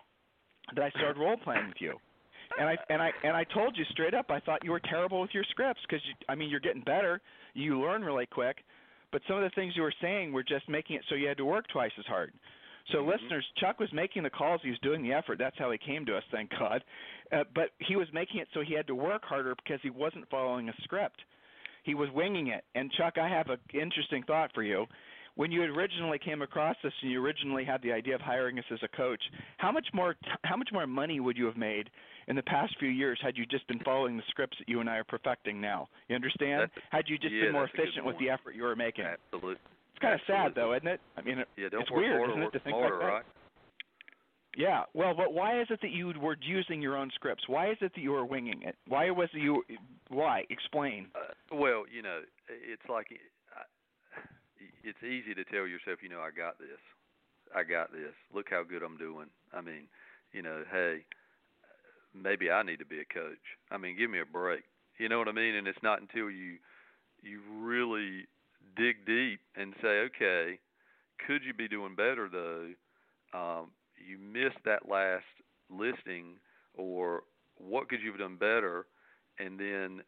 that 0.73 0.84
I 0.84 0.89
started 0.91 1.19
role 1.19 1.38
playing 1.38 1.67
with 1.67 1.78
you. 1.80 1.93
And 2.60 2.69
I 2.69 2.78
and 2.89 3.01
I 3.01 3.12
and 3.23 3.36
I 3.36 3.43
told 3.43 3.75
you 3.78 3.84
straight 3.91 4.13
up 4.13 4.30
I 4.30 4.39
thought 4.39 4.63
you 4.63 4.71
were 4.71 4.80
terrible 4.80 5.19
with 5.19 5.32
your 5.34 5.43
scripts 5.49 5.82
because 5.88 6.04
I 6.30 6.36
mean 6.36 6.49
you're 6.49 6.60
getting 6.60 6.84
better, 6.84 7.21
you 7.54 7.80
learn 7.82 8.04
really 8.04 8.28
quick, 8.28 8.58
but 9.12 9.21
some 9.28 9.38
of 9.38 9.43
the 9.43 9.49
things 9.56 9.73
you 9.75 9.82
were 9.82 9.93
saying 10.01 10.32
were 10.32 10.43
just 10.43 10.67
making 10.69 10.95
it 10.97 11.04
so 11.10 11.15
you 11.15 11.28
had 11.28 11.38
to 11.38 11.45
work 11.45 11.65
twice 11.71 11.91
as 11.99 12.06
hard. 12.06 12.34
So 12.91 12.99
mm-hmm. 12.99 13.10
listeners, 13.10 13.45
Chuck 13.58 13.80
was 13.80 13.89
making 13.93 14.23
the 14.23 14.30
calls, 14.30 14.62
he 14.63 14.69
was 14.69 14.80
doing 14.80 15.01
the 15.04 15.12
effort. 15.12 15.39
That's 15.39 15.58
how 15.58 15.71
he 15.71 15.78
came 15.78 16.06
to 16.06 16.15
us, 16.15 16.23
thank 16.32 16.51
God. 16.51 16.84
Uh, 17.32 17.43
but 17.54 17.69
he 17.80 17.95
was 17.95 18.08
making 18.13 18.39
it 18.39 18.47
so 18.54 18.62
he 18.62 18.73
had 18.73 18.88
to 18.88 18.95
work 18.95 19.23
harder 19.25 19.56
because 19.56 19.80
he 19.82 19.89
wasn't 19.89 20.30
following 20.30 20.69
a 20.69 20.73
script. 20.84 21.21
He 21.84 21.93
was 21.93 22.10
winging 22.13 22.47
it. 22.47 22.63
And 22.73 22.91
Chuck, 22.91 23.17
I 23.17 23.30
have 23.30 23.49
an 23.49 23.60
interesting 23.73 24.23
thought 24.23 24.51
for 24.54 24.63
you. 24.63 24.86
When 25.36 25.52
you 25.52 25.63
originally 25.63 26.17
came 26.17 26.41
across 26.41 26.78
this 26.82 26.93
and 27.02 27.12
you 27.12 27.24
originally 27.24 27.65
had 27.65 27.82
the 27.82 27.91
idea 27.91 28.15
of 28.15 28.21
hiring 28.21 28.58
us 28.58 28.65
as 28.71 28.80
a 28.84 28.88
coach, 28.88 29.21
how 29.58 29.71
much 29.71 29.88
more 29.93 30.15
how 30.43 30.56
much 30.56 30.69
more 30.71 30.88
money 30.88 31.19
would 31.19 31.38
you 31.38 31.45
have 31.45 31.58
made 31.58 31.89
in 32.28 32.36
the 32.36 32.43
past 32.43 32.76
few 32.80 32.89
years 32.89 33.19
had 33.21 33.38
you 33.38 33.45
just 33.45 33.67
been 33.67 33.80
following 33.80 34.15
the 34.15 34.24
scripts 34.30 34.58
that 34.60 34.69
you 34.69 34.80
and 34.80 34.89
I 34.89 34.98
are 34.98 35.04
perfecting 35.04 35.60
now? 35.60 35.89
You 36.08 36.15
understand? 36.15 36.62
That's, 36.62 36.86
had 36.89 37.06
you 37.08 37.17
just 37.17 37.34
yeah, 37.34 37.45
been 37.45 37.54
more 37.54 37.65
efficient 37.65 38.06
with 38.06 38.17
the 38.17 38.30
effort 38.30 38.56
you 38.56 38.63
were 38.63 38.76
making? 38.76 39.06
Absolutely. 39.06 39.56
It's 39.93 40.02
kind 40.02 40.13
of 40.13 40.21
sad 40.26 40.54
though, 40.56 40.74
isn't 40.74 40.88
it? 40.88 41.02
I 41.17 41.21
mean, 41.21 41.43
yeah, 41.58 41.69
don't 41.69 41.82
it's 41.82 41.91
work 41.91 42.00
weird, 42.00 42.17
harder, 42.17 42.32
isn't 42.32 42.43
it, 42.43 42.52
to 42.52 42.60
think 42.60 42.76
smarter, 42.78 42.95
like 42.95 43.04
that? 43.04 43.13
right? 43.13 43.26
Yeah. 44.58 44.84
Well, 44.93 45.13
but 45.13 45.34
why 45.34 45.62
is 45.62 45.67
it 45.69 45.80
that 45.82 45.91
you 45.91 46.13
were 46.21 46.38
using 46.41 46.82
your 46.82 46.95
own 46.95 47.12
scripts? 47.13 47.43
Why 47.48 47.71
is 47.71 47.78
it 47.82 47.91
that 47.93 48.02
you 48.02 48.12
were 48.12 48.26
winging 48.26 48.62
it? 48.63 48.76
Why 48.88 49.10
was 49.12 49.30
it 49.34 49.39
you? 49.39 49.63
Why? 50.10 50.43
Explain. 50.50 51.08
Uh, 51.13 51.56
well, 51.56 51.84
you 51.93 52.02
know, 52.02 52.21
it's 52.48 52.82
like 52.89 53.08
it's 54.86 55.04
easy 55.04 55.34
to 55.34 55.43
tell 55.43 55.67
yourself, 55.67 56.00
you 56.02 56.10
know, 56.10 56.21
I 56.21 56.30
got 56.30 56.60
this. 56.60 56.80
I 57.56 57.63
got 57.63 57.91
this. 57.91 58.13
Look 58.34 58.48
how 58.50 58.63
good 58.63 58.84
I'm 58.84 58.98
doing. 58.98 59.28
I 59.54 59.62
mean, 59.62 59.88
you 60.32 60.41
know, 60.41 60.63
hey, 60.71 61.06
maybe 62.13 62.52
I 62.52 62.63
need 62.63 62.80
to 62.80 62.86
be 62.86 63.00
a 63.00 63.13
coach. 63.13 63.43
I 63.71 63.78
mean, 63.78 63.98
give 63.98 64.10
me 64.10 64.19
a 64.19 64.26
break. 64.26 64.63
You 64.98 65.10
know 65.10 65.19
what 65.19 65.28
I 65.28 65.32
mean? 65.34 65.56
And 65.56 65.67
it's 65.67 65.84
not 65.84 66.02
until 66.02 66.30
you 66.30 66.58
you 67.21 67.41
really 67.60 68.28
dig 68.78 69.06
deep 69.06 69.39
and 69.56 69.74
say, 69.82 70.08
okay, 70.08 70.60
could 71.26 71.41
you 71.43 71.54
be 71.54 71.67
doing 71.67 71.95
better 71.95 72.30
though? 72.32 72.69
Um, 73.38 73.71
you 73.98 74.17
missed 74.17 74.63
that 74.65 74.88
last 74.88 75.26
listing, 75.69 76.38
or 76.76 77.24
what 77.58 77.89
could 77.89 78.02
you 78.02 78.12
have 78.12 78.19
done 78.19 78.38
better? 78.38 78.86
And 79.39 79.60
then 79.60 80.02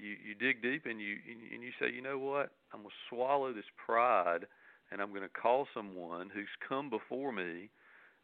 you 0.00 0.16
you 0.28 0.34
dig 0.34 0.62
deep 0.62 0.86
and 0.86 1.00
you 1.00 1.16
and 1.54 1.62
you 1.62 1.70
say, 1.80 1.90
you 1.92 2.02
know 2.02 2.18
what? 2.18 2.50
I'm 2.72 2.80
gonna 2.80 2.94
swallow 3.08 3.52
this 3.52 3.68
pride, 3.84 4.46
and 4.90 5.00
I'm 5.00 5.12
gonna 5.12 5.28
call 5.28 5.66
someone 5.74 6.30
who's 6.32 6.48
come 6.68 6.90
before 6.90 7.32
me, 7.32 7.70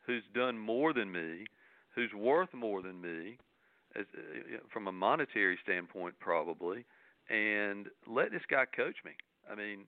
who's 0.07 0.23
done 0.35 0.59
more 0.59 0.93
than 0.93 1.13
me, 1.13 1.47
who's 1.95 2.13
worth 2.15 2.53
more 2.55 2.83
than 2.83 3.01
me, 3.01 3.39
as 3.97 4.07
uh, 4.17 4.59
from 4.73 4.89
a 4.89 4.93
monetary 4.93 5.59
standpoint 5.63 6.15
probably, 6.21 6.85
and 7.29 7.87
let 8.07 8.31
this 8.31 8.43
guy 8.51 8.65
coach 8.65 8.97
me. 9.05 9.13
I 9.51 9.55
mean, 9.55 9.81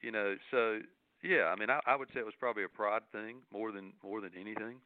you 0.00 0.10
know, 0.10 0.36
so 0.50 0.78
yeah, 1.22 1.52
I 1.54 1.56
mean, 1.58 1.70
I, 1.70 1.80
I 1.86 1.96
would 1.96 2.08
say 2.12 2.20
it 2.20 2.26
was 2.26 2.34
probably 2.38 2.64
a 2.64 2.68
pride 2.68 3.02
thing 3.12 3.36
more 3.52 3.72
than 3.72 3.92
more 4.02 4.20
than 4.20 4.30
anything. 4.38 4.76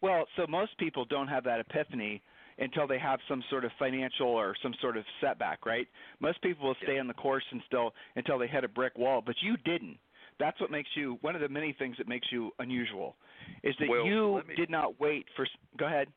Well, 0.00 0.26
so 0.36 0.46
most 0.46 0.78
people 0.78 1.04
don't 1.04 1.28
have 1.28 1.44
that 1.44 1.60
epiphany 1.60 2.22
until 2.58 2.86
they 2.86 2.98
have 2.98 3.20
some 3.28 3.42
sort 3.50 3.64
of 3.64 3.70
financial 3.78 4.26
or 4.26 4.54
some 4.62 4.74
sort 4.80 4.96
of 4.96 5.04
setback, 5.20 5.64
right? 5.64 5.86
Most 6.20 6.42
people 6.42 6.66
will 6.66 6.76
stay 6.82 6.98
on 6.98 7.06
the 7.06 7.14
course 7.14 7.44
and 7.50 7.62
still 7.66 7.92
until 8.16 8.38
they 8.38 8.48
hit 8.48 8.64
a 8.64 8.68
brick 8.68 8.96
wall, 8.98 9.22
but 9.24 9.36
you 9.40 9.56
didn't. 9.64 9.98
That's 10.38 10.60
what 10.60 10.70
makes 10.70 10.90
you 10.94 11.18
one 11.20 11.34
of 11.34 11.40
the 11.40 11.48
many 11.48 11.74
things 11.78 11.96
that 11.98 12.08
makes 12.08 12.28
you 12.30 12.52
unusual, 12.58 13.16
is 13.64 13.74
that 13.80 13.88
well, 13.88 14.04
you 14.04 14.42
me, 14.48 14.54
did 14.54 14.70
not 14.70 15.00
wait 15.00 15.26
for. 15.34 15.46
Go 15.76 15.86
ahead. 15.86 16.08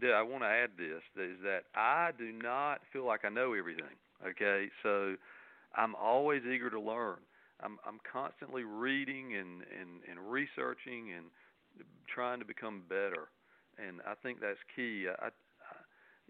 I 0.00 0.22
want 0.22 0.44
to 0.44 0.48
add 0.48 0.70
this: 0.78 1.02
is 1.16 1.38
that 1.42 1.62
I 1.74 2.10
do 2.16 2.30
not 2.32 2.80
feel 2.92 3.04
like 3.04 3.24
I 3.24 3.28
know 3.28 3.54
everything. 3.54 3.98
Okay, 4.24 4.68
so 4.84 5.16
I'm 5.74 5.96
always 5.96 6.42
eager 6.42 6.70
to 6.70 6.80
learn. 6.80 7.16
I'm 7.60 7.78
I'm 7.84 7.98
constantly 8.10 8.62
reading 8.62 9.34
and 9.34 9.62
and 9.62 10.02
and 10.08 10.30
researching 10.30 11.12
and 11.16 11.26
trying 12.12 12.38
to 12.38 12.44
become 12.44 12.82
better. 12.88 13.28
And 13.76 14.00
I 14.06 14.14
think 14.22 14.40
that's 14.40 14.58
key. 14.74 15.06
I, 15.20 15.28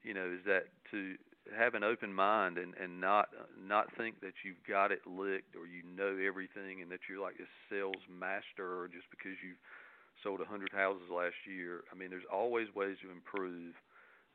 you 0.09 0.15
know, 0.15 0.25
is 0.33 0.41
that 0.47 0.65
to 0.91 1.21
have 1.53 1.75
an 1.75 1.85
open 1.85 2.13
mind 2.13 2.57
and 2.57 2.73
and 2.81 2.99
not 2.99 3.29
not 3.61 3.95
think 3.97 4.21
that 4.21 4.33
you've 4.45 4.65
got 4.67 4.91
it 4.91 5.01
licked 5.07 5.55
or 5.55 5.69
you 5.69 5.85
know 5.85 6.17
everything 6.17 6.81
and 6.81 6.91
that 6.91 7.01
you're 7.09 7.21
like 7.21 7.37
a 7.37 7.49
sales 7.69 8.01
master 8.09 8.81
or 8.81 8.89
just 8.89 9.05
because 9.11 9.37
you've 9.45 9.61
sold 10.25 10.41
a 10.41 10.47
hundred 10.47 10.73
houses 10.73 11.05
last 11.13 11.37
year. 11.47 11.85
I 11.93 11.95
mean, 11.95 12.09
there's 12.09 12.29
always 12.33 12.67
ways 12.75 12.97
to 13.05 13.11
improve, 13.13 13.75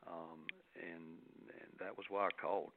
um, 0.05 0.45
and 0.77 1.17
and 1.57 1.69
that 1.79 1.97
was 1.97 2.05
why 2.09 2.27
I 2.27 2.29
called. 2.39 2.69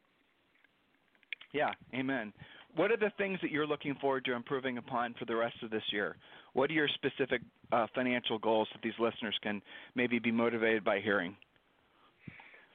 Yeah, 1.53 1.73
amen. 1.95 2.33
What 2.77 2.91
are 2.91 2.97
the 2.97 3.13
things 3.17 3.39
that 3.43 3.51
you're 3.51 3.67
looking 3.67 3.95
forward 4.01 4.25
to 4.25 4.33
improving 4.33 4.79
upon 4.79 5.15
for 5.19 5.27
the 5.27 5.37
rest 5.37 5.57
of 5.63 5.71
this 5.71 5.85
year? 5.93 6.17
What 6.55 6.71
are 6.71 6.75
your 6.75 6.89
specific 6.89 7.43
uh, 7.73 7.87
financial 7.95 8.39
goals 8.39 8.69
that 8.73 8.83
these 8.83 8.99
listeners 8.99 9.37
can 9.43 9.61
maybe 9.95 10.19
be 10.19 10.33
motivated 10.33 10.83
by 10.83 11.01
hearing? 11.01 11.37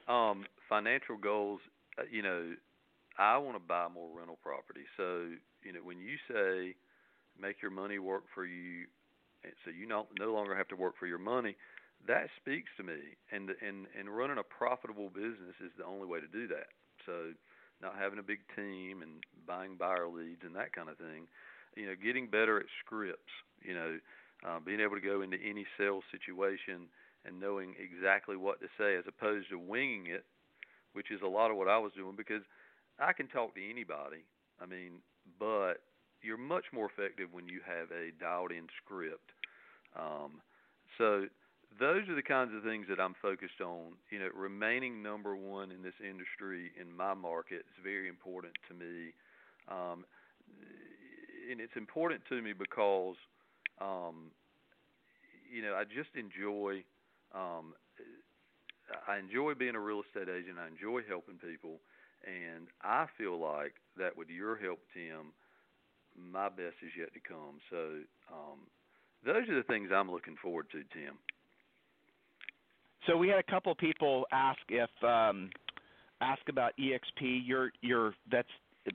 Um, 0.08 0.44
financial 0.68 1.16
goals, 1.16 1.60
uh, 1.98 2.02
you 2.10 2.22
know, 2.22 2.54
I 3.18 3.36
want 3.38 3.56
to 3.56 3.62
buy 3.62 3.88
more 3.92 4.08
rental 4.16 4.38
property. 4.42 4.82
So, 4.96 5.28
you 5.62 5.72
know, 5.72 5.80
when 5.82 6.00
you 6.00 6.16
say 6.28 6.74
make 7.40 7.62
your 7.62 7.70
money 7.70 7.98
work 7.98 8.24
for 8.34 8.44
you, 8.44 8.86
so 9.64 9.70
you 9.70 9.86
no 9.86 10.06
no 10.18 10.32
longer 10.32 10.56
have 10.56 10.68
to 10.68 10.76
work 10.76 10.94
for 10.98 11.06
your 11.06 11.18
money, 11.18 11.56
that 12.06 12.28
speaks 12.40 12.70
to 12.76 12.82
me. 12.82 13.18
And 13.30 13.50
and 13.66 13.86
and 13.98 14.08
running 14.08 14.38
a 14.38 14.42
profitable 14.42 15.08
business 15.10 15.56
is 15.64 15.72
the 15.78 15.84
only 15.84 16.06
way 16.06 16.20
to 16.20 16.28
do 16.28 16.48
that. 16.48 16.68
So, 17.06 17.32
not 17.82 17.96
having 17.98 18.18
a 18.18 18.22
big 18.22 18.40
team 18.56 19.02
and 19.02 19.24
buying 19.46 19.76
buyer 19.76 20.08
leads 20.08 20.42
and 20.44 20.54
that 20.56 20.72
kind 20.72 20.88
of 20.88 20.96
thing. 20.98 21.26
You 21.76 21.86
know, 21.86 21.94
getting 22.02 22.28
better 22.28 22.58
at 22.58 22.66
scripts. 22.84 23.32
You 23.62 23.74
know, 23.74 23.98
uh, 24.46 24.58
being 24.64 24.80
able 24.80 24.96
to 24.96 25.00
go 25.00 25.22
into 25.22 25.38
any 25.38 25.66
sales 25.78 26.04
situation 26.10 26.88
and 27.24 27.40
knowing 27.40 27.74
exactly 27.78 28.36
what 28.36 28.60
to 28.60 28.66
say 28.78 28.96
as 28.96 29.04
opposed 29.06 29.50
to 29.50 29.58
winging 29.58 30.06
it, 30.06 30.24
which 30.92 31.10
is 31.10 31.20
a 31.22 31.28
lot 31.28 31.50
of 31.50 31.56
what 31.56 31.68
I 31.68 31.78
was 31.78 31.92
doing 31.96 32.16
because 32.16 32.42
I 32.98 33.12
can 33.12 33.28
talk 33.28 33.54
to 33.54 33.70
anybody. 33.70 34.24
I 34.60 34.66
mean, 34.66 35.00
but 35.38 35.82
you're 36.22 36.38
much 36.38 36.64
more 36.72 36.86
effective 36.86 37.28
when 37.32 37.48
you 37.48 37.60
have 37.66 37.90
a 37.90 38.12
dialed 38.20 38.52
in 38.52 38.66
script. 38.82 39.30
Um, 39.96 40.40
so 40.98 41.26
those 41.80 42.08
are 42.08 42.14
the 42.14 42.22
kinds 42.22 42.52
of 42.54 42.62
things 42.62 42.86
that 42.88 43.00
I'm 43.00 43.14
focused 43.20 43.60
on. 43.60 43.94
You 44.10 44.20
know, 44.20 44.28
remaining 44.34 45.02
number 45.02 45.34
one 45.36 45.70
in 45.70 45.82
this 45.82 45.96
industry 46.00 46.70
in 46.80 46.94
my 46.94 47.14
market 47.14 47.64
is 47.66 47.78
very 47.82 48.08
important 48.08 48.54
to 48.68 48.74
me. 48.74 49.14
Um, 49.68 50.04
and 51.50 51.60
it's 51.60 51.76
important 51.76 52.22
to 52.28 52.40
me 52.40 52.52
because, 52.52 53.16
um, 53.80 54.30
you 55.52 55.62
know, 55.62 55.74
I 55.74 55.84
just 55.84 56.14
enjoy 56.14 56.84
um, 57.34 57.74
I 59.08 59.18
enjoy 59.18 59.54
being 59.54 59.74
a 59.74 59.80
real 59.80 60.02
estate 60.06 60.28
agent. 60.32 60.58
I 60.58 60.68
enjoy 60.68 61.00
helping 61.08 61.36
people, 61.36 61.80
and 62.24 62.66
I 62.82 63.06
feel 63.16 63.38
like 63.40 63.74
that 63.96 64.16
with 64.16 64.28
your 64.28 64.56
help, 64.56 64.80
Tim, 64.92 65.32
my 66.16 66.48
best 66.48 66.76
is 66.82 66.92
yet 66.98 67.12
to 67.14 67.20
come. 67.20 67.58
So 67.70 67.76
um, 68.32 68.60
those 69.24 69.48
are 69.48 69.56
the 69.56 69.62
things 69.62 69.90
I'm 69.94 70.10
looking 70.10 70.36
forward 70.42 70.66
to, 70.72 70.78
Tim. 70.92 71.14
So 73.06 73.16
we 73.16 73.28
had 73.28 73.38
a 73.38 73.50
couple 73.50 73.74
people 73.74 74.26
ask 74.32 74.60
if 74.68 74.90
um, 75.02 75.50
ask 76.20 76.40
about 76.48 76.72
EXP. 76.78 77.42
You're 77.44 77.72
you're 77.80 78.14
that's 78.30 78.48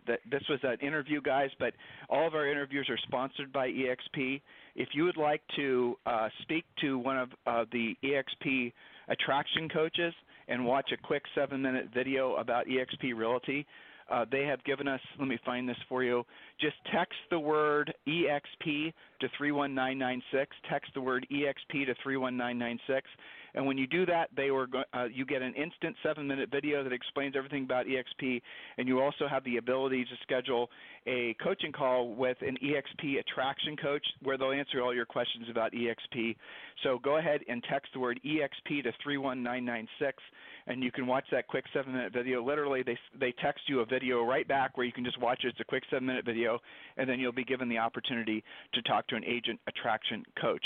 that 0.07 0.19
this 0.29 0.43
was 0.49 0.59
an 0.63 0.77
interview, 0.85 1.21
guys, 1.21 1.49
but 1.59 1.73
all 2.09 2.27
of 2.27 2.33
our 2.33 2.47
interviews 2.47 2.87
are 2.89 2.97
sponsored 2.97 3.51
by 3.53 3.69
EXP. 3.69 4.41
If 4.75 4.89
you 4.93 5.03
would 5.05 5.17
like 5.17 5.41
to 5.55 5.95
uh, 6.05 6.29
speak 6.41 6.65
to 6.81 6.97
one 6.97 7.17
of 7.17 7.29
uh, 7.45 7.65
the 7.71 7.95
EXP 8.03 8.73
attraction 9.07 9.69
coaches 9.69 10.13
and 10.47 10.65
watch 10.65 10.91
a 10.91 10.97
quick 10.97 11.23
seven-minute 11.35 11.89
video 11.93 12.35
about 12.35 12.65
EXP 12.67 13.15
Realty, 13.15 13.65
uh, 14.09 14.25
they 14.31 14.43
have 14.43 14.63
given 14.63 14.87
us. 14.87 15.01
Let 15.19 15.27
me 15.27 15.37
find 15.45 15.67
this 15.67 15.77
for 15.89 16.03
you. 16.03 16.25
Just 16.61 16.75
text 16.93 17.17
the 17.29 17.39
word 17.39 17.93
EXP 18.07 18.93
to 19.19 19.27
31996. 19.37 20.55
Text 20.69 20.91
the 20.93 21.01
word 21.01 21.27
EXP 21.31 21.85
to 21.85 21.95
31996 22.03 23.07
and 23.55 23.65
when 23.65 23.77
you 23.77 23.87
do 23.87 24.05
that, 24.05 24.29
they 24.35 24.51
were 24.51 24.67
go- 24.67 24.83
uh, 24.93 25.05
you 25.11 25.25
get 25.25 25.41
an 25.41 25.53
instant 25.53 25.95
seven-minute 26.03 26.49
video 26.51 26.83
that 26.83 26.93
explains 26.93 27.35
everything 27.35 27.63
about 27.63 27.85
EXP, 27.85 28.41
and 28.77 28.87
you 28.87 29.01
also 29.01 29.27
have 29.27 29.43
the 29.43 29.57
ability 29.57 30.03
to 30.05 30.11
schedule 30.23 30.69
a 31.05 31.35
coaching 31.41 31.71
call 31.71 32.13
with 32.13 32.37
an 32.41 32.57
EXP 32.63 33.19
attraction 33.19 33.77
coach 33.77 34.05
where 34.21 34.37
they'll 34.37 34.51
answer 34.51 34.81
all 34.81 34.93
your 34.93 35.05
questions 35.05 35.47
about 35.49 35.71
EXP. 35.73 36.35
So 36.83 36.99
go 36.99 37.17
ahead 37.17 37.41
and 37.47 37.63
text 37.69 37.93
the 37.93 37.99
word 37.99 38.19
EXP 38.25 38.83
to 38.83 38.91
31996 39.03 40.21
and 40.67 40.83
you 40.83 40.91
can 40.91 41.07
watch 41.07 41.23
that 41.31 41.47
quick 41.47 41.65
seven 41.73 41.93
minute 41.93 42.13
video. 42.13 42.43
Literally, 42.43 42.83
they 42.83 42.97
they 43.19 43.33
text 43.41 43.61
you 43.67 43.79
a 43.79 43.85
video 43.85 44.23
right 44.23 44.47
back 44.47 44.77
where 44.77 44.85
you 44.85 44.91
can 44.91 45.05
just 45.05 45.19
watch 45.19 45.39
it. 45.43 45.47
It's 45.47 45.59
a 45.59 45.63
quick 45.65 45.83
seven 45.89 46.05
minute 46.05 46.25
video, 46.25 46.59
and 46.97 47.09
then 47.09 47.19
you'll 47.19 47.31
be 47.31 47.45
given 47.45 47.69
the 47.69 47.77
opportunity 47.77 48.43
to 48.73 48.81
talk 48.83 49.07
to 49.07 49.15
an 49.15 49.23
agent 49.23 49.59
attraction 49.67 50.23
coach. 50.39 50.63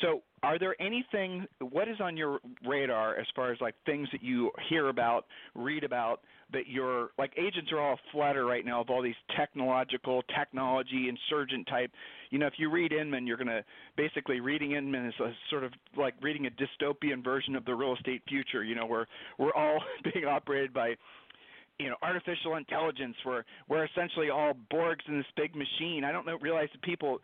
So, 0.00 0.22
are 0.42 0.58
there 0.58 0.80
anything? 0.80 1.46
What 1.60 1.88
is 1.88 2.00
on 2.00 2.16
your 2.16 2.40
radar 2.66 3.16
as 3.16 3.26
far 3.36 3.52
as 3.52 3.60
like 3.60 3.74
things 3.86 4.08
that 4.12 4.22
you 4.22 4.50
hear 4.68 4.88
about, 4.88 5.26
read 5.54 5.84
about 5.84 6.20
that 6.52 6.66
you're 6.66 7.10
like 7.18 7.32
agents 7.38 7.70
are 7.72 7.80
all 7.80 7.98
flutter 8.10 8.44
right 8.44 8.64
now 8.64 8.80
of 8.80 8.90
all 8.90 9.02
these 9.02 9.14
technological 9.36 10.22
technology 10.36 11.08
insurgent 11.08 11.66
type. 11.66 11.90
You 12.30 12.38
know, 12.38 12.46
if 12.46 12.54
you 12.58 12.70
read 12.70 12.92
Inman, 12.92 13.26
you're 13.26 13.36
to 13.48 13.64
basically 13.96 14.40
reading 14.40 14.72
Inman 14.72 15.06
is 15.06 15.14
a 15.20 15.32
sort 15.50 15.64
of 15.64 15.72
like 15.96 16.14
reading 16.20 16.46
a 16.46 16.50
dystopian 16.50 17.22
version 17.22 17.56
of 17.56 17.64
the 17.64 17.74
real 17.74 17.94
estate 17.94 18.22
future. 18.28 18.64
You 18.64 18.74
know, 18.74 18.86
where 18.86 19.06
we're 19.38 19.54
all 19.54 19.80
being 20.12 20.26
operated 20.26 20.72
by 20.72 20.94
you 21.78 21.88
know 21.88 21.96
artificial 22.02 22.56
intelligence 22.56 23.16
where 23.24 23.44
we're 23.68 23.84
essentially 23.84 24.30
all 24.30 24.52
borgs 24.72 25.06
in 25.08 25.16
this 25.16 25.26
big 25.36 25.54
machine. 25.54 26.04
I 26.04 26.12
don't 26.12 26.26
know 26.26 26.38
realize 26.38 26.68
that 26.72 26.82
people 26.82 27.20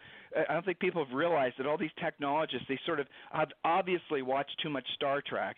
i 0.49 0.53
don't 0.53 0.65
think 0.65 0.79
people 0.79 1.05
have 1.05 1.15
realized 1.15 1.55
that 1.59 1.67
all 1.67 1.79
these 1.79 1.91
technologists 2.03 2.67
they 2.69 2.79
sort 2.87 3.01
of 3.01 3.07
have 3.33 3.49
obviously 3.65 4.23
watched 4.23 4.57
too 4.63 4.71
much 4.71 4.87
star 4.95 5.23
trek 5.27 5.57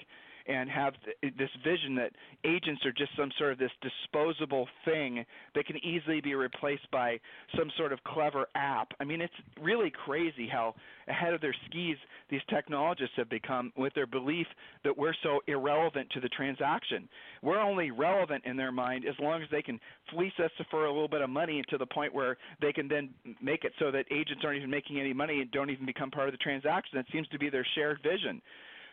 and 0.50 0.68
have 0.68 0.94
this 1.22 1.50
vision 1.62 1.94
that 1.94 2.10
agents 2.44 2.84
are 2.84 2.92
just 2.92 3.10
some 3.16 3.30
sort 3.38 3.52
of 3.52 3.58
this 3.58 3.70
disposable 3.80 4.66
thing 4.84 5.24
that 5.54 5.66
can 5.66 5.76
easily 5.84 6.20
be 6.20 6.34
replaced 6.34 6.90
by 6.90 7.20
some 7.56 7.70
sort 7.76 7.92
of 7.92 8.02
clever 8.02 8.46
app. 8.56 8.88
I 8.98 9.04
mean, 9.04 9.20
it's 9.20 9.32
really 9.60 9.92
crazy 10.04 10.48
how 10.50 10.74
ahead 11.06 11.34
of 11.34 11.40
their 11.40 11.54
skis 11.66 11.96
these 12.30 12.40
technologists 12.50 13.14
have 13.16 13.28
become 13.28 13.72
with 13.76 13.94
their 13.94 14.06
belief 14.06 14.46
that 14.82 14.96
we're 14.96 15.14
so 15.22 15.40
irrelevant 15.46 16.08
to 16.10 16.20
the 16.20 16.28
transaction. 16.28 17.08
We're 17.42 17.60
only 17.60 17.92
relevant 17.92 18.44
in 18.44 18.56
their 18.56 18.72
mind 18.72 19.04
as 19.08 19.14
long 19.20 19.42
as 19.42 19.48
they 19.50 19.62
can 19.62 19.78
fleece 20.12 20.32
us 20.42 20.50
for 20.70 20.86
a 20.86 20.92
little 20.92 21.08
bit 21.08 21.20
of 21.20 21.30
money 21.30 21.62
to 21.70 21.78
the 21.78 21.86
point 21.86 22.12
where 22.12 22.36
they 22.60 22.72
can 22.72 22.88
then 22.88 23.10
make 23.40 23.64
it 23.64 23.72
so 23.78 23.90
that 23.92 24.06
agents 24.10 24.42
aren't 24.44 24.58
even 24.58 24.70
making 24.70 24.98
any 24.98 25.12
money 25.12 25.40
and 25.40 25.50
don't 25.52 25.70
even 25.70 25.86
become 25.86 26.10
part 26.10 26.28
of 26.28 26.32
the 26.32 26.38
transaction. 26.38 26.96
That 26.96 27.06
seems 27.12 27.28
to 27.28 27.38
be 27.38 27.50
their 27.50 27.66
shared 27.76 27.98
vision. 28.02 28.42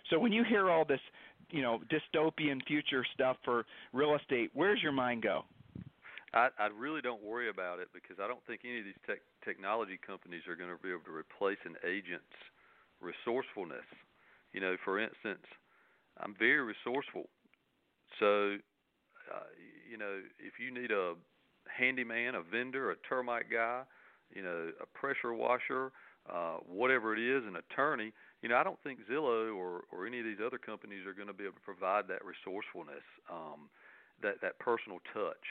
So 0.10 0.20
when 0.20 0.32
you 0.32 0.44
hear 0.44 0.70
all 0.70 0.86
this 0.86 1.00
you 1.50 1.62
know 1.62 1.80
dystopian 1.90 2.66
future 2.68 3.06
stuff 3.14 3.38
for 3.44 3.66
real 3.94 4.16
estate, 4.16 4.52
where's 4.54 4.82
your 4.82 4.92
mind 4.92 5.24
go? 5.24 5.44
I, 6.34 6.50
I 6.60 6.68
really 6.78 7.02
don't 7.02 7.24
worry 7.24 7.50
about 7.50 7.80
it 7.80 7.88
because 7.94 8.18
I 8.22 8.28
don't 8.28 8.46
think 8.46 8.62
any 8.66 8.80
of 8.80 8.86
these 8.86 9.00
tech, 9.08 9.20
technology 9.46 9.98
companies 10.06 10.42
are 10.48 10.56
going 10.56 10.70
to 10.70 10.82
be 10.82 10.90
able 10.90 11.08
to 11.08 11.16
replace 11.16 11.58
an 11.66 11.76
agent's 11.88 12.36
resourcefulness. 13.00 13.88
You 14.52 14.62
know, 14.62 14.76
for 14.84 15.00
instance, 15.00 15.46
I'm 16.20 16.36
very 16.38 16.62
resourceful. 16.62 17.30
So, 18.20 18.58
uh, 19.34 19.48
you 19.90 19.98
know, 19.98 20.20
if 20.40 20.60
you 20.60 20.74
need 20.74 20.92
a 20.92 21.14
handyman, 21.68 22.36
a 22.36 22.42
vendor, 22.42 22.92
a 22.92 22.96
termite 23.08 23.50
guy, 23.52 23.84
you 24.34 24.44
know, 24.44 24.72
a 24.82 24.86
pressure 24.98 25.34
washer, 25.34 25.92
uh, 26.32 26.58
whatever 26.68 27.16
it 27.16 27.20
is, 27.20 27.44
an 27.48 27.56
attorney, 27.56 28.12
you 28.42 28.50
know, 28.50 28.56
I 28.56 28.64
don't 28.64 28.82
think 28.84 29.00
Zillow 29.10 29.56
or 29.56 29.86
or 29.92 30.06
any 30.06 30.20
of 30.20 30.26
these 30.26 30.44
other 30.46 30.58
companies 30.58 31.06
are 31.06 31.14
going 31.14 31.28
to 31.28 31.34
be 31.34 31.44
able 31.44 31.56
to 31.56 31.66
provide 31.66 32.08
that 32.10 32.22
resourcefulness, 32.24 33.06
um, 33.32 33.70
that 34.22 34.42
that 34.42 34.60
personal 34.60 35.00
touch. 35.14 35.42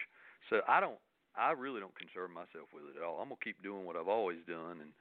So 0.50 0.62
I 0.68 0.78
don't, 0.80 0.98
I 1.36 1.50
really 1.52 1.80
don't 1.80 1.96
concern 1.98 2.30
myself 2.30 2.70
with 2.72 2.84
it 2.86 2.98
at 2.98 3.02
all. 3.02 3.18
I'm 3.18 3.28
gonna 3.28 3.42
keep 3.42 3.62
doing 3.62 3.84
what 3.84 3.96
I've 3.96 4.08
always 4.08 4.38
done, 4.46 4.78
and 4.78 4.92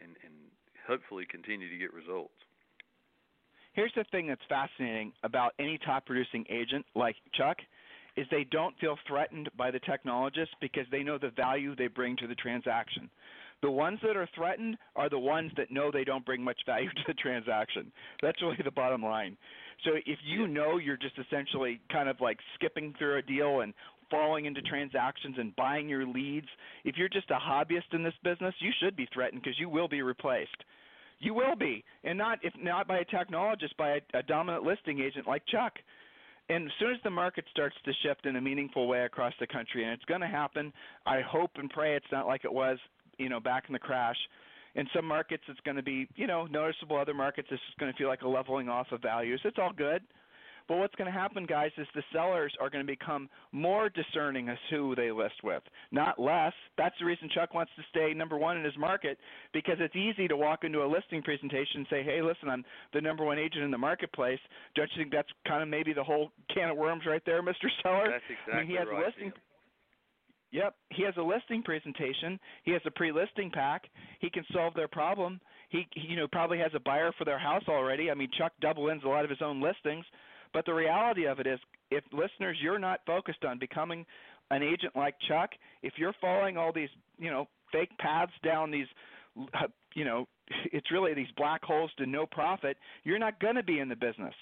and 0.00 0.16
and 0.24 0.34
hopefully 0.86 1.24
continue 1.24 1.70
to 1.70 1.78
get 1.78 1.92
results. 1.92 2.36
Here's 3.72 3.92
the 3.96 4.04
thing 4.12 4.26
that's 4.26 4.44
fascinating 4.48 5.12
about 5.22 5.54
any 5.58 5.78
top 5.78 6.04
producing 6.04 6.44
agent 6.50 6.84
like 6.94 7.16
Chuck 7.32 7.56
is 8.16 8.26
they 8.30 8.44
don't 8.44 8.78
feel 8.78 8.98
threatened 9.06 9.48
by 9.56 9.70
the 9.70 9.80
technologists 9.80 10.54
because 10.60 10.84
they 10.90 11.02
know 11.02 11.16
the 11.16 11.30
value 11.30 11.74
they 11.74 11.86
bring 11.86 12.16
to 12.18 12.26
the 12.26 12.34
transaction. 12.34 13.08
The 13.62 13.70
ones 13.70 14.00
that 14.02 14.16
are 14.16 14.28
threatened 14.34 14.76
are 14.96 15.08
the 15.08 15.18
ones 15.18 15.52
that 15.56 15.70
know 15.70 15.90
they 15.92 16.04
don't 16.04 16.26
bring 16.26 16.42
much 16.42 16.60
value 16.66 16.90
to 16.96 17.02
the 17.06 17.14
transaction. 17.14 17.92
That's 18.20 18.42
really 18.42 18.58
the 18.62 18.70
bottom 18.70 19.02
line. 19.02 19.36
So 19.84 19.92
if 20.06 20.18
you 20.24 20.46
know 20.46 20.78
you're 20.78 20.96
just 20.96 21.18
essentially 21.18 21.80
kind 21.90 22.08
of 22.08 22.20
like 22.20 22.38
skipping 22.54 22.94
through 22.98 23.18
a 23.18 23.22
deal 23.22 23.60
and 23.60 23.72
falling 24.10 24.44
into 24.44 24.60
transactions 24.62 25.36
and 25.38 25.56
buying 25.56 25.88
your 25.88 26.06
leads, 26.06 26.46
if 26.84 26.96
you're 26.96 27.08
just 27.08 27.30
a 27.30 27.38
hobbyist 27.38 27.92
in 27.94 28.02
this 28.02 28.14
business, 28.22 28.54
you 28.58 28.70
should 28.82 28.96
be 28.96 29.08
threatened 29.12 29.42
because 29.42 29.58
you 29.58 29.68
will 29.68 29.88
be 29.88 30.02
replaced. 30.02 30.50
You 31.20 31.34
will 31.34 31.54
be, 31.54 31.84
and 32.02 32.18
not 32.18 32.40
if 32.42 32.52
not 32.60 32.88
by 32.88 32.98
a 32.98 33.04
technologist, 33.04 33.76
by 33.78 33.90
a, 33.90 34.18
a 34.18 34.22
dominant 34.24 34.64
listing 34.64 35.00
agent 35.00 35.26
like 35.26 35.42
Chuck. 35.46 35.74
And 36.48 36.66
as 36.66 36.72
soon 36.80 36.90
as 36.90 36.98
the 37.04 37.10
market 37.10 37.44
starts 37.52 37.76
to 37.84 37.92
shift 38.02 38.26
in 38.26 38.34
a 38.34 38.40
meaningful 38.40 38.88
way 38.88 39.04
across 39.04 39.32
the 39.38 39.46
country, 39.46 39.84
and 39.84 39.92
it's 39.92 40.04
going 40.04 40.20
to 40.20 40.26
happen, 40.26 40.72
I 41.06 41.20
hope 41.20 41.52
and 41.54 41.70
pray 41.70 41.94
it's 41.94 42.10
not 42.10 42.26
like 42.26 42.44
it 42.44 42.52
was 42.52 42.78
you 43.18 43.28
know 43.28 43.40
back 43.40 43.64
in 43.68 43.72
the 43.72 43.78
crash. 43.78 44.16
In 44.74 44.86
some 44.96 45.04
markets, 45.04 45.42
it's 45.48 45.60
going 45.60 45.76
to 45.76 45.82
be 45.82 46.08
you 46.16 46.26
know 46.26 46.46
noticeable. 46.46 46.96
Other 46.96 47.14
markets, 47.14 47.48
it's 47.50 47.62
just 47.66 47.78
going 47.78 47.92
to 47.92 47.98
feel 47.98 48.08
like 48.08 48.22
a 48.22 48.28
leveling 48.28 48.68
off 48.68 48.86
of 48.92 49.02
values. 49.02 49.40
It's 49.44 49.58
all 49.58 49.72
good. 49.72 50.02
But 50.68 50.78
what's 50.78 50.94
going 50.94 51.12
to 51.12 51.18
happen, 51.18 51.44
guys, 51.44 51.70
is 51.76 51.86
the 51.94 52.02
sellers 52.12 52.54
are 52.60 52.70
going 52.70 52.84
to 52.86 52.90
become 52.90 53.28
more 53.52 53.88
discerning 53.88 54.48
as 54.48 54.58
who 54.70 54.94
they 54.94 55.10
list 55.10 55.42
with, 55.42 55.62
not 55.90 56.20
less. 56.20 56.52
That's 56.78 56.94
the 56.98 57.04
reason 57.04 57.28
Chuck 57.34 57.54
wants 57.54 57.72
to 57.76 57.82
stay 57.90 58.14
number 58.14 58.36
one 58.36 58.56
in 58.56 58.64
his 58.64 58.76
market 58.78 59.18
because 59.52 59.76
it's 59.80 59.96
easy 59.96 60.28
to 60.28 60.36
walk 60.36 60.64
into 60.64 60.82
a 60.82 60.88
listing 60.88 61.22
presentation 61.22 61.80
and 61.80 61.86
say, 61.90 62.02
"Hey, 62.02 62.22
listen, 62.22 62.48
I'm 62.48 62.64
the 62.92 63.00
number 63.00 63.24
one 63.24 63.38
agent 63.38 63.64
in 63.64 63.70
the 63.70 63.78
marketplace." 63.78 64.40
Don't 64.74 64.90
you 64.92 65.02
think 65.02 65.12
that's 65.12 65.30
kind 65.46 65.62
of 65.62 65.68
maybe 65.68 65.92
the 65.92 66.04
whole 66.04 66.32
can 66.54 66.70
of 66.70 66.76
worms 66.76 67.04
right 67.06 67.24
there, 67.24 67.42
Mr. 67.42 67.68
Seller? 67.82 68.08
That's 68.10 68.24
exactly 68.30 68.54
I 68.54 68.56
mean, 68.58 68.66
he 68.66 68.74
has 68.76 68.88
right. 68.88 69.06
Listing, 69.06 69.32
Yep, 70.52 70.74
he 70.90 71.02
has 71.04 71.14
a 71.16 71.22
listing 71.22 71.62
presentation. 71.62 72.38
He 72.64 72.72
has 72.72 72.82
a 72.84 72.90
pre-listing 72.90 73.50
pack. 73.50 73.84
He 74.20 74.28
can 74.28 74.44
solve 74.52 74.74
their 74.74 74.88
problem. 74.88 75.40
He, 75.70 75.86
he, 75.94 76.08
you 76.08 76.16
know, 76.16 76.28
probably 76.30 76.58
has 76.58 76.72
a 76.74 76.80
buyer 76.80 77.10
for 77.16 77.24
their 77.24 77.38
house 77.38 77.64
already. 77.68 78.10
I 78.10 78.14
mean, 78.14 78.28
Chuck 78.36 78.52
double 78.60 78.90
ends 78.90 79.02
a 79.04 79.08
lot 79.08 79.24
of 79.24 79.30
his 79.30 79.40
own 79.42 79.62
listings. 79.62 80.04
But 80.52 80.66
the 80.66 80.74
reality 80.74 81.26
of 81.26 81.40
it 81.40 81.46
is, 81.46 81.58
if 81.90 82.04
listeners, 82.12 82.58
you're 82.60 82.78
not 82.78 83.00
focused 83.06 83.44
on 83.44 83.58
becoming 83.58 84.04
an 84.50 84.62
agent 84.62 84.94
like 84.94 85.14
Chuck, 85.26 85.50
if 85.82 85.94
you're 85.96 86.14
following 86.20 86.58
all 86.58 86.72
these, 86.72 86.90
you 87.18 87.30
know, 87.30 87.48
fake 87.72 87.96
paths 87.98 88.32
down 88.44 88.70
these, 88.70 88.86
you 89.94 90.04
know, 90.04 90.28
it's 90.72 90.90
really 90.90 91.14
these 91.14 91.32
black 91.38 91.64
holes 91.64 91.90
to 91.96 92.04
no 92.04 92.26
profit, 92.26 92.76
you're 93.04 93.18
not 93.18 93.40
going 93.40 93.54
to 93.54 93.62
be 93.62 93.78
in 93.78 93.88
the 93.88 93.96
business 93.96 94.34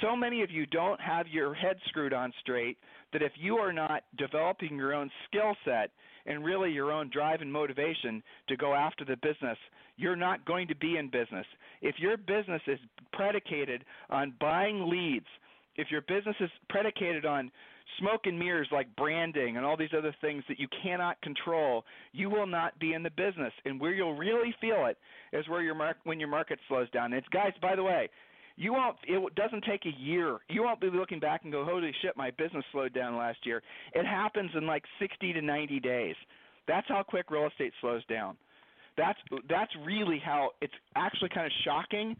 so 0.00 0.16
many 0.16 0.42
of 0.42 0.50
you 0.50 0.66
don't 0.66 1.00
have 1.00 1.26
your 1.28 1.54
head 1.54 1.76
screwed 1.88 2.12
on 2.12 2.32
straight 2.40 2.78
that 3.12 3.22
if 3.22 3.32
you 3.36 3.56
are 3.56 3.72
not 3.72 4.04
developing 4.18 4.76
your 4.76 4.94
own 4.94 5.10
skill 5.28 5.54
set 5.64 5.90
and 6.26 6.44
really 6.44 6.70
your 6.70 6.90
own 6.90 7.10
drive 7.10 7.40
and 7.40 7.52
motivation 7.52 8.22
to 8.48 8.56
go 8.56 8.74
after 8.74 9.04
the 9.04 9.16
business, 9.16 9.58
you're 9.96 10.16
not 10.16 10.44
going 10.44 10.66
to 10.68 10.74
be 10.74 10.96
in 10.96 11.08
business. 11.08 11.46
If 11.82 11.96
your 11.98 12.16
business 12.16 12.62
is 12.66 12.78
predicated 13.12 13.84
on 14.10 14.34
buying 14.40 14.88
leads, 14.88 15.26
if 15.76 15.90
your 15.90 16.00
business 16.02 16.36
is 16.40 16.50
predicated 16.68 17.26
on 17.26 17.50
smoke 17.98 18.22
and 18.24 18.38
mirrors 18.38 18.68
like 18.72 18.94
branding 18.96 19.56
and 19.56 19.66
all 19.66 19.76
these 19.76 19.94
other 19.96 20.14
things 20.20 20.42
that 20.48 20.58
you 20.58 20.66
cannot 20.82 21.20
control, 21.20 21.84
you 22.12 22.30
will 22.30 22.46
not 22.46 22.78
be 22.78 22.94
in 22.94 23.02
the 23.02 23.10
business. 23.10 23.52
And 23.64 23.80
where 23.80 23.92
you'll 23.92 24.16
really 24.16 24.54
feel 24.60 24.86
it 24.86 24.98
is 25.32 25.48
where 25.48 25.62
your 25.62 25.74
mark 25.74 25.98
when 26.04 26.18
your 26.18 26.28
market 26.28 26.58
slows 26.68 26.90
down. 26.90 27.06
And 27.06 27.14
it's 27.14 27.28
guys, 27.28 27.52
by 27.60 27.76
the 27.76 27.82
way, 27.82 28.08
you 28.56 28.72
won't 28.72 28.96
it 29.04 29.34
doesn't 29.34 29.64
take 29.64 29.84
a 29.86 30.00
year. 30.00 30.38
You 30.48 30.62
won't 30.62 30.80
be 30.80 30.90
looking 30.90 31.20
back 31.20 31.42
and 31.44 31.52
go 31.52 31.64
holy 31.64 31.92
shit 32.02 32.16
my 32.16 32.30
business 32.32 32.64
slowed 32.72 32.94
down 32.94 33.16
last 33.16 33.38
year. 33.44 33.62
It 33.94 34.06
happens 34.06 34.50
in 34.54 34.66
like 34.66 34.84
60 35.00 35.32
to 35.32 35.42
90 35.42 35.80
days. 35.80 36.16
That's 36.68 36.86
how 36.88 37.02
quick 37.02 37.30
real 37.30 37.46
estate 37.46 37.72
slows 37.80 38.04
down. 38.06 38.36
That's 38.96 39.18
that's 39.48 39.72
really 39.84 40.20
how 40.24 40.50
it's 40.60 40.74
actually 40.94 41.30
kind 41.30 41.46
of 41.46 41.52
shocking 41.64 42.16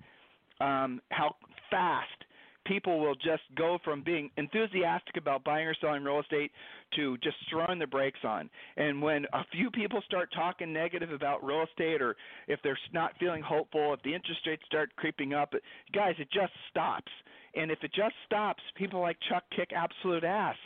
um 0.61 1.01
how 1.11 1.37
fast 1.70 2.23
people 2.64 3.00
will 3.00 3.14
just 3.14 3.42
go 3.56 3.78
from 3.84 4.02
being 4.02 4.30
enthusiastic 4.36 5.16
about 5.16 5.44
buying 5.44 5.66
or 5.66 5.74
selling 5.80 6.02
real 6.02 6.20
estate 6.20 6.50
to 6.96 7.16
just 7.18 7.36
throwing 7.50 7.78
the 7.78 7.86
brakes 7.86 8.20
on. 8.24 8.48
And 8.76 9.00
when 9.02 9.26
a 9.32 9.44
few 9.52 9.70
people 9.70 10.00
start 10.06 10.30
talking 10.34 10.72
negative 10.72 11.12
about 11.12 11.44
real 11.44 11.64
estate 11.64 12.00
or 12.00 12.16
if 12.48 12.60
they're 12.62 12.78
not 12.92 13.12
feeling 13.18 13.42
hopeful, 13.42 13.92
if 13.94 14.02
the 14.02 14.14
interest 14.14 14.40
rates 14.46 14.62
start 14.66 14.90
creeping 14.96 15.34
up, 15.34 15.52
guys, 15.92 16.14
it 16.18 16.28
just 16.32 16.52
stops. 16.70 17.10
And 17.54 17.70
if 17.70 17.78
it 17.82 17.92
just 17.94 18.14
stops, 18.26 18.62
people 18.76 19.00
like 19.00 19.16
Chuck 19.28 19.44
kick 19.54 19.70
absolute 19.74 20.24
ass 20.24 20.56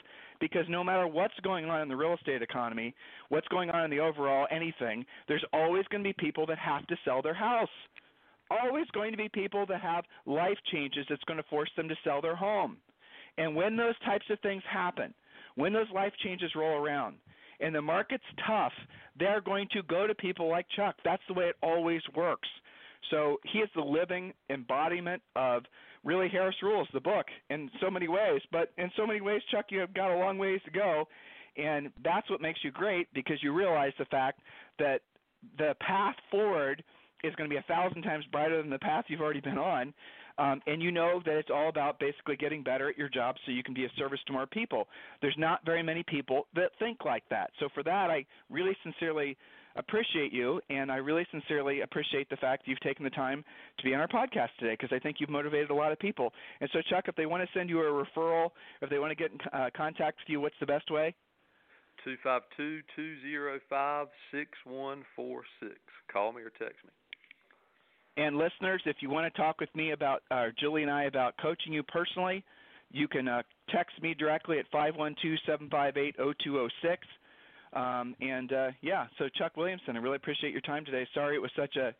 because 0.40 0.64
no 0.68 0.84
matter 0.84 1.06
what's 1.06 1.38
going 1.42 1.66
on 1.66 1.82
in 1.82 1.88
the 1.88 1.96
real 1.96 2.14
estate 2.14 2.42
economy, 2.42 2.94
what's 3.28 3.48
going 3.48 3.70
on 3.70 3.84
in 3.84 3.90
the 3.90 4.00
overall 4.00 4.46
anything, 4.50 5.04
there's 5.26 5.44
always 5.52 5.84
going 5.90 6.02
to 6.02 6.08
be 6.08 6.14
people 6.18 6.46
that 6.46 6.58
have 6.58 6.86
to 6.86 6.96
sell 7.04 7.20
their 7.22 7.34
house 7.34 7.68
always 8.50 8.86
going 8.92 9.12
to 9.12 9.16
be 9.16 9.28
people 9.28 9.66
that 9.66 9.80
have 9.80 10.04
life 10.26 10.58
changes 10.72 11.06
that's 11.08 11.24
going 11.24 11.38
to 11.38 11.48
force 11.48 11.70
them 11.76 11.88
to 11.88 11.94
sell 12.04 12.20
their 12.20 12.36
home. 12.36 12.76
And 13.36 13.54
when 13.54 13.76
those 13.76 13.98
types 14.04 14.26
of 14.30 14.40
things 14.40 14.62
happen, 14.70 15.14
when 15.54 15.72
those 15.72 15.90
life 15.94 16.12
changes 16.22 16.50
roll 16.54 16.82
around, 16.82 17.16
and 17.60 17.74
the 17.74 17.82
market's 17.82 18.24
tough, 18.46 18.72
they're 19.18 19.40
going 19.40 19.66
to 19.72 19.82
go 19.82 20.06
to 20.06 20.14
people 20.14 20.48
like 20.48 20.66
Chuck. 20.76 20.96
That's 21.04 21.22
the 21.26 21.34
way 21.34 21.46
it 21.46 21.56
always 21.62 22.02
works. 22.14 22.48
So 23.10 23.38
he 23.52 23.58
is 23.58 23.68
the 23.74 23.82
living 23.82 24.32
embodiment 24.50 25.22
of 25.34 25.64
really 26.04 26.28
Harris 26.28 26.54
Rules, 26.62 26.88
the 26.92 27.00
book, 27.00 27.26
in 27.50 27.70
so 27.80 27.90
many 27.90 28.06
ways. 28.06 28.40
But 28.52 28.72
in 28.78 28.90
so 28.96 29.06
many 29.06 29.20
ways, 29.20 29.42
Chuck, 29.50 29.66
you 29.70 29.80
have 29.80 29.94
got 29.94 30.14
a 30.14 30.18
long 30.18 30.38
ways 30.38 30.60
to 30.66 30.70
go. 30.70 31.06
And 31.56 31.90
that's 32.04 32.30
what 32.30 32.40
makes 32.40 32.60
you 32.62 32.70
great 32.70 33.08
because 33.12 33.42
you 33.42 33.52
realize 33.52 33.92
the 33.98 34.04
fact 34.04 34.40
that 34.78 35.02
the 35.58 35.74
path 35.80 36.16
forward– 36.30 36.82
is 37.24 37.34
going 37.36 37.48
to 37.48 37.54
be 37.54 37.58
a 37.58 37.64
thousand 37.68 38.02
times 38.02 38.24
brighter 38.30 38.60
than 38.60 38.70
the 38.70 38.78
path 38.78 39.04
you've 39.08 39.20
already 39.20 39.40
been 39.40 39.58
on. 39.58 39.92
Um, 40.38 40.62
and 40.68 40.80
you 40.80 40.92
know 40.92 41.20
that 41.26 41.36
it's 41.36 41.50
all 41.52 41.68
about 41.68 41.98
basically 41.98 42.36
getting 42.36 42.62
better 42.62 42.88
at 42.88 42.96
your 42.96 43.08
job 43.08 43.34
so 43.44 43.50
you 43.50 43.64
can 43.64 43.74
be 43.74 43.84
of 43.84 43.90
service 43.98 44.20
to 44.28 44.32
more 44.32 44.46
people. 44.46 44.86
There's 45.20 45.34
not 45.36 45.64
very 45.64 45.82
many 45.82 46.04
people 46.04 46.46
that 46.54 46.70
think 46.78 47.04
like 47.04 47.24
that. 47.28 47.50
So 47.58 47.68
for 47.74 47.82
that, 47.82 48.08
I 48.08 48.24
really 48.48 48.76
sincerely 48.84 49.36
appreciate 49.74 50.32
you, 50.32 50.60
and 50.70 50.92
I 50.92 50.96
really 50.96 51.26
sincerely 51.30 51.80
appreciate 51.80 52.30
the 52.30 52.36
fact 52.36 52.64
that 52.64 52.70
you've 52.70 52.80
taken 52.80 53.04
the 53.04 53.10
time 53.10 53.44
to 53.78 53.84
be 53.84 53.94
on 53.94 54.00
our 54.00 54.08
podcast 54.08 54.50
today 54.58 54.76
because 54.80 54.94
I 54.94 55.00
think 55.00 55.16
you've 55.18 55.30
motivated 55.30 55.70
a 55.70 55.74
lot 55.74 55.92
of 55.92 55.98
people. 55.98 56.32
And 56.60 56.70
so, 56.72 56.80
Chuck, 56.88 57.04
if 57.08 57.16
they 57.16 57.26
want 57.26 57.42
to 57.42 57.58
send 57.58 57.68
you 57.68 57.80
a 57.80 57.84
referral, 57.84 58.50
if 58.80 58.90
they 58.90 58.98
want 58.98 59.10
to 59.10 59.16
get 59.16 59.32
in 59.32 59.38
uh, 59.52 59.70
contact 59.76 60.18
with 60.20 60.28
you, 60.28 60.40
what's 60.40 60.56
the 60.60 60.66
best 60.66 60.90
way? 60.90 61.14
Two 62.04 62.16
five 62.22 62.42
two 62.56 62.80
two 62.94 63.20
zero 63.22 63.58
five 63.68 64.06
six 64.30 64.50
one 64.64 65.02
four 65.16 65.42
six. 65.60 65.74
Call 66.12 66.32
me 66.32 66.42
or 66.42 66.50
text 66.50 66.84
me. 66.84 66.90
And 68.18 68.36
listeners, 68.36 68.82
if 68.84 68.96
you 69.00 69.08
want 69.10 69.32
to 69.32 69.40
talk 69.40 69.60
with 69.60 69.72
me 69.76 69.92
about, 69.92 70.24
uh, 70.32 70.46
Julie 70.58 70.82
and 70.82 70.90
I 70.90 71.04
about 71.04 71.36
coaching 71.40 71.72
you 71.72 71.84
personally, 71.84 72.44
you 72.90 73.06
can 73.06 73.28
uh, 73.28 73.42
text 73.70 74.02
me 74.02 74.12
directly 74.12 74.58
at 74.58 74.68
512-758-0206. 74.72 76.68
Um, 77.74 78.16
and 78.20 78.52
uh, 78.52 78.70
yeah, 78.80 79.06
so 79.18 79.28
Chuck 79.36 79.56
Williamson, 79.56 79.96
I 79.96 80.00
really 80.00 80.16
appreciate 80.16 80.50
your 80.50 80.62
time 80.62 80.84
today. 80.84 81.06
Sorry 81.14 81.36
it 81.36 81.42
was 81.42 81.52
such 81.56 81.76
a 81.76 81.94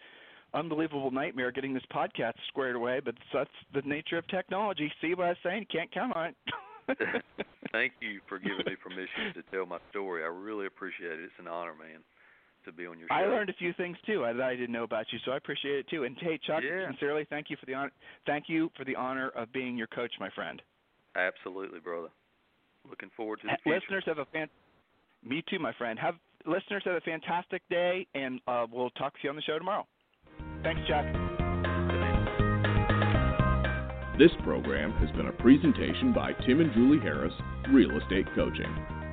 unbelievable 0.55 1.13
nightmare 1.13 1.53
getting 1.53 1.73
this 1.73 1.85
podcast 1.95 2.33
squared 2.49 2.75
away, 2.75 3.01
but 3.05 3.15
that's 3.33 3.49
the 3.73 3.83
nature 3.83 4.19
of 4.19 4.27
technology. 4.27 4.91
See 5.01 5.15
what 5.15 5.27
I 5.27 5.31
am 5.31 5.37
saying? 5.45 5.67
Can't 5.71 5.93
count 5.93 6.17
on 6.17 6.27
it. 6.27 6.35
Thank 7.71 7.93
you 8.01 8.21
for 8.29 8.39
giving 8.39 8.65
me 8.67 8.75
permission 8.83 9.35
to 9.35 9.43
tell 9.53 9.67
my 9.67 9.79
story. 9.91 10.25
I 10.25 10.29
really 10.29 10.67
appreciate 10.67 11.13
it. 11.13 11.21
It's 11.21 11.33
an 11.39 11.47
honor, 11.47 11.75
man 11.79 12.01
to 12.65 12.73
be 12.73 12.87
on 12.87 12.99
your 12.99 13.09
show. 13.09 13.15
I 13.15 13.27
learned 13.27 13.51
a 13.51 13.55
few 13.55 13.73
things 13.75 13.97
too 14.07 14.25
that 14.27 14.41
I 14.41 14.55
didn't 14.55 14.73
know 14.73 14.85
about 14.85 15.07
you, 15.13 15.19
so 15.25 15.33
I 15.33 15.37
appreciate 15.37 15.77
it 15.77 15.89
too. 15.89 16.05
And 16.05 16.17
hey, 16.19 16.39
Chuck, 16.47 16.63
yeah. 16.65 16.87
sincerely, 16.89 17.27
thank 17.31 17.51
you 17.51 17.57
for 17.59 17.67
the 17.67 17.75
honor. 17.75 17.93
Thank 18.27 18.45
you 18.49 18.71
for 18.77 18.85
the 18.85 18.97
honor 18.97 19.31
of 19.31 19.53
being 19.53 19.77
your 19.77 19.87
coach, 19.89 20.13
my 20.21 20.31
friend. 20.31 20.61
Absolutely, 21.17 21.81
brother. 21.81 22.09
Looking 22.89 23.11
forward 23.17 23.41
to 23.43 23.49
the 23.49 23.57
future. 23.63 23.81
Listeners 23.81 24.05
have 24.07 24.19
a 24.19 24.25
fan. 24.27 24.49
Me 25.25 25.43
too, 25.49 25.59
my 25.59 25.73
friend. 25.75 25.99
Have 25.99 26.15
listeners 26.47 26.83
have 26.85 26.95
a 26.95 27.01
fantastic 27.01 27.63
day, 27.69 28.07
and 28.15 28.41
uh, 28.47 28.67
we'll 28.71 28.91
talk 28.91 29.15
to 29.15 29.19
you 29.25 29.31
on 29.31 29.37
the 29.37 29.43
show 29.43 29.59
tomorrow. 29.59 29.87
Thanks, 30.63 30.81
Chuck. 30.89 31.05
This 34.19 34.33
program 34.43 34.93
has 34.95 35.11
been 35.17 35.27
a 35.29 35.33
presentation 35.33 36.13
by 36.13 36.33
Tim 36.45 36.61
and 36.61 36.73
Julie 36.73 36.99
Harris, 36.99 37.33
Real 37.71 37.97
Estate 37.99 38.27
Coaching. 38.35 38.98